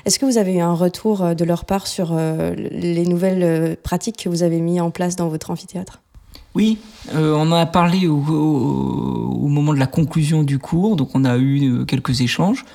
Est-ce 0.06 0.20
que 0.20 0.26
vous 0.26 0.38
avez 0.38 0.56
eu 0.56 0.60
un 0.60 0.74
retour 0.74 1.22
euh, 1.22 1.34
de 1.34 1.44
leur 1.46 1.66
part 1.66 1.88
sur 1.88 2.16
les 2.16 3.06
nouvelles 3.06 3.78
pratiques 3.78 4.18
que 4.24 4.30
vous 4.30 4.44
avez 4.44 4.60
mis 4.60 4.80
en 4.80 4.92
place 4.92 5.16
dans 5.16 5.30
votre 5.30 5.52
amphithéâtre? 5.52 6.02
Oui, 6.54 6.80
on 7.14 7.40
en 7.40 7.52
a 7.54 7.66
parlé 7.66 8.08
au, 8.08 8.18
moment 8.18 9.74
de 9.74 9.80
la 9.80 9.88
conclusion 9.88 10.44
du 10.44 10.60
cours, 10.60 10.96
donc 10.98 11.10
on 11.14 11.24
a 11.24 11.38
eu 11.38 11.86
quelques 11.86 12.22
échanges. 12.22 12.66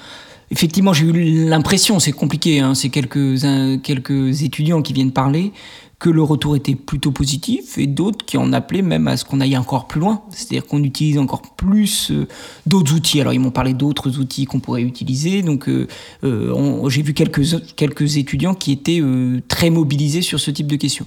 Effectivement, 0.50 0.92
j'ai 0.92 1.06
eu 1.06 1.48
l'impression, 1.48 1.98
c'est 2.00 2.12
compliqué, 2.12 2.60
hein, 2.60 2.74
c'est 2.74 2.88
quelques, 2.88 3.40
quelques 3.82 4.42
étudiants 4.42 4.80
qui 4.80 4.92
viennent 4.92 5.12
parler, 5.12 5.52
que 5.98 6.10
le 6.10 6.22
retour 6.22 6.56
était 6.56 6.74
plutôt 6.74 7.10
positif 7.10 7.78
et 7.78 7.86
d'autres 7.86 8.24
qui 8.24 8.36
en 8.36 8.52
appelaient 8.52 8.82
même 8.82 9.08
à 9.08 9.16
ce 9.16 9.24
qu'on 9.24 9.40
aille 9.40 9.56
encore 9.56 9.86
plus 9.86 10.00
loin, 10.00 10.22
c'est-à-dire 10.30 10.66
qu'on 10.66 10.82
utilise 10.82 11.18
encore 11.18 11.42
plus 11.56 12.10
euh, 12.10 12.26
d'autres 12.66 12.94
outils. 12.94 13.20
Alors 13.20 13.32
ils 13.32 13.40
m'ont 13.40 13.50
parlé 13.50 13.72
d'autres 13.72 14.18
outils 14.18 14.44
qu'on 14.44 14.60
pourrait 14.60 14.82
utiliser, 14.82 15.42
donc 15.42 15.68
euh, 15.68 15.86
euh, 16.24 16.88
j'ai 16.90 17.02
vu 17.02 17.14
quelques, 17.14 17.74
quelques 17.76 18.18
étudiants 18.18 18.54
qui 18.54 18.72
étaient 18.72 19.02
très 19.48 19.70
mobilisés 19.70 20.22
sur 20.22 20.38
ce 20.38 20.50
type 20.50 20.66
de 20.66 20.76
questions. 20.76 21.06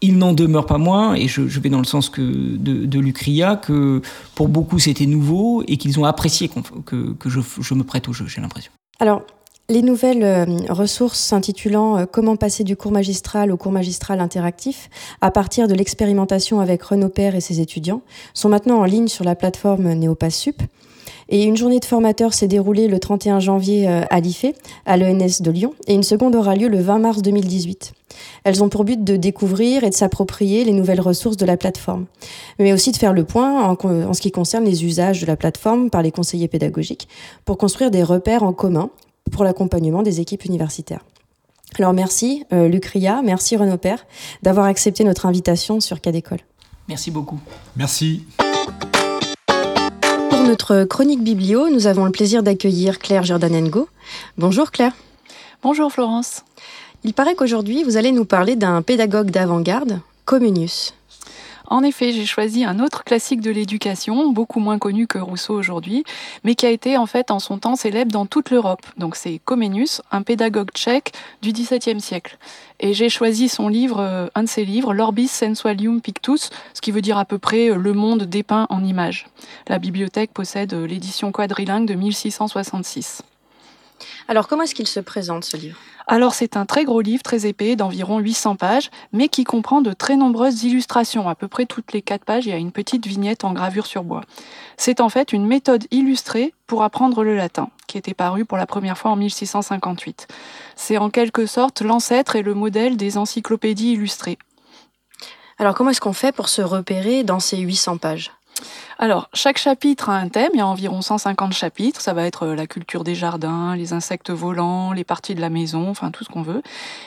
Il 0.00 0.18
n'en 0.18 0.32
demeure 0.32 0.66
pas 0.66 0.78
moins, 0.78 1.14
et 1.14 1.28
je, 1.28 1.42
vais 1.42 1.68
dans 1.68 1.78
le 1.78 1.84
sens 1.84 2.08
que 2.08 2.20
de, 2.20 2.84
de 2.84 2.98
l'UCRIA, 2.98 3.56
que 3.56 4.02
pour 4.34 4.48
beaucoup 4.48 4.78
c'était 4.78 5.06
nouveau 5.06 5.62
et 5.68 5.76
qu'ils 5.76 6.00
ont 6.00 6.04
apprécié 6.04 6.50
que, 6.84 7.12
que 7.12 7.30
je, 7.30 7.40
je 7.60 7.74
me 7.74 7.84
prête 7.84 8.08
au 8.08 8.12
jeu, 8.12 8.26
j'ai 8.26 8.40
l'impression. 8.40 8.72
Alors, 9.00 9.22
les 9.68 9.82
nouvelles 9.82 10.22
euh, 10.22 10.44
ressources 10.68 11.18
s'intitulant 11.18 11.98
euh, 11.98 12.04
Comment 12.10 12.36
passer 12.36 12.64
du 12.64 12.76
cours 12.76 12.92
magistral 12.92 13.50
au 13.50 13.56
cours 13.56 13.72
magistral 13.72 14.20
interactif 14.20 14.90
à 15.20 15.30
partir 15.30 15.68
de 15.68 15.74
l'expérimentation 15.74 16.60
avec 16.60 16.82
Renaud 16.82 17.08
Père 17.08 17.34
et 17.34 17.40
ses 17.40 17.60
étudiants 17.60 18.02
sont 18.34 18.48
maintenant 18.48 18.80
en 18.80 18.84
ligne 18.84 19.08
sur 19.08 19.24
la 19.24 19.34
plateforme 19.34 19.94
NeopasSup. 19.94 20.62
Et 21.30 21.44
une 21.44 21.56
journée 21.56 21.80
de 21.80 21.84
formateurs 21.86 22.34
s'est 22.34 22.48
déroulée 22.48 22.86
le 22.86 22.98
31 22.98 23.40
janvier 23.40 23.88
euh, 23.88 24.02
à 24.10 24.20
l'IFE, 24.20 24.52
à 24.84 24.98
l'ENS 24.98 25.40
de 25.40 25.50
Lyon, 25.50 25.72
et 25.86 25.94
une 25.94 26.02
seconde 26.02 26.36
aura 26.36 26.54
lieu 26.54 26.68
le 26.68 26.80
20 26.80 26.98
mars 26.98 27.22
2018. 27.22 27.94
Elles 28.44 28.62
ont 28.62 28.68
pour 28.68 28.84
but 28.84 29.02
de 29.02 29.16
découvrir 29.16 29.84
et 29.84 29.90
de 29.90 29.94
s'approprier 29.94 30.64
les 30.64 30.72
nouvelles 30.72 31.00
ressources 31.00 31.38
de 31.38 31.46
la 31.46 31.56
plateforme, 31.56 32.04
mais 32.58 32.74
aussi 32.74 32.92
de 32.92 32.98
faire 32.98 33.14
le 33.14 33.24
point 33.24 33.62
en, 33.62 34.12
ce 34.12 34.20
qui 34.20 34.30
concerne 34.30 34.64
les 34.64 34.84
usages 34.84 35.22
de 35.22 35.26
la 35.26 35.36
plateforme 35.36 35.88
par 35.88 36.02
les 36.02 36.12
conseillers 36.12 36.48
pédagogiques 36.48 37.08
pour 37.46 37.56
construire 37.56 37.90
des 37.90 38.02
repères 38.02 38.42
en 38.42 38.52
commun 38.52 38.90
pour 39.30 39.44
l'accompagnement 39.44 40.02
des 40.02 40.20
équipes 40.20 40.44
universitaires. 40.44 41.04
Alors 41.78 41.92
merci 41.92 42.44
euh, 42.52 42.68
Lucria, 42.68 43.20
merci 43.22 43.56
Renaud 43.56 43.78
Père 43.78 44.06
d'avoir 44.42 44.66
accepté 44.66 45.04
notre 45.04 45.26
invitation 45.26 45.80
sur 45.80 46.00
Cadécole. 46.00 46.40
Merci 46.88 47.10
beaucoup. 47.10 47.40
Merci. 47.76 48.24
Pour 50.30 50.42
notre 50.42 50.84
chronique 50.84 51.24
biblio, 51.24 51.70
nous 51.70 51.86
avons 51.86 52.04
le 52.04 52.12
plaisir 52.12 52.42
d'accueillir 52.42 52.98
Claire 52.98 53.24
Jordanengo. 53.24 53.88
Bonjour 54.38 54.70
Claire. 54.70 54.92
Bonjour 55.62 55.90
Florence. 55.90 56.42
Il 57.04 57.14
paraît 57.14 57.34
qu'aujourd'hui, 57.34 57.84
vous 57.84 57.96
allez 57.96 58.12
nous 58.12 58.24
parler 58.24 58.56
d'un 58.56 58.82
pédagogue 58.82 59.30
d'avant-garde, 59.30 60.00
Comenius. 60.24 60.94
En 61.68 61.82
effet, 61.82 62.12
j'ai 62.12 62.26
choisi 62.26 62.64
un 62.64 62.78
autre 62.78 63.04
classique 63.04 63.40
de 63.40 63.50
l'éducation, 63.50 64.30
beaucoup 64.30 64.60
moins 64.60 64.78
connu 64.78 65.06
que 65.06 65.18
Rousseau 65.18 65.54
aujourd'hui, 65.54 66.04
mais 66.44 66.54
qui 66.54 66.66
a 66.66 66.70
été 66.70 66.98
en 66.98 67.06
fait 67.06 67.30
en 67.30 67.38
son 67.38 67.58
temps 67.58 67.74
célèbre 67.74 68.12
dans 68.12 68.26
toute 68.26 68.50
l'Europe. 68.50 68.84
Donc 68.98 69.16
c'est 69.16 69.40
Comenius, 69.44 70.02
un 70.10 70.22
pédagogue 70.22 70.70
tchèque 70.72 71.12
du 71.40 71.52
XVIIe 71.52 72.00
siècle. 72.00 72.36
Et 72.80 72.92
j'ai 72.92 73.08
choisi 73.08 73.48
son 73.48 73.68
livre, 73.68 74.00
euh, 74.00 74.26
un 74.34 74.42
de 74.42 74.48
ses 74.48 74.64
livres, 74.64 74.92
L'Orbis 74.92 75.28
Sensualium 75.28 76.02
Pictus, 76.02 76.50
ce 76.74 76.80
qui 76.82 76.90
veut 76.90 77.00
dire 77.00 77.16
à 77.16 77.24
peu 77.24 77.38
près 77.38 77.70
euh, 77.70 77.76
le 77.76 77.94
monde 77.94 78.24
dépeint 78.24 78.66
en 78.68 78.84
images. 78.84 79.26
La 79.68 79.78
bibliothèque 79.78 80.32
possède 80.34 80.74
euh, 80.74 80.86
l'édition 80.86 81.32
quadrilingue 81.32 81.86
de 81.86 81.94
1666. 81.94 83.22
Alors 84.28 84.48
comment 84.48 84.62
est-ce 84.62 84.74
qu'il 84.74 84.86
se 84.86 85.00
présente 85.00 85.44
ce 85.44 85.56
livre? 85.56 85.78
Alors 86.06 86.34
c'est 86.34 86.58
un 86.58 86.66
très 86.66 86.84
gros 86.84 87.00
livre, 87.00 87.22
très 87.22 87.46
épais, 87.46 87.76
d'environ 87.76 88.18
800 88.18 88.56
pages, 88.56 88.90
mais 89.12 89.28
qui 89.28 89.44
comprend 89.44 89.80
de 89.80 89.92
très 89.92 90.16
nombreuses 90.16 90.62
illustrations. 90.62 91.28
À 91.28 91.34
peu 91.34 91.48
près 91.48 91.64
toutes 91.64 91.92
les 91.92 92.02
4 92.02 92.24
pages, 92.24 92.46
il 92.46 92.50
y 92.50 92.52
a 92.52 92.58
une 92.58 92.72
petite 92.72 93.06
vignette 93.06 93.44
en 93.44 93.52
gravure 93.52 93.86
sur 93.86 94.04
bois. 94.04 94.20
C'est 94.76 95.00
en 95.00 95.08
fait 95.08 95.32
une 95.32 95.46
méthode 95.46 95.86
illustrée 95.90 96.52
pour 96.66 96.82
apprendre 96.82 97.24
le 97.24 97.34
latin, 97.34 97.70
qui 97.86 97.96
était 97.96 98.12
paru 98.12 98.44
pour 98.44 98.58
la 98.58 98.66
première 98.66 98.98
fois 98.98 99.12
en 99.12 99.16
1658. 99.16 100.28
C'est 100.76 100.98
en 100.98 101.08
quelque 101.08 101.46
sorte 101.46 101.80
l'ancêtre 101.80 102.36
et 102.36 102.42
le 102.42 102.52
modèle 102.52 102.98
des 102.98 103.16
encyclopédies 103.16 103.92
illustrées. 103.92 104.38
Alors 105.58 105.74
comment 105.74 105.90
est-ce 105.90 106.00
qu'on 106.00 106.12
fait 106.12 106.32
pour 106.32 106.48
se 106.48 106.60
repérer 106.60 107.22
dans 107.22 107.40
ces 107.40 107.56
800 107.56 107.96
pages? 107.96 108.32
Alors, 108.98 109.28
chaque 109.34 109.58
chapitre 109.58 110.08
a 110.08 110.14
un 110.14 110.28
thème, 110.28 110.50
il 110.54 110.58
y 110.58 110.60
a 110.60 110.66
environ 110.66 111.02
150 111.02 111.52
chapitres, 111.52 112.00
ça 112.00 112.12
va 112.12 112.24
être 112.26 112.44
euh, 112.44 112.54
la 112.54 112.66
culture 112.66 113.02
des 113.02 113.14
jardins, 113.14 113.74
les 113.74 113.92
insectes 113.92 114.30
volants, 114.30 114.92
les 114.92 115.04
parties 115.04 115.34
de 115.34 115.40
la 115.40 115.50
maison, 115.50 115.90
enfin 115.90 116.10
tout 116.10 116.24
ce 116.24 116.28
qu'on 116.28 116.42
veut, 116.42 116.62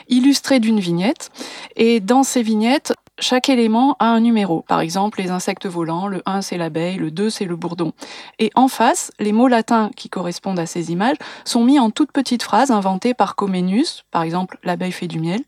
illustré 0.10 0.60
d'une 0.60 0.80
vignette. 0.80 1.32
Et 1.76 2.00
dans 2.00 2.24
ces 2.24 2.44
vignettes, 2.44 2.94
chaque 3.20 3.50
élément 3.50 3.96
a 4.00 4.08
un 4.08 4.20
numéro. 4.20 4.62
Par 4.68 4.82
exemple, 4.82 5.22
les 5.22 5.32
insectes 5.32 5.66
volants, 5.66 6.08
le 6.08 6.22
1 6.26 6.42
c'est 6.42 6.58
l'abeille, 6.58 6.98
le 6.98 7.10
2 7.10 7.30
c'est 7.30 7.46
le 7.46 7.56
bourdon. 7.56 7.94
Et 8.38 8.52
en 8.56 8.68
face, 8.68 9.12
les 9.20 9.32
mots 9.32 9.48
latins 9.48 9.90
qui 9.96 10.10
correspondent 10.10 10.60
à 10.60 10.66
ces 10.66 10.92
images 10.92 11.18
sont 11.46 11.64
mis 11.64 11.80
en 11.80 11.90
toutes 11.90 12.12
petites 12.12 12.44
phrases 12.44 12.70
inventées 12.70 13.14
par 13.14 13.36
Comenius, 13.36 14.04
par 14.12 14.24
exemple 14.24 14.60
l'abeille 14.64 14.92
fait 14.92 15.08
du 15.08 15.20
miel. 15.20 15.42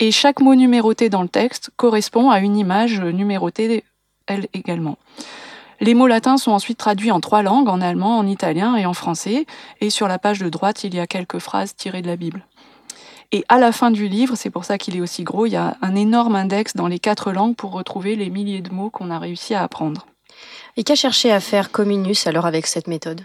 Et 0.00 0.10
chaque 0.12 0.40
mot 0.40 0.54
numéroté 0.54 1.08
dans 1.08 1.22
le 1.22 1.28
texte 1.28 1.70
correspond 1.76 2.30
à 2.30 2.40
une 2.40 2.56
image 2.56 3.00
numérotée 3.00 3.84
elle 4.28 4.46
également. 4.54 4.96
Les 5.80 5.94
mots 5.94 6.06
latins 6.06 6.38
sont 6.38 6.52
ensuite 6.52 6.78
traduits 6.78 7.12
en 7.12 7.20
trois 7.20 7.42
langues, 7.42 7.68
en 7.68 7.80
allemand, 7.80 8.18
en 8.18 8.26
italien 8.26 8.76
et 8.76 8.86
en 8.86 8.94
français, 8.94 9.46
et 9.80 9.90
sur 9.90 10.08
la 10.08 10.18
page 10.18 10.40
de 10.40 10.48
droite, 10.48 10.84
il 10.84 10.94
y 10.94 11.00
a 11.00 11.06
quelques 11.06 11.38
phrases 11.38 11.74
tirées 11.74 12.02
de 12.02 12.08
la 12.08 12.16
Bible. 12.16 12.44
Et 13.30 13.44
à 13.48 13.58
la 13.58 13.72
fin 13.72 13.90
du 13.90 14.08
livre, 14.08 14.34
c'est 14.36 14.50
pour 14.50 14.64
ça 14.64 14.78
qu'il 14.78 14.96
est 14.96 15.00
aussi 15.00 15.22
gros, 15.22 15.46
il 15.46 15.52
y 15.52 15.56
a 15.56 15.76
un 15.82 15.94
énorme 15.94 16.34
index 16.34 16.74
dans 16.74 16.88
les 16.88 16.98
quatre 16.98 17.30
langues 17.30 17.54
pour 17.54 17.72
retrouver 17.72 18.16
les 18.16 18.30
milliers 18.30 18.62
de 18.62 18.72
mots 18.72 18.90
qu'on 18.90 19.10
a 19.10 19.18
réussi 19.18 19.54
à 19.54 19.62
apprendre. 19.62 20.06
Et 20.76 20.84
qu'a 20.84 20.94
cherché 20.94 21.30
à 21.30 21.40
faire 21.40 21.70
Comenius 21.70 22.26
alors 22.26 22.46
avec 22.46 22.66
cette 22.66 22.86
méthode? 22.86 23.22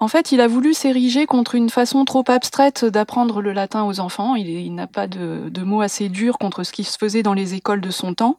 En 0.00 0.06
fait, 0.06 0.30
il 0.30 0.40
a 0.40 0.46
voulu 0.46 0.74
s'ériger 0.74 1.26
contre 1.26 1.56
une 1.56 1.70
façon 1.70 2.04
trop 2.04 2.22
abstraite 2.28 2.84
d'apprendre 2.84 3.42
le 3.42 3.52
latin 3.52 3.82
aux 3.84 3.98
enfants. 3.98 4.36
Il, 4.36 4.72
n'a 4.74 4.86
pas 4.86 5.08
de, 5.08 5.48
de, 5.48 5.62
mots 5.62 5.80
assez 5.80 6.08
durs 6.08 6.38
contre 6.38 6.62
ce 6.62 6.70
qui 6.70 6.84
se 6.84 6.96
faisait 6.96 7.24
dans 7.24 7.34
les 7.34 7.54
écoles 7.54 7.80
de 7.80 7.90
son 7.90 8.14
temps. 8.14 8.36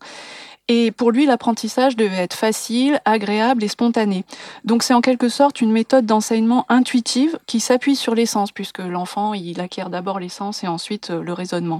Et 0.72 0.92
pour 0.92 1.12
lui, 1.12 1.26
l'apprentissage 1.26 1.96
devait 1.96 2.18
être 2.18 2.36
facile, 2.36 3.02
agréable 3.04 3.64
et 3.64 3.68
spontané. 3.68 4.24
Donc 4.64 4.84
c'est 4.84 4.94
en 4.94 5.02
quelque 5.02 5.28
sorte 5.28 5.62
une 5.62 5.72
méthode 5.72 6.06
d'enseignement 6.06 6.66
intuitive 6.70 7.40
qui 7.48 7.60
s'appuie 7.60 7.96
sur 7.96 8.14
l'essence, 8.14 8.52
puisque 8.52 8.78
l'enfant, 8.78 9.34
il 9.34 9.60
acquiert 9.62 9.90
d'abord 9.90 10.20
l'essence 10.20 10.64
et 10.64 10.68
ensuite 10.68 11.10
euh, 11.10 11.24
le 11.24 11.34
raisonnement. 11.34 11.80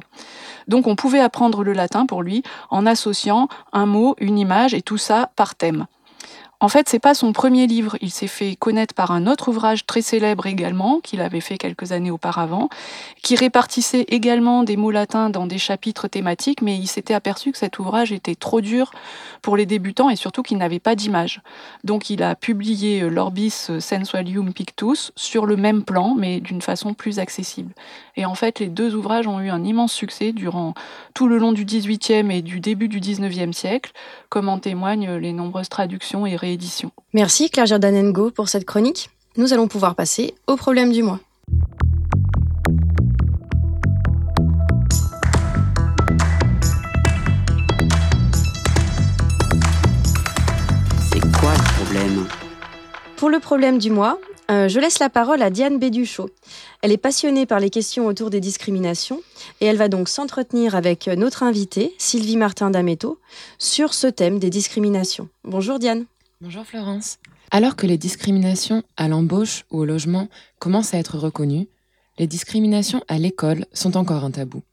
Donc 0.68 0.88
on 0.88 0.96
pouvait 0.96 1.20
apprendre 1.20 1.64
le 1.64 1.74
latin 1.74 2.08
pour 2.08 2.24
lui 2.24 2.42
en 2.72 2.88
associant 2.88 3.48
un 3.74 3.86
mot, 3.86 4.16
une 4.20 4.40
image 4.40 4.74
et 4.74 4.82
tout 4.82 4.98
ça 4.98 5.30
par 5.36 5.54
thème. 5.54 5.86
En 6.62 6.68
fait, 6.68 6.90
c'est 6.90 7.00
pas 7.00 7.14
son 7.14 7.32
premier 7.32 7.68
livre. 7.68 7.96
Il 8.02 8.12
s'est 8.12 8.28
fait 8.28 8.58
connaître 8.58 8.94
par 8.94 9.12
un 9.12 9.28
autre 9.28 9.48
ouvrage 9.48 9.86
très 9.86 10.02
célèbre 10.02 10.46
également, 10.46 11.00
qu'il 11.00 11.22
avait 11.22 11.40
fait 11.40 11.58
quelques 11.58 11.94
années 11.94 12.12
auparavant, 12.12 12.68
qui 13.24 13.38
répartissait 13.38 14.06
également 14.10 14.64
des 14.64 14.76
mots 14.76 14.92
latins 14.92 15.30
dans 15.30 15.48
des 15.48 15.58
chapitres 15.58 16.10
thématiques, 16.10 16.62
mais 16.62 16.76
il 16.76 16.88
s'était 16.88 17.14
aperçu 17.14 17.54
que 17.54 17.58
cet 17.58 17.80
ouvrage 17.80 18.12
était 18.12 18.36
trop 18.36 18.60
dur 18.60 18.92
pour 19.42 19.56
les 19.56 19.66
débutants 19.66 20.10
et 20.10 20.18
surtout 20.18 20.44
qu'il 20.44 20.58
n'avait 20.58 20.82
pas 20.82 20.96
d'image. 20.96 21.42
Donc 21.86 22.10
il 22.10 22.24
a 22.24 22.36
publié 22.36 23.04
euh, 23.04 23.10
l'Orbis 23.10 23.70
Sensualium 23.80 24.52
Pictus 24.52 25.14
sur 25.16 25.46
le 25.46 25.56
même 25.56 25.84
plan, 25.84 26.14
mais 26.14 26.42
d'une 26.42 26.62
façon 26.62 26.94
plus 26.94 27.20
accessible. 27.20 27.72
Et 28.18 28.26
en 28.26 28.36
fait, 28.36 28.60
les 28.60 28.68
deux 28.68 28.96
ouvrages 28.96 29.28
ont 29.28 29.40
eu 29.40 29.50
un 29.50 29.64
immense 29.64 29.94
succès 29.94 30.34
durant 30.34 30.74
tout 31.14 31.30
le 31.30 31.38
long 31.38 31.54
du 31.54 31.64
XVIIIe 31.64 32.30
et 32.32 32.42
du 32.42 32.60
début 32.60 32.90
du 32.90 33.00
XIXe 33.00 33.56
siècle, 33.56 33.94
comme 34.28 34.50
en 34.50 34.60
témoignent 34.60 35.16
les 35.16 35.32
nombreuses 35.32 35.70
traductions 35.70 36.26
et 36.26 36.36
rééditions. 36.36 36.49
Merci 37.14 37.50
Claire 37.50 37.66
Jordanengo 37.66 38.32
pour 38.32 38.50
cette 38.50 38.66
chronique. 38.66 39.10
Nous 39.38 39.54
allons 39.54 39.68
pouvoir 39.68 39.96
passer 39.96 40.34
au 40.48 40.56
problème 40.56 40.92
du 40.92 41.04
mois. 41.04 41.20
C'est 51.12 51.20
quoi 51.40 51.54
le 51.54 51.84
problème? 51.84 52.28
Pour 53.18 53.30
le 53.30 53.40
problème 53.40 53.78
du 53.78 53.92
mois, 53.92 54.20
euh, 54.50 54.68
je 54.68 54.80
laisse 54.80 55.00
la 55.00 55.10
parole 55.10 55.42
à 55.42 55.50
Diane 55.50 55.78
Béduchot. 55.78 56.30
Elle 56.82 56.92
est 56.92 56.98
passionnée 56.98 57.46
par 57.46 57.60
les 57.60 57.70
questions 57.70 58.08
autour 58.08 58.30
des 58.30 58.40
discriminations 58.40 59.22
et 59.62 59.66
elle 59.66 59.78
va 59.78 59.90
donc 59.90 60.10
s'entretenir 60.10 60.76
avec 60.76 61.08
notre 61.08 61.44
invitée, 61.44 61.94
Sylvie 61.98 62.38
Martin 62.38 62.72
d'Ameto, 62.72 63.20
sur 63.60 63.94
ce 63.94 64.08
thème 64.08 64.40
des 64.40 64.50
discriminations. 64.50 65.30
Bonjour 65.44 65.78
Diane. 65.78 66.06
Bonjour 66.42 66.64
Florence. 66.64 67.18
Alors 67.52 67.76
que 67.76 67.86
les 67.86 67.98
discriminations 67.98 68.82
à 68.96 69.10
l'embauche 69.10 69.66
ou 69.72 69.80
au 69.80 69.86
logement 69.86 70.30
commencent 70.58 70.94
à 70.94 70.98
être 70.98 71.18
reconnues, 71.18 71.68
les 72.18 72.28
discriminations 72.28 73.04
à 73.10 73.20
l'école 73.20 73.66
sont 73.74 73.98
encore 73.98 74.24
un 74.24 74.32
tabou. 74.32 74.64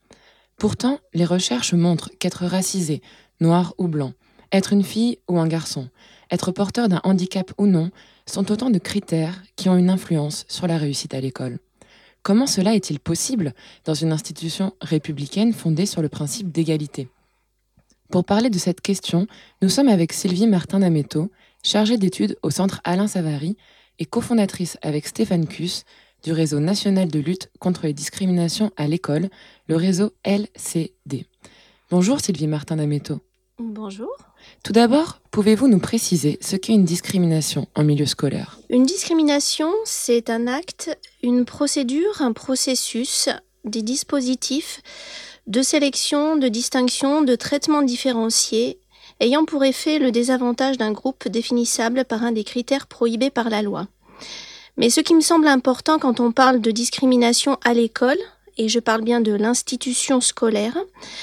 Pourtant, 0.59 1.01
les 1.13 1.25
recherches 1.25 1.75
montrent 1.75 2.13
qu'être 2.21 2.47
racisé, 2.47 3.03
noir 3.41 3.75
ou 3.79 3.89
blanc, 3.89 4.13
être 4.53 4.73
une 4.73 4.85
fille 4.85 5.19
ou 5.27 5.41
un 5.41 5.49
garçon, 5.49 5.89
être 6.31 6.53
porteur 6.53 6.89
d'un 6.89 7.01
handicap 7.03 7.53
ou 7.59 7.67
non, 7.67 7.91
sont 8.27 8.53
autant 8.53 8.71
de 8.71 8.79
critères 8.79 9.43
qui 9.57 9.69
ont 9.69 9.77
une 9.77 9.91
influence 9.91 10.45
sur 10.47 10.69
la 10.69 10.79
réussite 10.79 11.15
à 11.15 11.21
l'école. 11.21 11.59
Comment 12.23 12.47
cela 12.47 12.77
est-il 12.77 13.01
possible 13.01 13.55
dans 13.85 13.95
une 13.95 14.13
institution 14.13 14.73
républicaine 14.81 15.53
fondée 15.53 15.87
sur 15.87 16.01
le 16.01 16.09
principe 16.09 16.53
d'égalité? 16.53 17.09
Pour 18.09 18.25
parler 18.25 18.51
de 18.51 18.59
cette 18.59 18.83
question, 18.83 19.27
nous 19.63 19.69
sommes 19.69 19.89
avec 19.89 20.13
Sylvie 20.13 20.47
Martin 20.47 20.79
d'Ameto, 20.79 21.33
chargée 21.67 21.99
d'études 21.99 22.39
au 22.43 22.51
Centre 22.51 22.81
Alain 22.85 23.09
Savary 23.09 23.57
et 23.99 24.05
cofondatrice 24.05 24.79
avec 24.83 25.07
Stéphane 25.07 25.47
Kuss 25.47 25.85
du 26.23 26.33
réseau 26.33 26.61
national 26.61 27.09
de 27.09 27.19
lutte 27.19 27.51
contre 27.59 27.87
les 27.87 27.93
discriminations 27.93 28.71
à 28.77 28.87
l'école, 28.87 29.29
le 29.67 29.77
réseau 29.77 30.13
LCD. 30.25 31.27
Bonjour 31.91 32.21
Sylvie 32.21 32.47
Martin 32.47 32.77
d'Ameto. 32.77 33.21
Bonjour. 33.59 34.11
Tout 34.63 34.73
d'abord, 34.73 35.21
pouvez-vous 35.31 35.67
nous 35.67 35.79
préciser 35.79 36.39
ce 36.41 36.57
qu'est 36.57 36.75
une 36.75 36.85
discrimination 36.85 37.67
en 37.75 37.83
milieu 37.83 38.07
scolaire? 38.07 38.61
Une 38.71 38.85
discrimination, 38.85 39.73
c'est 39.85 40.31
un 40.31 40.47
acte, 40.47 40.97
une 41.23 41.45
procédure, 41.45 42.23
un 42.23 42.33
processus, 42.33 43.29
des 43.65 43.83
dispositifs 43.83 44.83
de 45.47 45.63
sélection, 45.63 46.37
de 46.37 46.49
distinction, 46.49 47.23
de 47.23 47.35
traitement 47.35 47.83
différencié 47.83 48.79
ayant 49.21 49.45
pour 49.45 49.65
effet 49.65 49.99
le 49.99 50.11
désavantage 50.11 50.79
d'un 50.79 50.93
groupe 50.93 51.29
définissable 51.29 52.05
par 52.05 52.23
un 52.25 52.33
des 52.33 52.45
critères 52.45 52.87
prohibés 52.87 53.31
par 53.31 53.51
la 53.51 53.63
loi. 53.63 53.87
Mais 54.77 54.91
ce 54.91 55.01
qui 55.01 55.15
me 55.15 55.21
semble 55.21 55.49
important 55.49 55.99
quand 55.99 56.21
on 56.21 56.33
parle 56.33 56.61
de 56.61 56.71
discrimination 56.71 57.59
à 57.65 57.73
l'école, 57.73 58.19
et 58.59 58.69
je 58.69 58.79
parle 58.79 59.03
bien 59.03 59.21
de 59.21 59.33
l'institution 59.33 60.21
scolaire, 60.21 60.77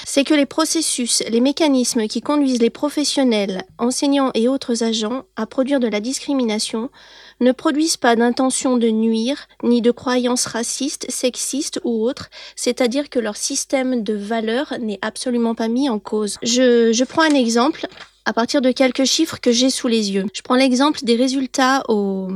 c'est 0.04 0.24
que 0.24 0.34
les 0.34 0.46
processus, 0.46 1.22
les 1.28 1.40
mécanismes 1.40 2.06
qui 2.06 2.20
conduisent 2.20 2.60
les 2.60 2.70
professionnels, 2.70 3.64
enseignants 3.78 4.30
et 4.34 4.48
autres 4.48 4.84
agents 4.84 5.24
à 5.36 5.46
produire 5.46 5.80
de 5.80 5.88
la 5.88 6.00
discrimination 6.00 6.90
ne 7.40 7.52
produisent 7.52 7.96
pas 7.96 8.16
d'intention 8.16 8.76
de 8.76 8.88
nuire, 8.88 9.46
ni 9.62 9.82
de 9.82 9.90
croyances 9.90 10.46
racistes, 10.46 11.10
sexistes 11.10 11.80
ou 11.84 12.04
autres, 12.04 12.30
c'est-à-dire 12.56 13.10
que 13.10 13.18
leur 13.18 13.36
système 13.36 14.02
de 14.02 14.14
valeurs 14.14 14.74
n'est 14.80 14.98
absolument 15.02 15.54
pas 15.54 15.68
mis 15.68 15.88
en 15.88 15.98
cause. 15.98 16.38
Je, 16.42 16.92
je 16.92 17.04
prends 17.04 17.22
un 17.22 17.34
exemple 17.34 17.86
à 18.24 18.32
partir 18.32 18.62
de 18.62 18.72
quelques 18.72 19.04
chiffres 19.04 19.38
que 19.40 19.52
j'ai 19.52 19.70
sous 19.70 19.88
les 19.88 20.12
yeux. 20.12 20.24
Je 20.32 20.42
prends 20.42 20.54
l'exemple 20.54 21.00
des 21.02 21.16
résultats 21.16 21.82
au, 21.88 22.28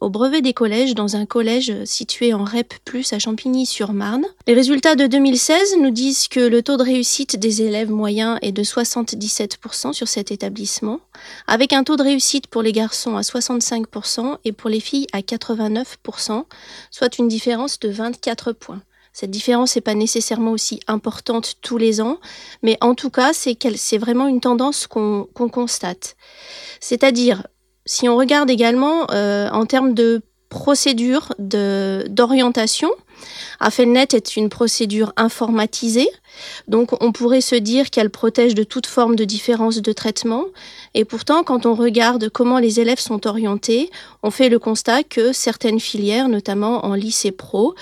brevet 0.00 0.42
des 0.42 0.52
collèges 0.52 0.94
dans 0.94 1.16
un 1.16 1.26
collège 1.26 1.72
situé 1.84 2.32
en 2.32 2.44
REP+, 2.44 2.74
à 3.10 3.18
Champigny-sur-Marne. 3.18 4.24
Les 4.46 4.54
résultats 4.54 4.94
de 4.94 5.06
2016 5.06 5.76
nous 5.80 5.90
disent 5.90 6.28
que 6.28 6.40
le 6.40 6.62
taux 6.62 6.76
de 6.76 6.82
réussite 6.82 7.38
des 7.38 7.62
élèves 7.62 7.90
moyens 7.90 8.38
est 8.42 8.52
de 8.52 8.62
77% 8.62 9.92
sur 9.92 10.08
cet 10.08 10.30
établissement, 10.30 11.00
avec 11.46 11.72
un 11.72 11.84
taux 11.84 11.96
de 11.96 12.02
réussite 12.02 12.46
pour 12.46 12.62
les 12.62 12.72
garçons 12.72 13.16
à 13.16 13.22
65% 13.22 14.38
et 14.44 14.52
pour 14.52 14.70
les 14.70 14.80
filles 14.80 15.06
à 15.12 15.20
89%, 15.20 16.44
soit 16.90 17.18
une 17.18 17.28
différence 17.28 17.80
de 17.80 17.88
24 17.88 18.52
points. 18.52 18.82
Cette 19.14 19.30
différence 19.30 19.76
n'est 19.76 19.82
pas 19.82 19.94
nécessairement 19.94 20.50
aussi 20.50 20.80
importante 20.88 21.54
tous 21.62 21.78
les 21.78 22.00
ans, 22.00 22.18
mais 22.62 22.76
en 22.80 22.96
tout 22.96 23.10
cas, 23.10 23.32
c'est 23.32 23.96
vraiment 23.96 24.26
une 24.26 24.40
tendance 24.40 24.88
qu'on 24.88 25.28
constate. 25.34 26.16
C'est-à-dire, 26.80 27.46
si 27.86 28.08
on 28.08 28.16
regarde 28.16 28.50
également 28.50 29.06
euh, 29.12 29.48
en 29.50 29.66
termes 29.66 29.94
de 29.94 30.22
procédure 30.48 31.32
d'orientation, 31.38 32.90
AFELNET 33.60 34.08
est 34.14 34.36
une 34.36 34.48
procédure 34.48 35.12
informatisée, 35.16 36.08
donc 36.68 36.90
on 37.02 37.12
pourrait 37.12 37.40
se 37.40 37.54
dire 37.54 37.90
qu'elle 37.90 38.10
protège 38.10 38.54
de 38.54 38.64
toute 38.64 38.86
forme 38.86 39.16
de 39.16 39.24
différence 39.24 39.80
de 39.80 39.92
traitement. 39.92 40.44
Et 40.94 41.04
pourtant, 41.04 41.42
quand 41.42 41.66
on 41.66 41.74
regarde 41.74 42.28
comment 42.28 42.58
les 42.58 42.80
élèves 42.80 42.98
sont 42.98 43.26
orientés, 43.26 43.90
on 44.22 44.30
fait 44.30 44.48
le 44.48 44.58
constat 44.58 45.02
que 45.02 45.32
certaines 45.32 45.80
filières, 45.80 46.28
notamment 46.28 46.84
en 46.84 46.94
lycée 46.94 47.32
pro, 47.32 47.74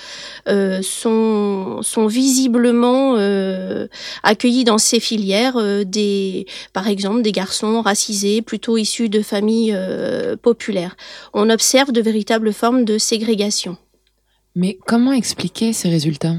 euh, 0.47 0.81
sont, 0.81 1.81
visiblement 2.07 3.15
euh, 3.17 3.87
accueillies 4.23 4.65
dans 4.65 4.77
ces 4.77 4.99
filières 4.99 5.57
euh, 5.57 5.83
des, 5.83 6.45
par 6.73 6.87
exemple, 6.87 7.21
des 7.21 7.31
garçons 7.31 7.81
racisés, 7.81 8.41
plutôt 8.41 8.77
issus 8.77 9.09
de 9.09 9.21
familles 9.21 9.77
populaires. 10.41 10.95
On 11.33 11.49
observe 11.49 11.91
de 11.91 12.01
véritables 12.01 12.53
formes 12.53 12.85
de 12.85 12.97
ségrégation. 12.97 13.77
Mais 14.55 14.77
comment 14.85 15.11
expliquer 15.11 15.73
ces 15.73 15.89
résultats? 15.89 16.35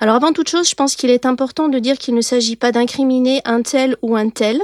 Alors 0.00 0.16
avant 0.16 0.32
toute 0.32 0.48
chose, 0.48 0.68
je 0.68 0.74
pense 0.74 0.96
qu'il 0.96 1.10
est 1.10 1.24
important 1.24 1.68
de 1.68 1.78
dire 1.78 1.98
qu'il 1.98 2.14
ne 2.14 2.20
s'agit 2.20 2.56
pas 2.56 2.72
d'incriminer 2.72 3.40
un 3.44 3.62
tel 3.62 3.96
ou 4.02 4.16
un 4.16 4.28
tel. 4.28 4.60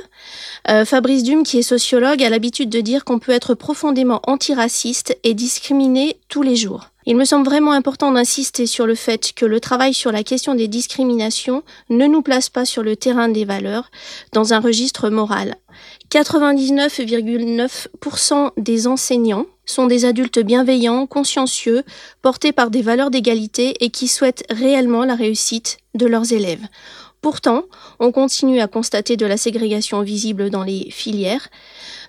Euh, 0.69 0.85
Fabrice 0.85 1.23
Dume, 1.23 1.45
qui 1.45 1.59
est 1.59 1.63
sociologue, 1.63 2.23
a 2.23 2.29
l'habitude 2.29 2.69
de 2.69 2.81
dire 2.81 3.05
qu'on 3.05 3.19
peut 3.19 3.33
être 3.33 3.55
profondément 3.55 4.21
antiraciste 4.27 5.17
et 5.25 5.35
discriminer 5.35 6.19
tous 6.29 6.43
les 6.43 6.57
jours. 6.57 6.90
Il 7.07 7.17
me 7.17 7.25
semble 7.25 7.47
vraiment 7.47 7.73
important 7.73 8.13
d'insister 8.13 8.67
sur 8.67 8.87
le 8.87 8.95
fait 8.95 9.33
que 9.35 9.47
le 9.47 9.59
travail 9.59 9.95
sur 9.95 10.13
la 10.13 10.23
question 10.23 10.55
des 10.55 10.69
discriminations 10.69 11.63
ne 11.89 12.07
nous 12.07 12.21
place 12.21 12.51
pas 12.51 12.67
sur 12.67 12.83
le 12.83 12.95
terrain 12.95 13.29
des 13.29 13.47
valeurs, 13.47 13.91
dans 14.33 14.53
un 14.53 14.61
registre 14.61 15.09
moral. 15.09 15.57
99,9% 16.11 18.51
des 18.59 18.87
enseignants 18.87 19.47
sont 19.65 19.87
des 19.87 20.05
adultes 20.05 20.41
bienveillants, 20.41 21.07
consciencieux, 21.07 21.85
portés 22.21 22.53
par 22.53 22.69
des 22.71 22.83
valeurs 22.83 23.11
d'égalité 23.11 23.83
et 23.83 23.89
qui 23.91 24.09
souhaitent 24.09 24.45
réellement 24.51 25.05
la 25.05 25.15
réussite 25.15 25.79
de 25.95 26.07
leurs 26.07 26.33
élèves. 26.33 26.67
Pourtant, 27.21 27.65
on 27.99 28.13
continue 28.13 28.61
à 28.61 28.67
constater 28.67 29.17
de 29.17 29.27
la 29.27 29.37
ségrégation 29.37 30.01
visible 30.01 30.49
dans 30.49 30.65
les 30.65 30.91
filières, 30.91 31.49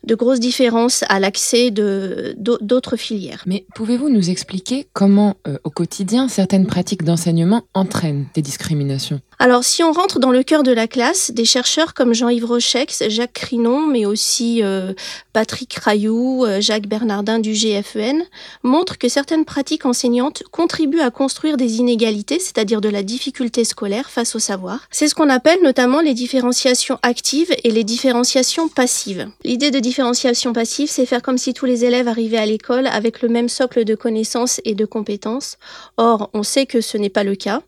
de 0.03 0.15
grosses 0.15 0.39
différences 0.39 1.03
à 1.09 1.19
l'accès 1.19 1.71
d'autres 1.71 2.95
filières. 2.95 3.43
Mais 3.45 3.65
pouvez-vous 3.75 4.09
nous 4.09 4.29
expliquer 4.29 4.87
comment, 4.93 5.35
euh, 5.47 5.57
au 5.63 5.69
quotidien, 5.69 6.27
certaines 6.27 6.65
pratiques 6.65 7.03
d'enseignement 7.03 7.63
entraînent 7.73 8.25
des 8.33 8.41
discriminations? 8.41 9.21
Alors, 9.39 9.63
si 9.63 9.81
on 9.81 9.91
rentre 9.91 10.19
dans 10.19 10.29
le 10.29 10.43
cœur 10.43 10.61
de 10.61 10.71
la 10.71 10.87
classe, 10.87 11.31
des 11.31 11.45
chercheurs 11.45 11.95
comme 11.95 12.13
Jean-Yves 12.13 12.45
Rochex, 12.45 13.09
Jacques 13.09 13.33
Crinon, 13.33 13.87
mais 13.87 14.05
aussi 14.05 14.61
euh, 14.61 14.93
Patrick 15.33 15.73
Rayou, 15.73 16.45
euh, 16.45 16.61
Jacques 16.61 16.85
Bernardin 16.85 17.39
du 17.39 17.53
GFEN, 17.53 18.21
montrent 18.61 18.99
que 18.99 19.09
certaines 19.09 19.43
pratiques 19.43 19.87
enseignantes 19.87 20.43
contribuent 20.51 20.99
à 20.99 21.09
construire 21.09 21.57
des 21.57 21.77
inégalités, 21.77 22.37
c'est-à-dire 22.37 22.81
de 22.81 22.89
la 22.89 23.01
difficulté 23.01 23.63
scolaire 23.63 24.11
face 24.11 24.35
au 24.35 24.39
savoir. 24.39 24.81
C'est 24.91 25.07
ce 25.07 25.15
qu'on 25.15 25.29
appelle 25.29 25.63
notamment 25.63 26.01
les 26.01 26.13
différenciations 26.13 26.99
actives 27.01 27.51
et 27.63 27.71
les 27.71 27.83
différenciations 27.83 28.67
passives. 28.67 29.27
L'idée 29.43 29.71
de 29.71 29.79
différenciation 29.91 30.53
passive, 30.53 30.89
c'est 30.89 31.05
faire 31.05 31.21
comme 31.21 31.37
si 31.37 31.53
tous 31.53 31.65
les 31.65 31.83
élèves 31.83 32.07
arrivaient 32.07 32.37
à 32.37 32.45
l'école 32.45 32.87
avec 32.87 33.21
le 33.21 33.27
même 33.27 33.49
socle 33.49 33.83
de 33.83 33.93
connaissances 33.93 34.61
et 34.63 34.73
de 34.73 34.85
compétences. 34.85 35.57
Or, 35.97 36.29
on 36.33 36.43
sait 36.43 36.65
que 36.65 36.79
ce 36.79 36.97
n'est 36.97 37.09
pas 37.09 37.25
le 37.25 37.35
cas. 37.35 37.61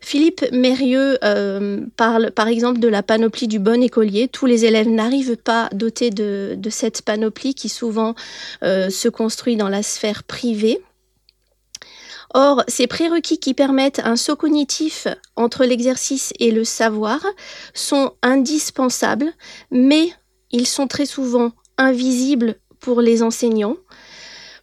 Philippe 0.00 0.44
Mérieux 0.52 1.18
euh, 1.24 1.80
parle 1.96 2.30
par 2.30 2.46
exemple 2.46 2.78
de 2.78 2.86
la 2.86 3.02
panoplie 3.02 3.48
du 3.48 3.58
bon 3.58 3.82
écolier. 3.82 4.28
Tous 4.28 4.46
les 4.46 4.64
élèves 4.64 4.88
n'arrivent 4.88 5.38
pas 5.38 5.68
dotés 5.72 6.10
de, 6.10 6.56
cette 6.70 7.02
panoplie 7.02 7.54
qui 7.54 7.68
souvent 7.68 8.14
euh, 8.62 8.88
se 8.88 9.08
construit 9.08 9.56
dans 9.56 9.68
la 9.68 9.82
sphère 9.82 10.22
privée. 10.22 10.80
Or, 12.32 12.62
ces 12.68 12.86
prérequis 12.86 13.40
qui 13.40 13.54
permettent 13.54 14.02
un 14.04 14.14
saut 14.14 14.36
cognitif 14.36 15.08
entre 15.34 15.64
l'exercice 15.64 16.32
et 16.38 16.52
le 16.52 16.62
savoir 16.62 17.26
sont 17.74 18.12
indispensables, 18.22 19.32
mais 19.72 20.12
ils 20.56 20.66
sont 20.66 20.86
très 20.86 21.04
souvent 21.04 21.52
invisibles 21.76 22.56
pour 22.80 23.02
les 23.02 23.22
enseignants. 23.22 23.76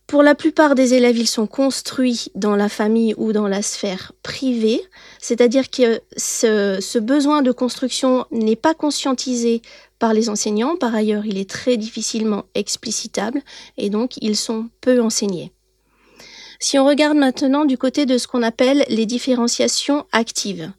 Pour 0.07 0.23
la 0.23 0.33
plupart 0.33 0.73
des 0.73 0.95
élèves, 0.95 1.17
ils 1.17 1.27
sont 1.27 1.45
construits 1.45 2.29
dans 2.33 2.55
la 2.55 2.67
famille 2.67 3.13
ou 3.17 3.31
dans 3.31 3.47
la 3.47 3.61
sphère 3.61 4.11
privée, 4.23 4.81
c'est-à-dire 5.19 5.69
que 5.69 6.01
ce, 6.17 6.97
besoin 6.97 7.43
de 7.43 7.51
construction 7.51 8.25
n'est 8.31 8.55
pas 8.55 8.73
conscientisé 8.73 9.61
par 9.99 10.13
les 10.13 10.29
enseignants. 10.29 10.75
Par 10.77 10.95
ailleurs, 10.95 11.27
il 11.27 11.37
est 11.37 11.49
très 11.49 11.77
difficilement 11.77 12.45
explicitable 12.55 13.41
et 13.77 13.91
donc 13.91 14.17
ils 14.19 14.35
sont 14.35 14.69
peu 14.81 14.99
enseignés. 14.99 15.51
Si 16.59 16.79
on 16.79 16.85
regarde 16.85 17.17
maintenant 17.17 17.65
du 17.65 17.77
côté 17.77 18.05
de 18.07 18.17
ce 18.17 18.27
qu'on 18.27 18.41
appelle 18.41 18.83
les 18.89 19.05
différenciations 19.05 20.05
actives, 20.11 20.71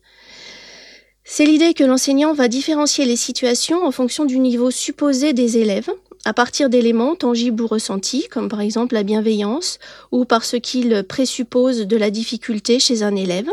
c'est 1.24 1.46
l'idée 1.46 1.72
que 1.72 1.84
l'enseignant 1.84 2.34
va 2.34 2.48
différencier 2.48 3.06
les 3.06 3.16
situations 3.16 3.84
en 3.84 3.90
fonction 3.90 4.26
du 4.26 4.38
niveau 4.38 4.70
supposé 4.70 5.32
des 5.32 5.56
élèves, 5.56 5.90
à 6.26 6.34
partir 6.34 6.68
d'éléments 6.68 7.16
tangibles 7.16 7.62
ou 7.62 7.66
ressentis, 7.66 8.28
comme 8.30 8.50
par 8.50 8.60
exemple 8.60 8.94
la 8.94 9.02
bienveillance, 9.02 9.78
ou 10.12 10.26
parce 10.26 10.60
qu'il 10.60 11.02
présuppose 11.04 11.86
de 11.86 11.96
la 11.96 12.10
difficulté 12.10 12.78
chez 12.78 13.02
un 13.02 13.16
élève. 13.16 13.50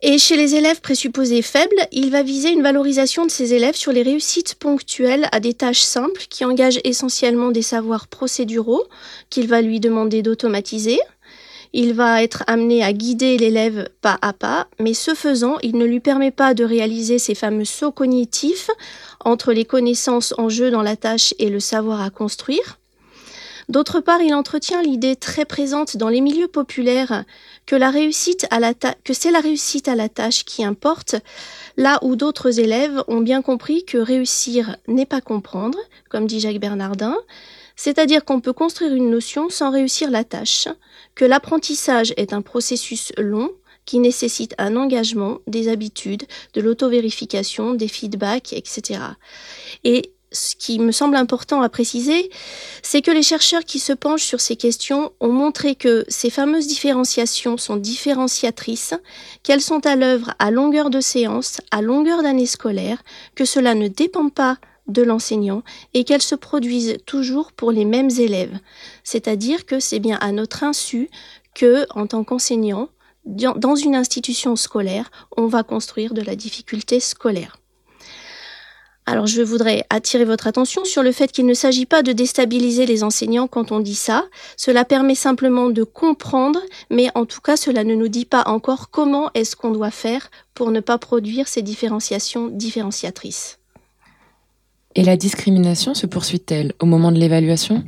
Et 0.00 0.18
chez 0.18 0.36
les 0.36 0.54
élèves 0.54 0.80
présupposés 0.80 1.42
faibles, 1.42 1.88
il 1.90 2.10
va 2.10 2.22
viser 2.22 2.50
une 2.50 2.62
valorisation 2.62 3.26
de 3.26 3.32
ces 3.32 3.52
élèves 3.54 3.74
sur 3.74 3.90
les 3.90 4.02
réussites 4.02 4.54
ponctuelles 4.54 5.28
à 5.32 5.40
des 5.40 5.54
tâches 5.54 5.80
simples 5.80 6.26
qui 6.30 6.44
engagent 6.44 6.80
essentiellement 6.84 7.50
des 7.50 7.62
savoirs 7.62 8.06
procéduraux 8.06 8.84
qu'il 9.28 9.48
va 9.48 9.60
lui 9.60 9.80
demander 9.80 10.22
d'automatiser, 10.22 11.00
il 11.72 11.94
va 11.94 12.22
être 12.22 12.44
amené 12.46 12.82
à 12.82 12.92
guider 12.92 13.36
l'élève 13.36 13.88
pas 14.00 14.18
à 14.22 14.32
pas, 14.32 14.68
mais 14.80 14.94
ce 14.94 15.14
faisant, 15.14 15.58
il 15.62 15.76
ne 15.76 15.84
lui 15.84 16.00
permet 16.00 16.30
pas 16.30 16.54
de 16.54 16.64
réaliser 16.64 17.18
ces 17.18 17.34
fameux 17.34 17.64
sauts 17.64 17.92
cognitifs 17.92 18.70
entre 19.24 19.52
les 19.52 19.64
connaissances 19.64 20.34
en 20.38 20.48
jeu 20.48 20.70
dans 20.70 20.82
la 20.82 20.96
tâche 20.96 21.34
et 21.38 21.50
le 21.50 21.60
savoir 21.60 22.00
à 22.00 22.10
construire. 22.10 22.78
D'autre 23.68 24.00
part, 24.00 24.22
il 24.22 24.34
entretient 24.34 24.80
l'idée 24.80 25.14
très 25.14 25.44
présente 25.44 25.98
dans 25.98 26.08
les 26.08 26.22
milieux 26.22 26.48
populaires 26.48 27.24
que 27.66 27.76
que 27.76 29.12
c'est 29.12 29.30
la 29.30 29.40
réussite 29.40 29.88
à 29.88 29.94
la 29.94 30.08
tâche 30.08 30.44
qui 30.46 30.64
importe, 30.64 31.16
là 31.76 31.98
où 32.00 32.16
d'autres 32.16 32.60
élèves 32.60 33.02
ont 33.08 33.20
bien 33.20 33.42
compris 33.42 33.84
que 33.84 33.98
réussir 33.98 34.76
n'est 34.86 35.04
pas 35.04 35.20
comprendre, 35.20 35.78
comme 36.08 36.26
dit 36.26 36.40
Jacques 36.40 36.60
Bernardin, 36.60 37.14
C'est-à-dire 37.78 38.24
qu'on 38.24 38.40
peut 38.40 38.52
construire 38.52 38.92
une 38.92 39.08
notion 39.08 39.48
sans 39.50 39.70
réussir 39.70 40.10
la 40.10 40.24
tâche, 40.24 40.66
que 41.14 41.24
l'apprentissage 41.24 42.12
est 42.16 42.32
un 42.32 42.42
processus 42.42 43.12
long 43.16 43.52
qui 43.86 44.00
nécessite 44.00 44.54
un 44.58 44.76
engagement, 44.76 45.38
des 45.46 45.68
habitudes, 45.68 46.24
de 46.54 46.60
l'auto-vérification, 46.60 47.74
des 47.74 47.86
feedbacks, 47.86 48.52
etc. 48.52 49.00
Et 49.84 50.12
ce 50.32 50.56
qui 50.56 50.80
me 50.80 50.90
semble 50.90 51.14
important 51.16 51.62
à 51.62 51.68
préciser, 51.68 52.30
c'est 52.82 53.00
que 53.00 53.12
les 53.12 53.22
chercheurs 53.22 53.64
qui 53.64 53.78
se 53.78 53.92
penchent 53.92 54.24
sur 54.24 54.40
ces 54.40 54.56
questions 54.56 55.12
ont 55.20 55.32
montré 55.32 55.76
que 55.76 56.04
ces 56.08 56.30
fameuses 56.30 56.66
différenciations 56.66 57.56
sont 57.56 57.76
différenciatrices, 57.76 58.94
qu'elles 59.44 59.62
sont 59.62 59.86
à 59.86 59.94
l'œuvre 59.94 60.34
à 60.40 60.50
longueur 60.50 60.90
de 60.90 61.00
séance, 61.00 61.60
à 61.70 61.80
longueur 61.80 62.24
d'année 62.24 62.44
scolaire, 62.44 63.02
que 63.36 63.44
cela 63.44 63.74
ne 63.74 63.86
dépend 63.86 64.30
pas 64.30 64.58
de 64.88 65.02
l'enseignant 65.02 65.62
et 65.94 66.04
qu'elles 66.04 66.22
se 66.22 66.34
produisent 66.34 66.96
toujours 67.06 67.52
pour 67.52 67.70
les 67.72 67.84
mêmes 67.84 68.10
élèves. 68.10 68.58
C'est-à-dire 69.04 69.66
que 69.66 69.80
c'est 69.80 70.00
bien 70.00 70.18
à 70.20 70.32
notre 70.32 70.64
insu 70.64 71.10
que, 71.54 71.86
en 71.90 72.06
tant 72.06 72.24
qu'enseignant, 72.24 72.88
dans 73.24 73.74
une 73.74 73.94
institution 73.94 74.56
scolaire, 74.56 75.10
on 75.36 75.46
va 75.46 75.62
construire 75.62 76.14
de 76.14 76.22
la 76.22 76.34
difficulté 76.34 76.98
scolaire. 76.98 77.58
Alors 79.08 79.26
je 79.26 79.40
voudrais 79.40 79.86
attirer 79.88 80.26
votre 80.26 80.46
attention 80.46 80.84
sur 80.84 81.02
le 81.02 81.12
fait 81.12 81.32
qu'il 81.32 81.46
ne 81.46 81.54
s'agit 81.54 81.86
pas 81.86 82.02
de 82.02 82.12
déstabiliser 82.12 82.84
les 82.84 83.02
enseignants 83.02 83.46
quand 83.46 83.72
on 83.72 83.80
dit 83.80 83.94
ça. 83.94 84.26
Cela 84.58 84.84
permet 84.84 85.14
simplement 85.14 85.70
de 85.70 85.82
comprendre, 85.82 86.60
mais 86.90 87.08
en 87.14 87.24
tout 87.24 87.40
cas 87.40 87.56
cela 87.56 87.84
ne 87.84 87.94
nous 87.94 88.08
dit 88.08 88.26
pas 88.26 88.42
encore 88.44 88.90
comment 88.90 89.30
est-ce 89.32 89.56
qu'on 89.56 89.70
doit 89.70 89.90
faire 89.90 90.30
pour 90.52 90.70
ne 90.70 90.80
pas 90.80 90.98
produire 90.98 91.48
ces 91.48 91.62
différenciations 91.62 92.48
différenciatrices. 92.48 93.58
Et 94.94 95.02
la 95.02 95.16
discrimination 95.16 95.94
se 95.94 96.06
poursuit-elle 96.06 96.72
au 96.80 96.86
moment 96.86 97.12
de 97.12 97.18
l'évaluation? 97.18 97.84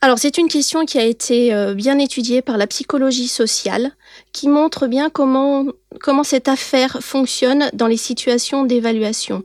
Alors 0.00 0.18
c'est 0.18 0.36
une 0.36 0.48
question 0.48 0.84
qui 0.84 0.98
a 0.98 1.04
été 1.04 1.54
euh, 1.54 1.72
bien 1.72 1.98
étudiée 1.98 2.42
par 2.42 2.58
la 2.58 2.66
psychologie 2.66 3.26
sociale, 3.28 3.92
qui 4.32 4.48
montre 4.48 4.86
bien 4.86 5.08
comment, 5.08 5.64
comment 6.00 6.24
cette 6.24 6.48
affaire 6.48 6.98
fonctionne 7.00 7.70
dans 7.72 7.86
les 7.86 7.96
situations 7.96 8.64
d'évaluation. 8.64 9.44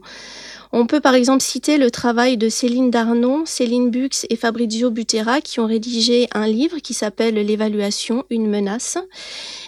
On 0.72 0.86
peut 0.86 1.00
par 1.00 1.14
exemple 1.14 1.42
citer 1.42 1.78
le 1.78 1.90
travail 1.90 2.36
de 2.36 2.48
Céline 2.48 2.90
Darnon, 2.90 3.44
Céline 3.44 3.90
Bux 3.90 4.26
et 4.28 4.36
Fabrizio 4.36 4.90
Butera 4.90 5.40
qui 5.40 5.58
ont 5.60 5.66
rédigé 5.66 6.28
un 6.32 6.46
livre 6.46 6.78
qui 6.78 6.94
s'appelle 6.94 7.34
L'évaluation, 7.34 8.24
une 8.30 8.46
menace 8.46 8.98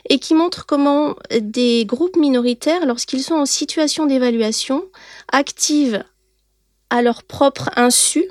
et 0.09 0.19
qui 0.19 0.35
montre 0.35 0.65
comment 0.65 1.17
des 1.41 1.87
groupes 1.87 2.17
minoritaires, 2.17 2.87
lorsqu'ils 2.87 3.23
sont 3.23 3.35
en 3.35 3.47
situation 3.47 4.07
d'évaluation, 4.07 4.85
activent 5.33 6.05
à 6.93 7.01
leur 7.01 7.23
propre 7.23 7.71
insu 7.75 8.29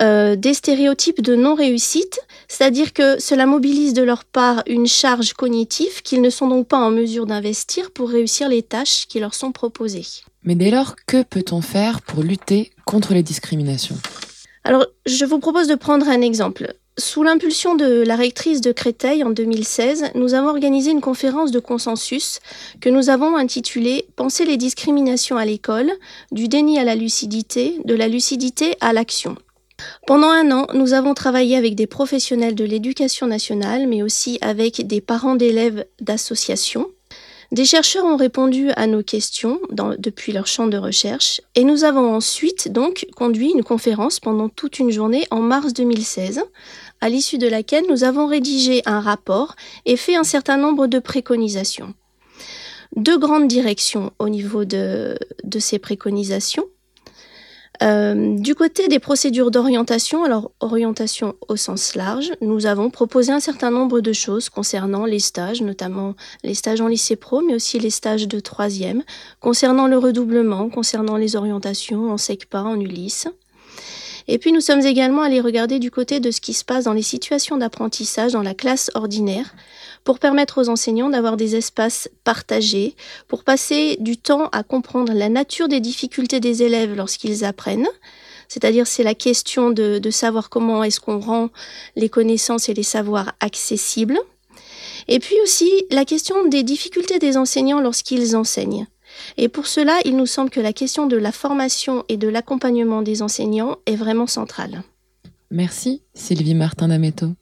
euh, 0.00 0.36
des 0.36 0.54
stéréotypes 0.54 1.20
de 1.20 1.34
non-réussite, 1.34 2.20
c'est-à-dire 2.48 2.92
que 2.92 3.20
cela 3.20 3.44
mobilise 3.44 3.92
de 3.92 4.02
leur 4.02 4.24
part 4.24 4.62
une 4.66 4.86
charge 4.86 5.34
cognitive 5.34 6.02
qu'ils 6.02 6.22
ne 6.22 6.30
sont 6.30 6.48
donc 6.48 6.68
pas 6.68 6.78
en 6.78 6.90
mesure 6.90 7.26
d'investir 7.26 7.90
pour 7.90 8.08
réussir 8.08 8.48
les 8.48 8.62
tâches 8.62 9.06
qui 9.06 9.20
leur 9.20 9.34
sont 9.34 9.52
proposées. 9.52 10.06
Mais 10.44 10.54
dès 10.54 10.70
lors, 10.70 10.96
que 11.06 11.22
peut-on 11.22 11.60
faire 11.60 12.00
pour 12.02 12.22
lutter 12.22 12.70
contre 12.86 13.14
les 13.14 13.22
discriminations? 13.22 13.98
Alors, 14.64 14.86
je 15.06 15.24
vous 15.24 15.40
propose 15.40 15.66
de 15.66 15.74
prendre 15.74 16.08
un 16.08 16.20
exemple. 16.20 16.72
Sous 17.04 17.24
l'impulsion 17.24 17.74
de 17.74 18.04
la 18.06 18.14
rectrice 18.14 18.60
de 18.60 18.70
Créteil 18.70 19.24
en 19.24 19.30
2016, 19.30 20.12
nous 20.14 20.34
avons 20.34 20.50
organisé 20.50 20.92
une 20.92 21.00
conférence 21.00 21.50
de 21.50 21.58
consensus 21.58 22.38
que 22.80 22.88
nous 22.88 23.10
avons 23.10 23.36
intitulée 23.36 24.06
Penser 24.14 24.44
les 24.44 24.56
discriminations 24.56 25.36
à 25.36 25.44
l'école, 25.44 25.90
du 26.30 26.46
déni 26.46 26.78
à 26.78 26.84
la 26.84 26.94
lucidité, 26.94 27.80
de 27.84 27.96
la 27.96 28.06
lucidité 28.06 28.76
à 28.80 28.92
l'action. 28.92 29.34
Pendant 30.06 30.30
un 30.30 30.52
an, 30.52 30.68
nous 30.74 30.94
avons 30.94 31.12
travaillé 31.12 31.56
avec 31.56 31.74
des 31.74 31.88
professionnels 31.88 32.54
de 32.54 32.64
l'éducation 32.64 33.26
nationale, 33.26 33.88
mais 33.88 34.04
aussi 34.04 34.38
avec 34.40 34.86
des 34.86 35.00
parents 35.00 35.34
d'élèves 35.34 35.84
d'associations. 36.00 36.86
Des 37.52 37.66
chercheurs 37.66 38.06
ont 38.06 38.16
répondu 38.16 38.70
à 38.76 38.86
nos 38.86 39.02
questions 39.02 39.60
depuis 39.98 40.32
leur 40.32 40.46
champ 40.46 40.68
de 40.68 40.78
recherche 40.78 41.42
et 41.54 41.64
nous 41.64 41.84
avons 41.84 42.14
ensuite 42.14 42.72
donc 42.72 43.04
conduit 43.14 43.50
une 43.50 43.62
conférence 43.62 44.20
pendant 44.20 44.48
toute 44.48 44.78
une 44.78 44.90
journée 44.90 45.26
en 45.30 45.40
mars 45.40 45.74
2016, 45.74 46.42
à 47.02 47.10
l'issue 47.10 47.36
de 47.36 47.48
laquelle 47.48 47.84
nous 47.90 48.04
avons 48.04 48.26
rédigé 48.26 48.80
un 48.86 49.00
rapport 49.00 49.54
et 49.84 49.96
fait 49.96 50.16
un 50.16 50.24
certain 50.24 50.56
nombre 50.56 50.86
de 50.86 50.98
préconisations. 50.98 51.92
Deux 52.96 53.18
grandes 53.18 53.48
directions 53.48 54.12
au 54.18 54.30
niveau 54.30 54.64
de 54.64 55.18
ces 55.58 55.78
préconisations. 55.78 56.64
Euh, 57.82 58.36
du 58.38 58.54
côté 58.54 58.86
des 58.86 59.00
procédures 59.00 59.50
d'orientation, 59.50 60.22
alors 60.22 60.52
orientation 60.60 61.34
au 61.48 61.56
sens 61.56 61.96
large, 61.96 62.32
nous 62.40 62.66
avons 62.66 62.90
proposé 62.90 63.32
un 63.32 63.40
certain 63.40 63.70
nombre 63.70 64.00
de 64.00 64.12
choses 64.12 64.48
concernant 64.48 65.04
les 65.04 65.18
stages, 65.18 65.62
notamment 65.62 66.14
les 66.44 66.54
stages 66.54 66.80
en 66.80 66.86
lycée 66.86 67.16
pro, 67.16 67.40
mais 67.40 67.54
aussi 67.54 67.80
les 67.80 67.90
stages 67.90 68.28
de 68.28 68.38
troisième, 68.38 69.02
concernant 69.40 69.88
le 69.88 69.98
redoublement, 69.98 70.68
concernant 70.68 71.16
les 71.16 71.34
orientations 71.34 72.12
en 72.12 72.18
SECPA, 72.18 72.62
en 72.62 72.78
Ulysse. 72.78 73.26
Et 74.28 74.38
puis 74.38 74.52
nous 74.52 74.60
sommes 74.60 74.80
également 74.80 75.22
allés 75.22 75.40
regarder 75.40 75.78
du 75.78 75.90
côté 75.90 76.20
de 76.20 76.30
ce 76.30 76.40
qui 76.40 76.52
se 76.52 76.64
passe 76.64 76.84
dans 76.84 76.92
les 76.92 77.02
situations 77.02 77.56
d'apprentissage 77.56 78.32
dans 78.32 78.42
la 78.42 78.54
classe 78.54 78.90
ordinaire, 78.94 79.54
pour 80.04 80.18
permettre 80.18 80.60
aux 80.60 80.68
enseignants 80.68 81.10
d'avoir 81.10 81.36
des 81.36 81.56
espaces 81.56 82.08
partagés, 82.24 82.96
pour 83.28 83.44
passer 83.44 83.96
du 84.00 84.16
temps 84.16 84.48
à 84.52 84.62
comprendre 84.62 85.12
la 85.12 85.28
nature 85.28 85.68
des 85.68 85.80
difficultés 85.80 86.40
des 86.40 86.62
élèves 86.62 86.94
lorsqu'ils 86.94 87.44
apprennent. 87.44 87.88
C'est-à-dire 88.48 88.86
c'est 88.86 89.02
la 89.02 89.14
question 89.14 89.70
de, 89.70 90.10
savoir 90.10 90.50
comment 90.50 90.84
est-ce 90.84 91.00
qu'on 91.00 91.20
rend 91.20 91.48
les 91.96 92.08
connaissances 92.08 92.68
et 92.68 92.74
les 92.74 92.82
savoirs 92.82 93.32
accessibles. 93.40 94.18
Et 95.08 95.18
puis 95.20 95.36
aussi 95.42 95.70
la 95.90 96.04
question 96.04 96.46
des 96.46 96.62
difficultés 96.62 97.18
des 97.18 97.36
enseignants 97.36 97.80
lorsqu'ils 97.80 98.36
enseignent. 98.36 98.86
Et 99.36 99.48
pour 99.48 99.66
cela, 99.66 99.98
il 100.04 100.16
nous 100.16 100.26
semble 100.26 100.50
que 100.50 100.60
la 100.60 100.72
question 100.72 101.06
de 101.06 101.16
la 101.16 101.32
formation 101.32 102.04
et 102.08 102.16
de 102.16 102.28
l'accompagnement 102.28 103.02
des 103.02 103.22
enseignants 103.22 103.76
est 103.86 103.96
vraiment 103.96 104.26
centrale. 104.26 104.82
Merci 105.50 106.02
Sylvie 106.14 106.54
Martin 106.54 106.88
d'Ameto. 106.88 107.34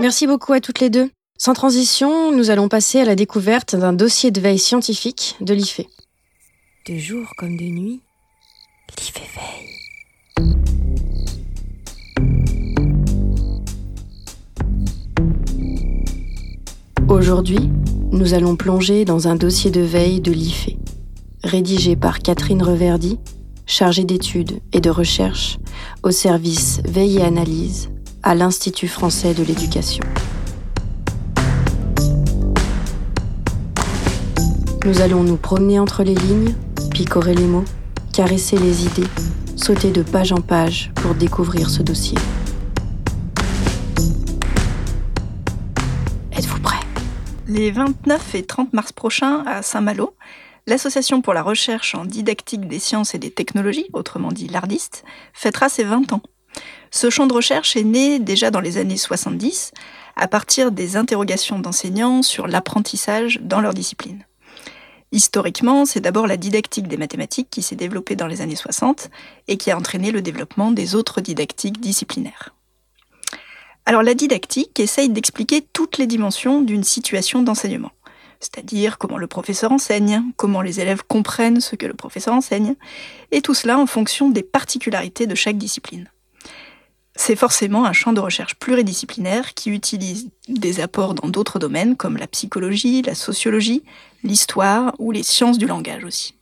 Merci 0.00 0.26
beaucoup 0.26 0.52
à 0.52 0.60
toutes 0.60 0.80
les 0.80 0.90
deux. 0.90 1.10
Sans 1.38 1.52
transition, 1.52 2.30
nous 2.30 2.50
allons 2.50 2.68
passer 2.68 3.00
à 3.00 3.04
la 3.04 3.16
découverte 3.16 3.74
d'un 3.74 3.92
dossier 3.92 4.30
de 4.30 4.40
veille 4.40 4.58
scientifique 4.58 5.34
de 5.40 5.52
l'IFE. 5.54 5.80
De 6.86 6.96
jour 6.96 7.26
comme 7.36 7.56
de 7.56 7.64
nuit, 7.64 8.02
l'IFE 8.98 9.20
veille. 9.34 9.74
Aujourd'hui, 17.08 17.70
nous 18.14 18.32
allons 18.32 18.54
plonger 18.54 19.04
dans 19.04 19.26
un 19.26 19.34
dossier 19.34 19.72
de 19.72 19.80
veille 19.80 20.20
de 20.20 20.30
l'IFE, 20.30 20.70
rédigé 21.42 21.96
par 21.96 22.20
Catherine 22.20 22.62
Reverdy, 22.62 23.18
chargée 23.66 24.04
d'études 24.04 24.60
et 24.72 24.80
de 24.80 24.88
recherche 24.88 25.58
au 26.04 26.12
service 26.12 26.80
Veille 26.84 27.18
et 27.18 27.22
Analyse 27.22 27.90
à 28.22 28.36
l'Institut 28.36 28.86
français 28.86 29.34
de 29.34 29.42
l'éducation. 29.42 30.04
Nous 34.86 35.00
allons 35.00 35.24
nous 35.24 35.36
promener 35.36 35.80
entre 35.80 36.04
les 36.04 36.14
lignes, 36.14 36.54
picorer 36.92 37.34
les 37.34 37.46
mots, 37.46 37.64
caresser 38.12 38.56
les 38.58 38.84
idées, 38.84 39.08
sauter 39.56 39.90
de 39.90 40.02
page 40.02 40.30
en 40.30 40.40
page 40.40 40.92
pour 40.94 41.16
découvrir 41.16 41.68
ce 41.68 41.82
dossier. 41.82 42.18
Les 47.54 47.70
29 47.70 48.34
et 48.34 48.42
30 48.42 48.72
mars 48.72 48.90
prochains 48.90 49.44
à 49.46 49.62
Saint-Malo, 49.62 50.16
l'Association 50.66 51.22
pour 51.22 51.34
la 51.34 51.42
recherche 51.44 51.94
en 51.94 52.04
didactique 52.04 52.66
des 52.66 52.80
sciences 52.80 53.14
et 53.14 53.20
des 53.20 53.30
technologies, 53.30 53.86
autrement 53.92 54.32
dit 54.32 54.48
l'ARDIST, 54.48 55.04
fêtera 55.32 55.68
ses 55.68 55.84
20 55.84 56.12
ans. 56.14 56.22
Ce 56.90 57.10
champ 57.10 57.28
de 57.28 57.32
recherche 57.32 57.76
est 57.76 57.84
né 57.84 58.18
déjà 58.18 58.50
dans 58.50 58.58
les 58.58 58.76
années 58.76 58.96
70 58.96 59.70
à 60.16 60.26
partir 60.26 60.72
des 60.72 60.96
interrogations 60.96 61.60
d'enseignants 61.60 62.22
sur 62.22 62.48
l'apprentissage 62.48 63.38
dans 63.40 63.60
leur 63.60 63.72
discipline. 63.72 64.24
Historiquement, 65.12 65.86
c'est 65.86 66.00
d'abord 66.00 66.26
la 66.26 66.36
didactique 66.36 66.88
des 66.88 66.96
mathématiques 66.96 67.50
qui 67.50 67.62
s'est 67.62 67.76
développée 67.76 68.16
dans 68.16 68.26
les 68.26 68.40
années 68.40 68.56
60 68.56 69.10
et 69.46 69.58
qui 69.58 69.70
a 69.70 69.78
entraîné 69.78 70.10
le 70.10 70.22
développement 70.22 70.72
des 70.72 70.96
autres 70.96 71.20
didactiques 71.20 71.80
disciplinaires. 71.80 72.52
Alors 73.86 74.02
la 74.02 74.14
didactique 74.14 74.80
essaye 74.80 75.10
d'expliquer 75.10 75.66
toutes 75.72 75.98
les 75.98 76.06
dimensions 76.06 76.62
d'une 76.62 76.84
situation 76.84 77.42
d'enseignement, 77.42 77.92
c'est-à-dire 78.40 78.98
comment 78.98 79.18
le 79.18 79.26
professeur 79.26 79.72
enseigne, 79.72 80.22
comment 80.36 80.62
les 80.62 80.80
élèves 80.80 81.02
comprennent 81.06 81.60
ce 81.60 81.76
que 81.76 81.86
le 81.86 81.94
professeur 81.94 82.34
enseigne, 82.34 82.76
et 83.30 83.42
tout 83.42 83.54
cela 83.54 83.78
en 83.78 83.86
fonction 83.86 84.30
des 84.30 84.42
particularités 84.42 85.26
de 85.26 85.34
chaque 85.34 85.58
discipline 85.58 86.08
c'est 87.16 87.36
forcément 87.36 87.84
un 87.84 87.92
champ 87.92 88.12
de 88.12 88.20
recherche 88.20 88.56
pluridisciplinaire 88.56 89.54
qui 89.54 89.70
utilise 89.70 90.30
des 90.48 90.80
apports 90.80 91.14
dans 91.14 91.28
d'autres 91.28 91.58
domaines 91.58 91.96
comme 91.96 92.16
la 92.16 92.26
psychologie, 92.26 93.02
la 93.02 93.14
sociologie, 93.14 93.84
l'histoire 94.24 94.94
ou 94.98 95.12
les 95.12 95.22
sciences 95.22 95.58
du 95.58 95.66
langage 95.66 96.04
aussi. 96.04 96.34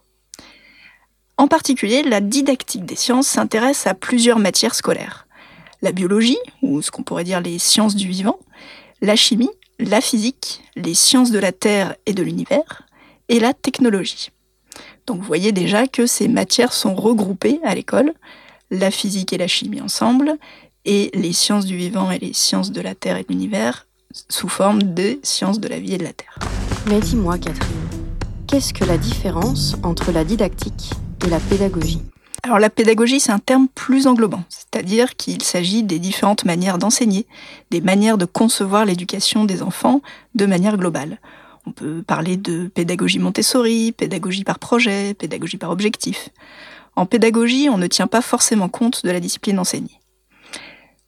En 1.36 1.48
particulier, 1.48 2.02
la 2.02 2.20
didactique 2.20 2.86
des 2.86 2.96
sciences 2.96 3.26
s'intéresse 3.26 3.86
à 3.86 3.94
plusieurs 3.94 4.38
matières 4.38 4.74
scolaires. 4.74 5.26
La 5.82 5.92
biologie, 5.92 6.38
ou 6.62 6.80
ce 6.80 6.90
qu'on 6.90 7.02
pourrait 7.02 7.24
dire 7.24 7.40
les 7.40 7.58
sciences 7.58 7.96
du 7.96 8.08
vivant, 8.08 8.38
la 9.00 9.16
chimie, 9.16 9.50
la 9.80 10.00
physique, 10.00 10.62
les 10.76 10.94
sciences 10.94 11.32
de 11.32 11.40
la 11.40 11.50
Terre 11.50 11.96
et 12.06 12.12
de 12.12 12.22
l'univers, 12.22 12.82
et 13.28 13.40
la 13.40 13.52
technologie. 13.52 14.30
Donc 15.06 15.18
vous 15.18 15.26
voyez 15.26 15.50
déjà 15.50 15.88
que 15.88 16.06
ces 16.06 16.28
matières 16.28 16.72
sont 16.72 16.94
regroupées 16.94 17.58
à 17.64 17.74
l'école, 17.74 18.14
la 18.70 18.92
physique 18.92 19.32
et 19.32 19.38
la 19.38 19.48
chimie 19.48 19.80
ensemble, 19.80 20.38
et 20.84 21.10
les 21.14 21.32
sciences 21.32 21.66
du 21.66 21.76
vivant 21.76 22.10
et 22.10 22.18
les 22.18 22.32
sciences 22.32 22.70
de 22.70 22.80
la 22.80 22.94
Terre 22.94 23.16
et 23.16 23.24
de 23.24 23.28
l'univers 23.28 23.86
sous 24.28 24.48
forme 24.48 24.82
des 24.82 25.20
sciences 25.22 25.58
de 25.58 25.68
la 25.68 25.78
vie 25.78 25.94
et 25.94 25.98
de 25.98 26.04
la 26.04 26.12
Terre. 26.12 26.38
Mais 26.86 27.00
dis-moi 27.00 27.38
Catherine, 27.38 27.88
qu'est-ce 28.46 28.72
que 28.72 28.84
la 28.84 28.98
différence 28.98 29.76
entre 29.82 30.12
la 30.12 30.24
didactique 30.24 30.90
et 31.24 31.28
la 31.28 31.40
pédagogie? 31.40 32.02
Alors 32.44 32.58
la 32.58 32.70
pédagogie, 32.70 33.20
c'est 33.20 33.30
un 33.30 33.38
terme 33.38 33.68
plus 33.68 34.08
englobant, 34.08 34.42
c'est-à-dire 34.48 35.14
qu'il 35.14 35.42
s'agit 35.42 35.84
des 35.84 36.00
différentes 36.00 36.44
manières 36.44 36.78
d'enseigner, 36.78 37.26
des 37.70 37.80
manières 37.80 38.18
de 38.18 38.24
concevoir 38.24 38.84
l'éducation 38.84 39.44
des 39.44 39.62
enfants 39.62 40.02
de 40.34 40.46
manière 40.46 40.76
globale. 40.76 41.18
On 41.66 41.70
peut 41.70 42.02
parler 42.02 42.36
de 42.36 42.66
pédagogie 42.66 43.20
Montessori, 43.20 43.92
pédagogie 43.92 44.42
par 44.42 44.58
projet, 44.58 45.14
pédagogie 45.14 45.56
par 45.56 45.70
objectif. 45.70 46.30
En 46.96 47.06
pédagogie, 47.06 47.68
on 47.70 47.78
ne 47.78 47.86
tient 47.86 48.08
pas 48.08 48.20
forcément 48.20 48.68
compte 48.68 49.04
de 49.04 49.10
la 49.12 49.20
discipline 49.20 49.60
enseignée. 49.60 50.00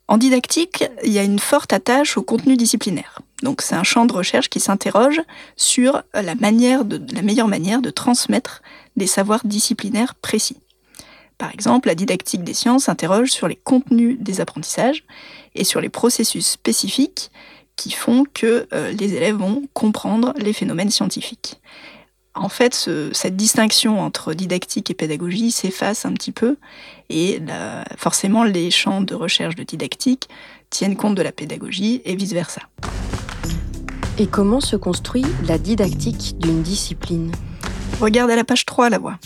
En 0.06 0.18
didactique, 0.18 0.84
il 1.02 1.12
y 1.12 1.18
a 1.18 1.24
une 1.24 1.40
forte 1.40 1.72
attache 1.72 2.16
au 2.16 2.22
contenu 2.22 2.56
disciplinaire. 2.56 3.20
Donc 3.42 3.60
c'est 3.60 3.74
un 3.74 3.82
champ 3.82 4.06
de 4.06 4.12
recherche 4.12 4.48
qui 4.48 4.60
s'interroge 4.60 5.20
sur 5.56 6.02
la, 6.14 6.36
manière 6.36 6.82
la 7.12 7.22
meilleure 7.22 7.48
manière 7.48 7.82
de 7.82 7.90
transmettre 7.90 8.62
des 8.96 9.08
savoirs 9.08 9.44
disciplinaires 9.44 10.14
précis. 10.14 10.58
Par 11.38 11.52
exemple, 11.52 11.88
la 11.88 11.94
didactique 11.94 12.44
des 12.44 12.54
sciences 12.54 12.84
s'interroge 12.84 13.30
sur 13.30 13.48
les 13.48 13.56
contenus 13.56 14.18
des 14.20 14.40
apprentissages 14.40 15.04
et 15.54 15.64
sur 15.64 15.80
les 15.80 15.88
processus 15.88 16.46
spécifiques 16.46 17.30
qui 17.76 17.90
font 17.90 18.24
que 18.32 18.68
euh, 18.72 18.92
les 18.92 19.14
élèves 19.14 19.36
vont 19.36 19.64
comprendre 19.72 20.32
les 20.36 20.52
phénomènes 20.52 20.90
scientifiques. 20.90 21.60
En 22.36 22.48
fait, 22.48 22.90
cette 23.12 23.36
distinction 23.36 24.00
entre 24.00 24.34
didactique 24.34 24.90
et 24.90 24.94
pédagogie 24.94 25.52
s'efface 25.52 26.04
un 26.04 26.12
petit 26.12 26.32
peu, 26.32 26.56
et 27.08 27.40
forcément 27.96 28.42
les 28.42 28.72
champs 28.72 29.02
de 29.02 29.14
recherche 29.14 29.54
de 29.54 29.62
didactique 29.62 30.28
tiennent 30.68 30.96
compte 30.96 31.14
de 31.14 31.22
la 31.22 31.30
pédagogie 31.30 32.02
et 32.04 32.16
vice-versa. 32.16 32.62
Et 34.18 34.26
comment 34.26 34.60
se 34.60 34.74
construit 34.74 35.24
la 35.46 35.58
didactique 35.58 36.36
d'une 36.38 36.62
discipline? 36.62 37.30
Regarde 38.00 38.32
à 38.32 38.36
la 38.36 38.44
page 38.44 38.64
3 38.64 38.90
la 38.90 38.98
voix. 38.98 39.18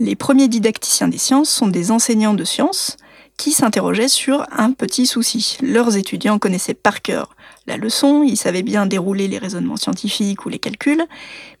Les 0.00 0.16
premiers 0.16 0.48
didacticiens 0.48 1.08
des 1.08 1.18
sciences 1.18 1.50
sont 1.50 1.68
des 1.68 1.90
enseignants 1.90 2.32
de 2.32 2.44
sciences 2.44 2.96
qui 3.36 3.52
s'interrogeaient 3.52 4.08
sur 4.08 4.46
un 4.50 4.72
petit 4.72 5.06
souci. 5.06 5.58
Leurs 5.60 5.94
étudiants 5.98 6.38
connaissaient 6.38 6.72
par 6.72 7.02
cœur 7.02 7.36
la 7.66 7.76
leçon, 7.76 8.22
ils 8.22 8.38
savaient 8.38 8.62
bien 8.62 8.86
dérouler 8.86 9.28
les 9.28 9.36
raisonnements 9.36 9.76
scientifiques 9.76 10.46
ou 10.46 10.48
les 10.48 10.58
calculs, 10.58 11.04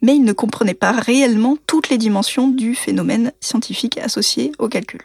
mais 0.00 0.16
ils 0.16 0.24
ne 0.24 0.32
comprenaient 0.32 0.72
pas 0.72 0.92
réellement 0.92 1.58
toutes 1.66 1.90
les 1.90 1.98
dimensions 1.98 2.48
du 2.48 2.74
phénomène 2.74 3.32
scientifique 3.40 3.98
associé 3.98 4.52
au 4.58 4.68
calcul. 4.68 5.02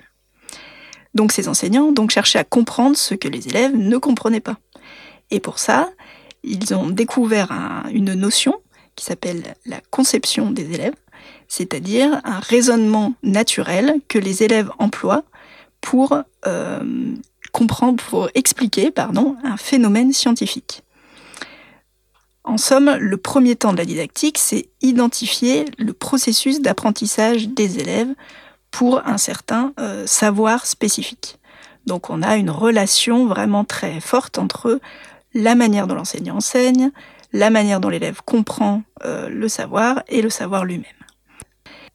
Donc 1.14 1.34
ces 1.34 1.50
enseignants 1.50 1.92
donc 1.92 2.12
cherchaient 2.12 2.40
à 2.40 2.46
comprendre 2.46 2.96
ce 2.96 3.16
que 3.16 3.28
les 3.28 3.50
élèves 3.50 3.76
ne 3.76 3.98
comprenaient 3.98 4.40
pas. 4.40 4.58
Et 5.30 5.42
pour 5.42 5.60
ça, 5.60 5.92
ils 6.44 6.74
ont 6.74 6.88
découvert 6.88 7.52
une 7.92 8.14
notion 8.14 8.56
qui 8.96 9.04
s'appelle 9.04 9.56
la 9.66 9.82
conception 9.92 10.52
des 10.52 10.72
élèves, 10.72 10.96
c'est-à-dire 11.48 12.22
un 12.24 12.40
raisonnement 12.40 13.14
naturel 13.24 13.96
que 14.08 14.20
les 14.20 14.44
élèves 14.44 14.70
emploient 14.80 15.24
pour 15.82 16.18
euh, 16.48 17.14
comprendre, 17.52 18.04
pour 18.04 18.30
expliquer 18.36 18.92
un 18.98 19.58
phénomène 19.58 20.12
scientifique. 20.14 20.84
En 22.44 22.58
somme, 22.58 22.96
le 23.00 23.18
premier 23.18 23.56
temps 23.56 23.74
de 23.74 23.78
la 23.78 23.86
didactique, 23.86 24.38
c'est 24.38 24.70
identifier 24.82 25.66
le 25.80 25.94
processus 25.94 26.62
d'apprentissage 26.62 27.48
des 27.48 27.80
élèves 27.80 28.14
pour 28.70 29.02
un 29.08 29.18
certain 29.18 29.74
euh, 29.80 30.06
savoir 30.06 30.66
spécifique. 30.66 31.40
Donc 31.88 32.10
on 32.10 32.22
a 32.22 32.36
une 32.36 32.50
relation 32.50 33.26
vraiment 33.26 33.64
très 33.64 34.00
forte 34.00 34.38
entre 34.38 34.80
la 35.34 35.56
manière 35.56 35.88
dont 35.88 35.96
l'enseignant 35.96 36.38
enseigne, 36.38 36.92
la 37.34 37.50
manière 37.50 37.80
dont 37.80 37.90
l'élève 37.90 38.22
comprend 38.26 38.84
euh, 39.04 39.30
le 39.30 39.48
savoir 39.48 40.04
et 40.08 40.22
le 40.22 40.30
savoir 40.30 40.66
lui-même. 40.66 40.86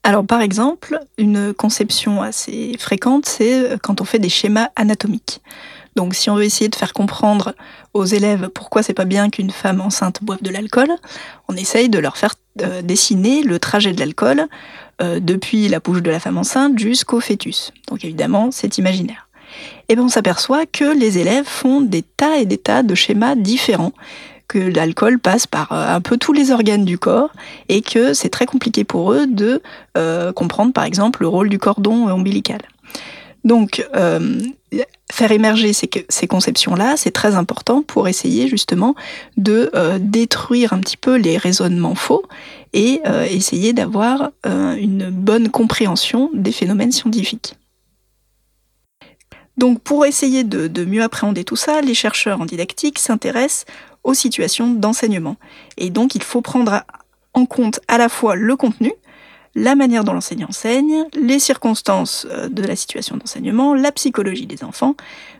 Alors 0.03 0.25
par 0.25 0.41
exemple, 0.41 0.99
une 1.17 1.53
conception 1.53 2.21
assez 2.21 2.75
fréquente, 2.79 3.27
c'est 3.27 3.77
quand 3.83 4.01
on 4.01 4.05
fait 4.05 4.19
des 4.19 4.29
schémas 4.29 4.69
anatomiques. 4.75 5.41
Donc 5.95 6.15
si 6.15 6.29
on 6.29 6.35
veut 6.35 6.43
essayer 6.43 6.69
de 6.69 6.75
faire 6.75 6.93
comprendre 6.93 7.53
aux 7.93 8.05
élèves 8.05 8.49
pourquoi 8.49 8.81
c'est 8.83 8.93
pas 8.93 9.05
bien 9.05 9.29
qu'une 9.29 9.51
femme 9.51 9.81
enceinte 9.81 10.23
boive 10.23 10.41
de 10.41 10.49
l'alcool, 10.49 10.89
on 11.47 11.55
essaye 11.55 11.89
de 11.89 11.99
leur 11.99 12.17
faire 12.17 12.35
euh, 12.61 12.81
dessiner 12.81 13.43
le 13.43 13.59
trajet 13.59 13.91
de 13.91 13.99
l'alcool 13.99 14.47
euh, 15.01 15.19
depuis 15.19 15.67
la 15.67 15.79
bouche 15.79 16.01
de 16.01 16.09
la 16.09 16.19
femme 16.19 16.37
enceinte 16.37 16.79
jusqu'au 16.79 17.19
fœtus. 17.19 17.73
Donc 17.87 18.05
évidemment, 18.05 18.49
c'est 18.51 18.77
imaginaire. 18.77 19.27
Et 19.89 19.95
bien 19.95 20.05
on 20.05 20.09
s'aperçoit 20.09 20.65
que 20.65 20.97
les 20.97 21.17
élèves 21.17 21.45
font 21.45 21.81
des 21.81 22.03
tas 22.03 22.37
et 22.37 22.45
des 22.45 22.57
tas 22.57 22.83
de 22.83 22.95
schémas 22.95 23.35
différents 23.35 23.93
que 24.51 24.59
l'alcool 24.59 25.19
passe 25.19 25.47
par 25.47 25.71
euh, 25.71 25.95
un 25.95 26.01
peu 26.01 26.17
tous 26.17 26.33
les 26.33 26.51
organes 26.51 26.85
du 26.85 26.97
corps 26.97 27.31
et 27.69 27.81
que 27.81 28.13
c'est 28.13 28.29
très 28.29 28.45
compliqué 28.45 28.83
pour 28.83 29.13
eux 29.13 29.27
de 29.27 29.61
comprendre 30.33 30.73
par 30.73 30.85
exemple 30.85 31.21
le 31.21 31.27
rôle 31.27 31.49
du 31.49 31.59
cordon 31.59 32.09
ombilical. 32.09 32.61
Donc, 33.43 33.85
euh, 33.95 34.39
faire 35.11 35.31
émerger 35.31 35.73
ces, 35.73 36.27
conceptions-là, 36.27 36.95
c'est 36.95 37.11
très 37.11 37.35
important 37.35 37.81
pour 37.81 38.07
essayer 38.07 38.47
justement 38.47 38.95
de 39.37 39.71
euh, 39.73 39.97
détruire 39.99 40.73
un 40.73 40.79
petit 40.79 40.97
peu 40.97 41.15
les 41.15 41.37
raisonnements 41.37 41.95
faux 41.95 42.23
et 42.73 43.01
euh, 43.07 43.23
essayer 43.23 43.73
d'avoir 43.73 44.31
une 44.45 45.09
bonne 45.09 45.49
compréhension 45.49 46.29
des 46.33 46.51
phénomènes 46.51 46.91
scientifiques. 46.91 47.55
Donc, 49.57 49.81
pour 49.81 50.05
essayer 50.05 50.43
de 50.43 50.85
mieux 50.85 51.03
appréhender 51.03 51.43
tout 51.43 51.55
ça, 51.55 51.81
les 51.81 51.93
chercheurs 51.93 52.41
en 52.41 52.45
didactique 52.45 52.97
s'intéressent 52.99 53.65
aux 54.03 54.13
situations 54.13 54.73
d'enseignement. 54.73 55.37
Et 55.77 55.89
donc, 55.89 56.15
il 56.15 56.23
faut 56.23 56.41
prendre 56.41 56.83
en 57.33 57.45
compte 57.45 57.79
à 57.87 57.97
la 57.97 58.09
fois 58.09 58.35
le 58.35 58.55
contenu, 58.55 58.91
la 59.55 59.75
manière 59.75 60.03
dont 60.03 60.13
l'enseignant 60.13 60.47
enseigne, 60.49 61.05
les 61.13 61.39
circonstances 61.39 62.25
euh, 62.29 62.47
de 62.49 62.63
la 62.63 62.75
situation 62.75 63.17
d'enseignement, 63.17 63.73
la 63.73 63.91
psychologie 63.91 64.45
des 64.45 64.63
enfants. 64.63 64.95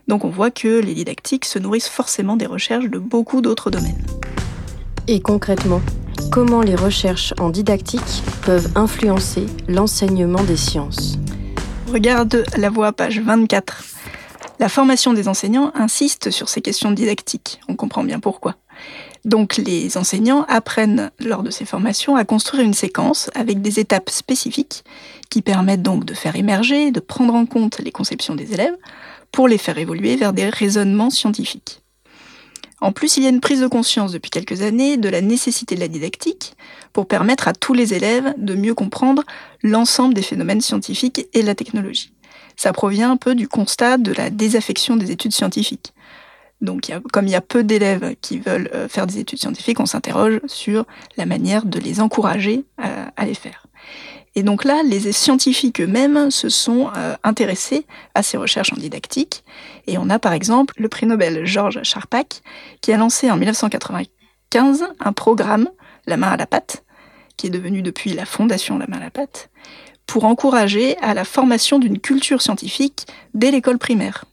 Donc 0.08 0.24
on 0.24 0.28
voit 0.28 0.50
que 0.50 0.80
les 0.80 0.94
didactiques 0.94 1.44
se 1.44 1.58
nourrissent 1.58 1.88
forcément 1.88 2.36
des 2.36 2.46
recherches 2.46 2.90
de 2.90 2.98
beaucoup 2.98 3.40
d'autres 3.40 3.70
domaines. 3.70 4.04
Et 5.08 5.20
concrètement, 5.20 5.80
comment 6.30 6.60
les 6.60 6.74
recherches 6.74 7.34
en 7.40 7.50
didactique 7.50 8.22
peuvent 8.44 8.70
influencer 8.74 9.46
l'enseignement 9.66 10.42
des 10.44 10.56
sciences? 10.56 11.18
Regarde 11.90 12.44
la 12.56 12.70
voix 12.70 12.92
page 12.92 13.20
24. 13.20 13.84
La 14.62 14.68
formation 14.68 15.12
des 15.12 15.26
enseignants 15.26 15.72
insiste 15.74 16.30
sur 16.30 16.48
ces 16.48 16.60
questions 16.60 16.92
didactiques. 16.92 17.58
On 17.66 17.74
comprend 17.74 18.04
bien 18.04 18.20
pourquoi. 18.20 18.54
Donc 19.24 19.56
les 19.56 19.96
enseignants 19.96 20.44
apprennent 20.48 21.10
lors 21.18 21.42
de 21.42 21.50
ces 21.50 21.64
formations 21.64 22.14
à 22.14 22.24
construire 22.24 22.62
une 22.62 22.72
séquence 22.72 23.28
avec 23.34 23.60
des 23.60 23.80
étapes 23.80 24.08
spécifiques 24.08 24.84
qui 25.30 25.42
permettent 25.42 25.82
donc 25.82 26.04
de 26.04 26.14
faire 26.14 26.36
émerger, 26.36 26.92
de 26.92 27.00
prendre 27.00 27.34
en 27.34 27.44
compte 27.44 27.80
les 27.80 27.90
conceptions 27.90 28.36
des 28.36 28.54
élèves 28.54 28.76
pour 29.32 29.48
les 29.48 29.58
faire 29.58 29.78
évoluer 29.78 30.14
vers 30.14 30.32
des 30.32 30.48
raisonnements 30.48 31.10
scientifiques. 31.10 31.82
En 32.80 32.92
plus, 32.92 33.16
il 33.16 33.24
y 33.24 33.26
a 33.26 33.30
une 33.30 33.40
prise 33.40 33.62
de 33.62 33.66
conscience 33.66 34.12
depuis 34.12 34.30
quelques 34.30 34.62
années 34.62 34.96
de 34.96 35.08
la 35.08 35.22
nécessité 35.22 35.74
de 35.74 35.80
la 35.80 35.88
didactique 35.88 36.54
pour 36.92 37.08
permettre 37.08 37.48
à 37.48 37.52
tous 37.52 37.74
les 37.74 37.94
élèves 37.94 38.32
de 38.36 38.54
mieux 38.54 38.74
comprendre 38.74 39.24
l'ensemble 39.64 40.14
des 40.14 40.22
phénomènes 40.22 40.60
scientifiques 40.60 41.26
et 41.32 41.42
la 41.42 41.56
technologie. 41.56 42.12
Ça 42.56 42.72
provient 42.72 43.10
un 43.10 43.16
peu 43.16 43.34
du 43.34 43.48
constat 43.48 43.98
de 43.98 44.12
la 44.12 44.30
désaffection 44.30 44.96
des 44.96 45.10
études 45.10 45.32
scientifiques. 45.32 45.92
Donc, 46.62 46.92
comme 47.12 47.26
il 47.26 47.32
y 47.32 47.36
a 47.36 47.40
peu 47.40 47.64
d'élèves 47.64 48.14
qui 48.20 48.38
veulent 48.38 48.70
euh, 48.72 48.88
faire 48.88 49.08
des 49.08 49.18
études 49.18 49.40
scientifiques, 49.40 49.80
on 49.80 49.86
s'interroge 49.86 50.40
sur 50.46 50.86
la 51.16 51.26
manière 51.26 51.66
de 51.66 51.80
les 51.80 52.00
encourager 52.00 52.64
euh, 52.80 53.06
à, 53.16 53.24
les 53.26 53.34
faire. 53.34 53.66
Et 54.36 54.44
donc 54.44 54.64
là, 54.64 54.82
les 54.84 55.12
scientifiques 55.12 55.80
eux-mêmes 55.80 56.30
se 56.30 56.48
sont 56.48 56.90
euh, 56.96 57.16
intéressés 57.24 57.84
à 58.14 58.22
ces 58.22 58.36
recherches 58.36 58.72
en 58.72 58.76
didactique. 58.76 59.44
Et 59.88 59.98
on 59.98 60.08
a 60.08 60.20
par 60.20 60.32
exemple 60.32 60.74
le 60.78 60.88
prix 60.88 61.04
Nobel 61.04 61.44
Georges 61.44 61.82
Charpak, 61.82 62.42
qui 62.80 62.92
a 62.92 62.96
lancé 62.96 63.28
en 63.28 63.36
1995 63.36 64.84
un 65.00 65.12
programme, 65.12 65.68
La 66.06 66.16
main 66.16 66.28
à 66.28 66.36
la 66.36 66.46
pâte, 66.46 66.84
qui 67.36 67.48
est 67.48 67.50
devenu 67.50 67.82
depuis 67.82 68.14
la 68.14 68.24
fondation 68.24 68.78
La 68.78 68.86
main 68.86 68.98
à 68.98 69.04
la 69.04 69.10
pâte, 69.10 69.50
pour 70.12 70.26
encourager 70.26 70.98
à 70.98 71.14
la 71.14 71.24
formation 71.24 71.78
d'une 71.78 71.98
culture 71.98 72.42
scientifique 72.42 73.06
dès 73.32 73.50
l'école 73.50 73.78
primaire. 73.78 74.26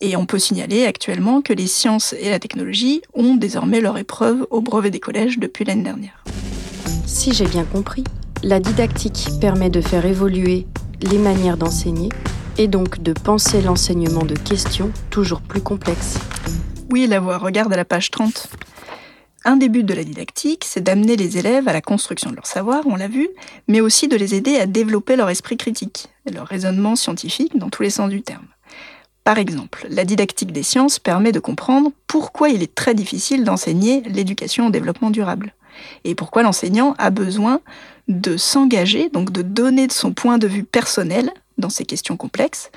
Et 0.00 0.16
on 0.16 0.24
peut 0.24 0.38
signaler 0.38 0.86
actuellement 0.86 1.42
que 1.42 1.52
les 1.52 1.66
sciences 1.66 2.14
et 2.18 2.30
la 2.30 2.38
technologie 2.38 3.02
ont 3.12 3.34
désormais 3.34 3.82
leur 3.82 3.98
épreuve 3.98 4.46
au 4.48 4.62
brevet 4.62 4.88
des 4.90 4.98
collèges 4.98 5.38
depuis 5.38 5.66
l'année 5.66 5.82
dernière. 5.82 6.24
Si 7.04 7.34
j'ai 7.34 7.44
bien 7.44 7.64
compris, 7.64 8.04
la 8.42 8.58
didactique 8.58 9.28
permet 9.38 9.68
de 9.68 9.82
faire 9.82 10.06
évoluer 10.06 10.66
les 11.02 11.18
manières 11.18 11.58
d'enseigner 11.58 12.08
et 12.56 12.66
donc 12.66 13.02
de 13.02 13.12
penser 13.12 13.60
l'enseignement 13.60 14.24
de 14.24 14.34
questions 14.34 14.90
toujours 15.10 15.42
plus 15.42 15.60
complexes. 15.60 16.16
Oui, 16.90 17.06
la 17.06 17.20
voix 17.20 17.36
regarde 17.36 17.70
à 17.70 17.76
la 17.76 17.84
page 17.84 18.10
30. 18.10 18.48
Un 19.46 19.56
des 19.56 19.68
buts 19.68 19.84
de 19.84 19.94
la 19.94 20.02
didactique, 20.02 20.64
c'est 20.66 20.82
d'amener 20.82 21.14
les 21.14 21.38
élèves 21.38 21.68
à 21.68 21.72
la 21.72 21.80
construction 21.80 22.30
de 22.30 22.34
leur 22.34 22.46
savoir, 22.46 22.82
on 22.84 22.96
l'a 22.96 23.06
vu, 23.06 23.28
mais 23.68 23.80
aussi 23.80 24.08
de 24.08 24.16
les 24.16 24.34
aider 24.34 24.56
à 24.56 24.66
développer 24.66 25.14
leur 25.14 25.30
esprit 25.30 25.56
critique 25.56 26.08
leur 26.32 26.48
raisonnement 26.48 26.96
scientifique 26.96 27.56
dans 27.56 27.70
tous 27.70 27.84
les 27.84 27.90
sens 27.90 28.10
du 28.10 28.22
terme. 28.22 28.48
Par 29.22 29.38
exemple, 29.38 29.86
la 29.88 30.04
didactique 30.04 30.50
des 30.50 30.64
sciences 30.64 30.98
permet 30.98 31.30
de 31.30 31.38
comprendre 31.38 31.92
pourquoi 32.08 32.48
il 32.48 32.60
est 32.60 32.74
très 32.74 32.92
difficile 32.92 33.44
d'enseigner 33.44 34.00
l'éducation 34.00 34.66
au 34.66 34.70
développement 34.70 35.10
durable 35.10 35.54
et 36.02 36.16
pourquoi 36.16 36.42
l'enseignant 36.42 36.96
a 36.98 37.10
besoin 37.10 37.60
de 38.08 38.36
s'engager, 38.36 39.10
donc 39.10 39.30
de 39.30 39.42
donner 39.42 39.86
de 39.86 39.92
son 39.92 40.12
point 40.12 40.38
de 40.38 40.48
vue 40.48 40.64
personnel 40.64 41.30
dans 41.56 41.70
ces 41.70 41.84
questions 41.84 42.16
complexes, 42.16 42.72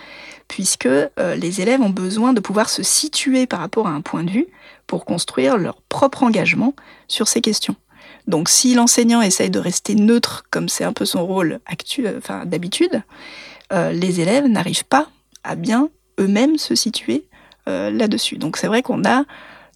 puisque 0.47 0.85
euh, 0.85 1.09
les 1.35 1.61
élèves 1.61 1.81
ont 1.81 1.89
besoin 1.89 2.33
de 2.33 2.39
pouvoir 2.39 2.69
se 2.69 2.83
situer 2.83 3.47
par 3.47 3.59
rapport 3.59 3.87
à 3.87 3.91
un 3.91 4.01
point 4.01 4.23
de 4.23 4.29
vue 4.29 4.47
pour 4.89 5.05
construire 5.05 5.59
leur 5.59 5.83
propre 5.83 6.23
engagement 6.23 6.73
sur 7.07 7.27
ces 7.27 7.41
questions. 7.41 7.75
Donc 8.25 8.49
si 8.49 8.73
l'enseignant 8.73 9.21
essaye 9.21 9.51
de 9.51 9.59
rester 9.59 9.93
neutre, 9.93 10.45
comme 10.49 10.67
c'est 10.67 10.83
un 10.83 10.93
peu 10.93 11.05
son 11.05 11.27
rôle 11.27 11.59
enfin, 12.17 12.47
d'habitude, 12.47 13.03
euh, 13.71 13.91
les 13.91 14.19
élèves 14.19 14.47
n'arrivent 14.47 14.85
pas 14.85 15.07
à 15.43 15.53
bien 15.53 15.89
eux-mêmes 16.19 16.57
se 16.57 16.73
situer 16.73 17.27
euh, 17.67 17.91
là-dessus. 17.91 18.37
Donc 18.37 18.57
c'est 18.57 18.65
vrai 18.65 18.81
qu'on 18.81 19.05
a, 19.05 19.25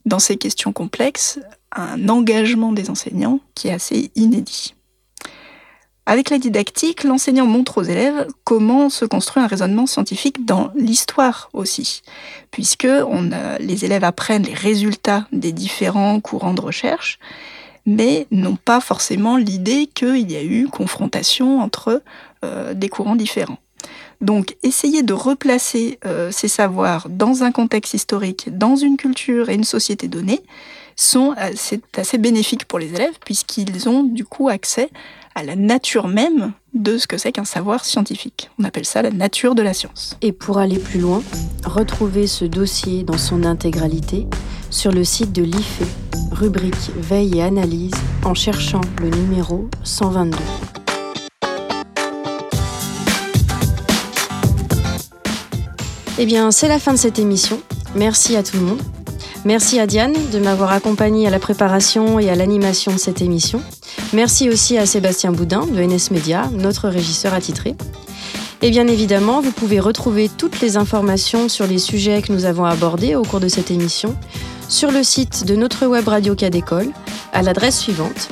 dans 0.08 0.18
ces 0.18 0.36
questions 0.36 0.74
complexes, 0.74 1.40
un 1.76 2.10
engagement 2.10 2.74
des 2.74 2.90
enseignants 2.90 3.40
qui 3.54 3.68
est 3.68 3.74
assez 3.74 4.12
inédit. 4.16 4.74
Avec 6.06 6.30
la 6.30 6.38
didactique, 6.38 7.06
l'enseignant 7.06 7.46
montre 7.46 7.78
aux 7.78 7.84
élèves 7.84 8.28
comment 8.44 8.90
se 8.90 9.06
construit 9.06 9.42
un 9.42 9.48
raisonnement 9.48 9.86
scientifique 9.86 10.46
dans 10.46 10.70
l'histoire 10.76 11.50
aussi, 11.54 12.02
puisque 12.52 12.88
les 13.60 13.86
élèves 13.86 14.04
apprennent 14.04 14.44
les 14.44 14.54
résultats 14.54 15.26
des 15.32 15.54
différents 15.54 16.20
courants 16.20 16.54
de 16.54 16.60
recherche, 16.60 17.20
mais 17.86 18.28
n'ont 18.32 18.58
pas 18.58 18.82
forcément 18.82 19.38
l'idée 19.38 19.90
qu'il 19.94 20.30
y 20.30 20.36
a 20.36 20.44
eu 20.44 20.68
confrontation 20.68 21.62
entre 21.62 22.02
euh, 22.44 22.74
des 22.74 22.90
courants 22.90 23.16
différents. 23.16 23.60
Donc, 24.20 24.56
essayer 24.64 25.04
de 25.04 25.14
replacer 25.14 26.00
euh, 26.06 26.32
ces 26.32 26.48
savoirs 26.48 27.08
dans 27.10 27.44
un 27.44 27.52
contexte 27.52 27.94
historique, 27.94 28.50
dans 28.58 28.76
une 28.76 28.96
culture 28.98 29.50
et 29.50 29.56
une 29.56 29.66
société 29.66 30.08
donnée, 30.08 30.42
sont 30.96 31.34
c'est 31.56 31.98
assez 31.98 32.18
bénéfique 32.20 32.66
pour 32.66 32.78
les 32.78 32.94
élèves 32.94 33.18
puisqu'ils 33.26 33.90
ont 33.90 34.04
du 34.04 34.26
coup 34.26 34.50
accès 34.50 34.90
à 35.36 35.44
la 35.44 35.56
nature 35.56 36.08
même 36.08 36.54
de 36.74 36.98
ce 36.98 37.08
que 37.08 37.18
c'est 37.18 37.32
qu'un 37.32 37.46
savoir 37.46 37.86
scientifique. 37.86 38.50
On 38.60 38.64
appelle 38.64 38.86
ça 38.86 39.02
la 39.02 39.12
nature 39.12 39.56
de 39.56 39.62
la 39.62 39.74
science. 39.74 40.18
Et 40.22 40.32
pour 40.32 40.58
aller 40.58 40.80
plus 40.80 41.00
loin, 41.00 41.22
retrouvez 41.66 42.28
ce 42.28 42.46
dossier 42.46 43.04
dans 43.04 43.18
son 43.18 43.44
intégralité 43.44 44.28
sur 44.70 44.92
le 44.92 45.04
site 45.04 45.32
de 45.32 45.44
l'IFE, 45.44 45.84
rubrique 46.32 46.92
Veille 46.98 47.38
et 47.38 47.44
analyse, 47.44 47.94
en 48.24 48.34
cherchant 48.34 48.82
le 49.02 49.10
numéro 49.10 49.70
122. 49.84 50.38
Eh 56.20 56.26
bien, 56.26 56.52
c'est 56.52 56.68
la 56.68 56.80
fin 56.80 56.94
de 56.94 56.98
cette 56.98 57.20
émission. 57.20 57.60
Merci 57.96 58.36
à 58.36 58.44
tout 58.44 58.58
le 58.58 58.64
monde. 58.64 58.82
Merci 59.46 59.80
à 59.80 59.88
Diane 59.88 60.14
de 60.32 60.40
m'avoir 60.40 60.72
accompagné 60.72 61.28
à 61.28 61.30
la 61.30 61.40
préparation 61.40 62.18
et 62.18 62.30
à 62.30 62.36
l'animation 62.36 62.94
de 62.94 62.98
cette 62.98 63.22
émission. 63.22 63.62
Merci 64.14 64.50
aussi 64.50 64.78
à 64.78 64.86
Sébastien 64.86 65.34
Boudin 65.34 65.66
de 65.66 65.84
NS 65.84 66.12
Media, 66.12 66.50
notre 66.54 66.88
régisseur 66.88 67.34
attitré. 67.34 67.76
Et 68.62 68.70
bien 68.70 68.88
évidemment, 68.88 69.42
vous 69.42 69.52
pouvez 69.52 69.82
retrouver 69.82 70.30
toutes 70.30 70.62
les 70.62 70.78
informations 70.78 71.50
sur 71.50 71.68
les 71.68 71.80
sujets 71.80 72.22
que 72.22 72.32
nous 72.32 72.46
avons 72.46 72.64
abordés 72.64 73.16
au 73.16 73.24
cours 73.24 73.42
de 73.42 73.50
cette 73.50 73.70
émission 73.70 74.16
sur 74.70 74.92
le 74.92 75.04
site 75.04 75.46
de 75.46 75.58
notre 75.58 75.88
web 75.88 76.08
radio 76.08 76.36
Cadécole 76.36 76.88
à 77.34 77.42
l'adresse 77.42 77.78
suivante 77.78 78.30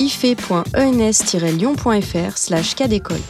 ife.ens-lyon.fr 0.00 2.38
slash 2.38 2.74
cadécole. 2.74 3.20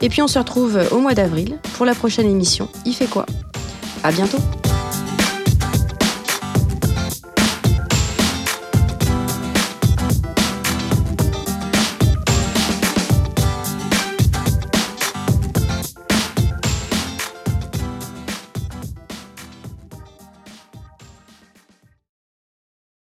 Et 0.00 0.08
puis 0.08 0.22
on 0.22 0.28
se 0.28 0.38
retrouve 0.38 0.80
au 0.90 0.98
mois 0.98 1.12
d'avril 1.14 1.58
pour 1.74 1.84
la 1.84 1.94
prochaine 1.94 2.30
émission 2.30 2.70
Il 2.86 2.94
fait 2.94 3.06
quoi 3.06 3.26
À 4.02 4.12
bientôt 4.12 4.38